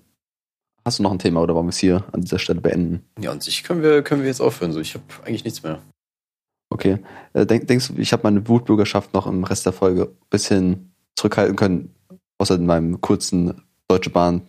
Hast 0.85 0.99
du 0.99 1.03
noch 1.03 1.13
ein 1.13 1.19
Thema 1.19 1.41
oder 1.41 1.55
wollen 1.55 1.67
wir 1.67 1.71
es 1.71 1.79
hier 1.79 2.05
an 2.13 2.21
dieser 2.21 2.39
Stelle 2.39 2.61
beenden? 2.61 3.03
Ja, 3.19 3.33
und 3.33 3.43
sich 3.43 3.65
können 3.65 3.83
wir, 3.83 4.03
können 4.03 4.21
wir 4.21 4.29
jetzt 4.29 4.43
aufhören. 4.43 4.73
So, 4.73 4.81
ich 4.81 4.95
habe 4.95 5.05
eigentlich 5.25 5.45
nichts 5.45 5.63
mehr. 5.63 5.81
Okay. 6.71 6.99
Äh, 7.33 7.47
denk, 7.47 7.67
denkst 7.67 7.89
du, 7.89 7.95
ich 7.97 8.13
habe 8.13 8.25
meine 8.25 8.47
Wutbürgerschaft 8.47 9.15
noch 9.15 9.27
im 9.27 9.45
Rest 9.45 9.65
der 9.65 9.73
Folge 9.73 10.09
ein 10.09 10.29
bisschen 10.29 10.95
zurückhalten 11.17 11.57
können, 11.57 11.95
außer 12.39 12.57
in 12.57 12.67
meinem 12.67 13.01
kurzen 13.01 13.63
Deutsche 13.89 14.11
Bahn 14.11 14.43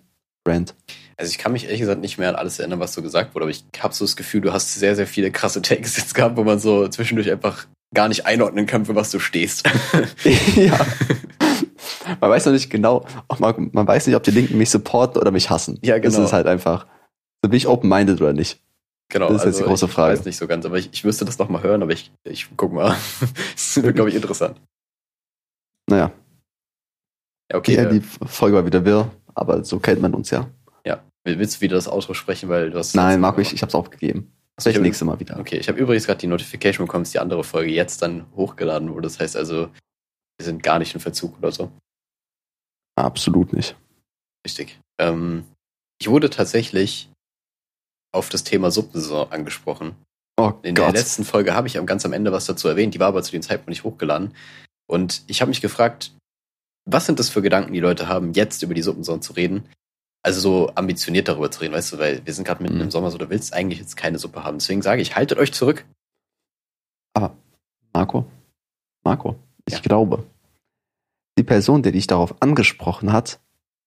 Brand? 0.43 0.75
Also 1.17 1.31
ich 1.31 1.37
kann 1.37 1.53
mich 1.53 1.65
ehrlich 1.65 1.79
gesagt 1.79 2.01
nicht 2.01 2.17
mehr 2.17 2.29
an 2.29 2.35
alles 2.35 2.59
erinnern, 2.59 2.79
was 2.81 2.93
so 2.93 3.01
gesagt 3.01 3.33
wurde, 3.33 3.45
aber 3.45 3.51
ich 3.51 3.63
habe 3.79 3.93
so 3.93 4.03
das 4.03 4.17
Gefühl, 4.17 4.41
du 4.41 4.51
hast 4.51 4.73
sehr, 4.75 4.95
sehr 4.95 5.07
viele 5.07 5.31
krasse 5.31 5.61
Takes 5.61 5.95
jetzt 5.95 6.13
gehabt, 6.13 6.35
wo 6.35 6.43
man 6.43 6.59
so 6.59 6.87
zwischendurch 6.89 7.31
einfach 7.31 7.67
gar 7.95 8.07
nicht 8.07 8.27
einordnen 8.27 8.67
kann, 8.67 8.85
für 8.85 8.93
was 8.93 9.09
du 9.09 9.17
stehst. 9.17 9.67
ja. 10.55 10.77
Man 12.21 12.29
weiß 12.29 12.45
noch 12.45 12.53
nicht 12.53 12.69
genau, 12.69 13.05
mal, 13.39 13.55
man 13.57 13.87
weiß 13.87 14.05
nicht, 14.05 14.15
ob 14.15 14.21
die 14.21 14.31
Linken 14.31 14.57
mich 14.59 14.69
supporten 14.69 15.19
oder 15.19 15.31
mich 15.31 15.49
hassen. 15.49 15.79
Ja, 15.81 15.97
genau. 15.97 16.15
Das 16.15 16.25
ist 16.25 16.33
halt 16.33 16.45
einfach. 16.45 16.85
So 17.41 17.49
bin 17.49 17.57
ich 17.57 17.67
open-minded 17.67 18.21
oder 18.21 18.33
nicht? 18.33 18.59
genau. 19.09 19.29
Das 19.29 19.37
ist 19.37 19.45
jetzt 19.45 19.59
die 19.59 19.63
große 19.63 19.85
ich 19.85 19.91
Frage. 19.91 20.17
weiß 20.17 20.25
nicht 20.25 20.37
so 20.37 20.47
ganz, 20.47 20.65
aber 20.65 20.77
ich, 20.77 20.89
ich 20.91 21.03
müsste 21.03 21.25
das 21.25 21.37
noch 21.37 21.49
mal 21.49 21.63
hören, 21.63 21.81
aber 21.81 21.91
ich, 21.91 22.11
ich 22.23 22.47
guck 22.55 22.73
mal. 22.73 22.95
das 23.53 23.81
wird, 23.81 23.95
glaube 23.95 24.09
ich, 24.09 24.15
interessant. 24.15 24.61
Naja, 25.87 26.11
Ja, 27.51 27.57
okay. 27.57 27.75
ja, 27.75 27.83
äh, 27.83 27.99
die 27.99 28.01
Folge 28.01 28.57
war 28.57 28.65
wieder 28.65 28.83
wirr, 28.85 29.11
aber 29.35 29.63
so 29.63 29.79
kennt 29.79 30.01
man 30.01 30.13
uns 30.13 30.31
ja. 30.31 30.49
ja. 30.85 31.03
Willst 31.23 31.57
du 31.57 31.61
wieder 31.61 31.75
das 31.75 31.87
Outro 31.87 32.13
sprechen, 32.13 32.49
weil 32.49 32.71
du 32.71 32.79
hast 32.79 32.95
Nein, 32.95 33.19
Marco, 33.19 33.41
ich, 33.41 33.53
ich 33.53 33.61
hab's 33.61 33.75
aufgegeben. 33.75 34.31
Hab- 34.63 34.81
nächstes 34.81 35.05
Mal 35.05 35.19
wieder. 35.19 35.39
Okay, 35.39 35.57
ich 35.57 35.67
habe 35.67 35.79
übrigens 35.79 36.05
gerade 36.05 36.19
die 36.19 36.27
Notification 36.27 36.85
bekommen, 36.85 37.03
dass 37.03 37.11
die 37.11 37.19
andere 37.19 37.43
Folge 37.43 37.71
jetzt 37.71 38.01
dann 38.01 38.25
hochgeladen 38.35 38.89
wurde. 38.93 39.03
Das 39.07 39.19
heißt 39.19 39.35
also, 39.35 39.69
wir 40.37 40.45
sind 40.45 40.63
gar 40.63 40.79
nicht 40.79 40.93
in 40.93 41.01
Verzug 41.01 41.37
oder 41.37 41.51
so. 41.51 41.71
Absolut 42.97 43.51
nicht. 43.53 43.75
Richtig. 44.45 44.79
Ähm, 44.99 45.45
ich 45.99 46.09
wurde 46.09 46.29
tatsächlich 46.29 47.09
auf 48.13 48.29
das 48.29 48.43
Thema 48.43 48.71
Suppensaison 48.71 49.31
angesprochen. 49.31 49.95
Oh 50.37 50.53
In 50.63 50.75
der 50.75 50.85
Gott. 50.85 50.95
letzten 50.95 51.25
Folge 51.25 51.53
habe 51.53 51.67
ich 51.67 51.77
am 51.77 51.85
ganz 51.85 52.05
am 52.05 52.13
Ende 52.13 52.31
was 52.31 52.45
dazu 52.45 52.67
erwähnt, 52.67 52.93
die 52.93 52.99
war 52.99 53.07
aber 53.07 53.23
zu 53.23 53.31
dem 53.31 53.41
Zeitpunkt 53.41 53.69
nicht 53.69 53.83
hochgeladen. 53.83 54.33
Und 54.87 55.23
ich 55.27 55.41
habe 55.41 55.49
mich 55.49 55.61
gefragt, 55.61 56.13
was 56.85 57.05
sind 57.05 57.19
das 57.19 57.29
für 57.29 57.41
Gedanken, 57.41 57.73
die 57.73 57.79
Leute 57.79 58.07
haben, 58.07 58.33
jetzt 58.33 58.61
über 58.61 58.73
die 58.73 58.81
Suppensaison 58.81 59.21
zu 59.21 59.33
reden? 59.33 59.67
Also 60.25 60.39
so 60.39 60.71
ambitioniert 60.73 61.27
darüber 61.27 61.51
zu 61.51 61.59
reden, 61.61 61.75
weißt 61.75 61.93
du, 61.93 61.99
weil 61.99 62.25
wir 62.25 62.33
sind 62.33 62.45
gerade 62.47 62.63
mitten 62.63 62.77
Mhm. 62.77 62.81
im 62.81 62.91
Sommer, 62.91 63.11
so 63.11 63.19
du 63.19 63.29
willst 63.29 63.53
eigentlich 63.53 63.79
jetzt 63.79 63.95
keine 63.95 64.17
Suppe 64.17 64.43
haben. 64.43 64.57
Deswegen 64.57 64.81
sage 64.81 64.99
ich, 65.03 65.15
haltet 65.15 65.37
euch 65.37 65.53
zurück. 65.53 65.85
Aber 67.13 67.35
Marco, 67.93 68.25
Marco, 69.03 69.35
ich 69.67 69.75
Ja. 69.75 69.79
glaube, 69.81 70.23
die 71.37 71.43
Person, 71.43 71.83
die 71.83 71.91
dich 71.91 72.07
darauf 72.07 72.41
angesprochen 72.41 73.13
hat, 73.13 73.39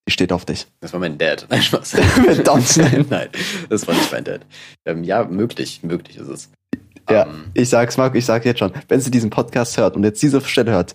die 0.07 0.13
steht 0.13 0.33
auf 0.33 0.45
dich. 0.45 0.69
Das 0.81 0.93
war 0.93 1.01
mein 1.01 1.19
Dad. 1.19 1.47
Nein, 1.51 1.61
Spaß. 1.61 1.91
Verdammt, 2.25 2.77
nein. 2.77 3.07
Nein, 3.11 3.29
das 3.69 3.89
war 3.89 3.95
nicht 3.97 4.13
mein 4.13 4.23
Dad. 4.23 4.47
Ähm, 4.87 5.03
ja, 5.03 5.25
möglich, 5.25 5.83
möglich 5.83 6.19
ist 6.19 6.29
es. 6.29 6.51
Ja. 7.11 7.27
Ähm, 7.27 7.51
Ich 7.55 7.69
sag's, 7.69 7.97
Marco, 7.97 8.17
ich 8.17 8.25
sag 8.27 8.45
jetzt 8.45 8.59
schon, 8.61 8.73
wenn 8.87 9.01
sie 9.01 9.11
diesen 9.11 9.31
Podcast 9.31 9.77
hört 9.77 9.97
und 9.97 10.05
jetzt 10.05 10.23
diese 10.23 10.41
Stelle 10.43 10.71
hört, 10.71 10.95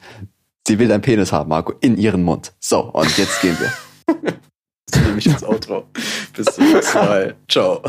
sie 0.65 0.79
will 0.79 0.87
deinen 0.87 1.01
Penis 1.01 1.33
haben, 1.33 1.49
Marco, 1.49 1.73
in 1.81 1.97
ihren 1.97 2.23
Mund. 2.23 2.53
So, 2.61 2.79
und 2.93 3.17
jetzt 3.17 3.41
gehen 3.41 3.57
wir. 3.59 3.73
das 4.91 5.01
nehme 5.01 5.17
ich 5.17 5.25
ins 5.27 5.43
Outro. 5.43 5.85
Bis 6.35 6.45
zum 6.47 6.71
nächsten 6.71 6.97
Mal. 6.97 7.35
Ciao. 7.49 7.81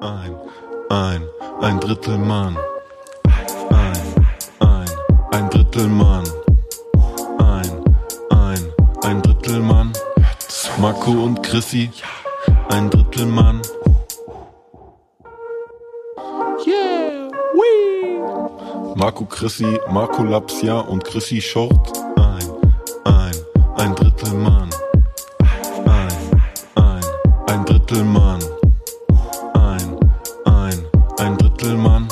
Ein, 0.00 0.34
ein, 0.90 1.22
ein 1.60 1.80
Drittel 1.80 2.18
Mann. 2.18 2.56
Ein, 3.70 4.26
ein, 4.60 4.90
ein 5.32 5.50
Drittel 5.50 5.86
Mann. 5.86 6.24
Ein, 7.38 7.84
ein, 8.30 8.72
ein 9.02 9.22
Drittel 9.22 9.60
Mann. 9.60 9.92
Marco 10.78 11.10
und 11.12 11.42
Chrissy. 11.42 11.90
Ein 12.68 12.90
Drittel 12.90 13.26
Mann. 13.26 13.62
Marco 18.94 19.24
Chrissy, 19.24 19.80
Marco 19.90 20.22
Lapsia 20.22 20.78
und 20.78 21.02
Chrissy 21.02 21.40
Short. 21.40 21.92
Ein, 22.16 22.48
ein, 23.04 23.34
ein 23.76 23.94
Drittel 23.96 24.32
Mann. 24.34 24.70
Ein 27.92 27.98
Drittel 27.98 28.04
Mann. 28.04 28.40
Ein, 29.52 29.98
ein, 30.46 30.86
ein 31.18 31.36
Drittel 31.36 31.76
Mann. 31.76 32.08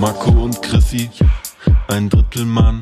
Marco 0.00 0.30
und 0.30 0.62
Chrissy, 0.62 1.10
ein 1.88 2.08
Drittel 2.08 2.46
Mann. 2.46 2.80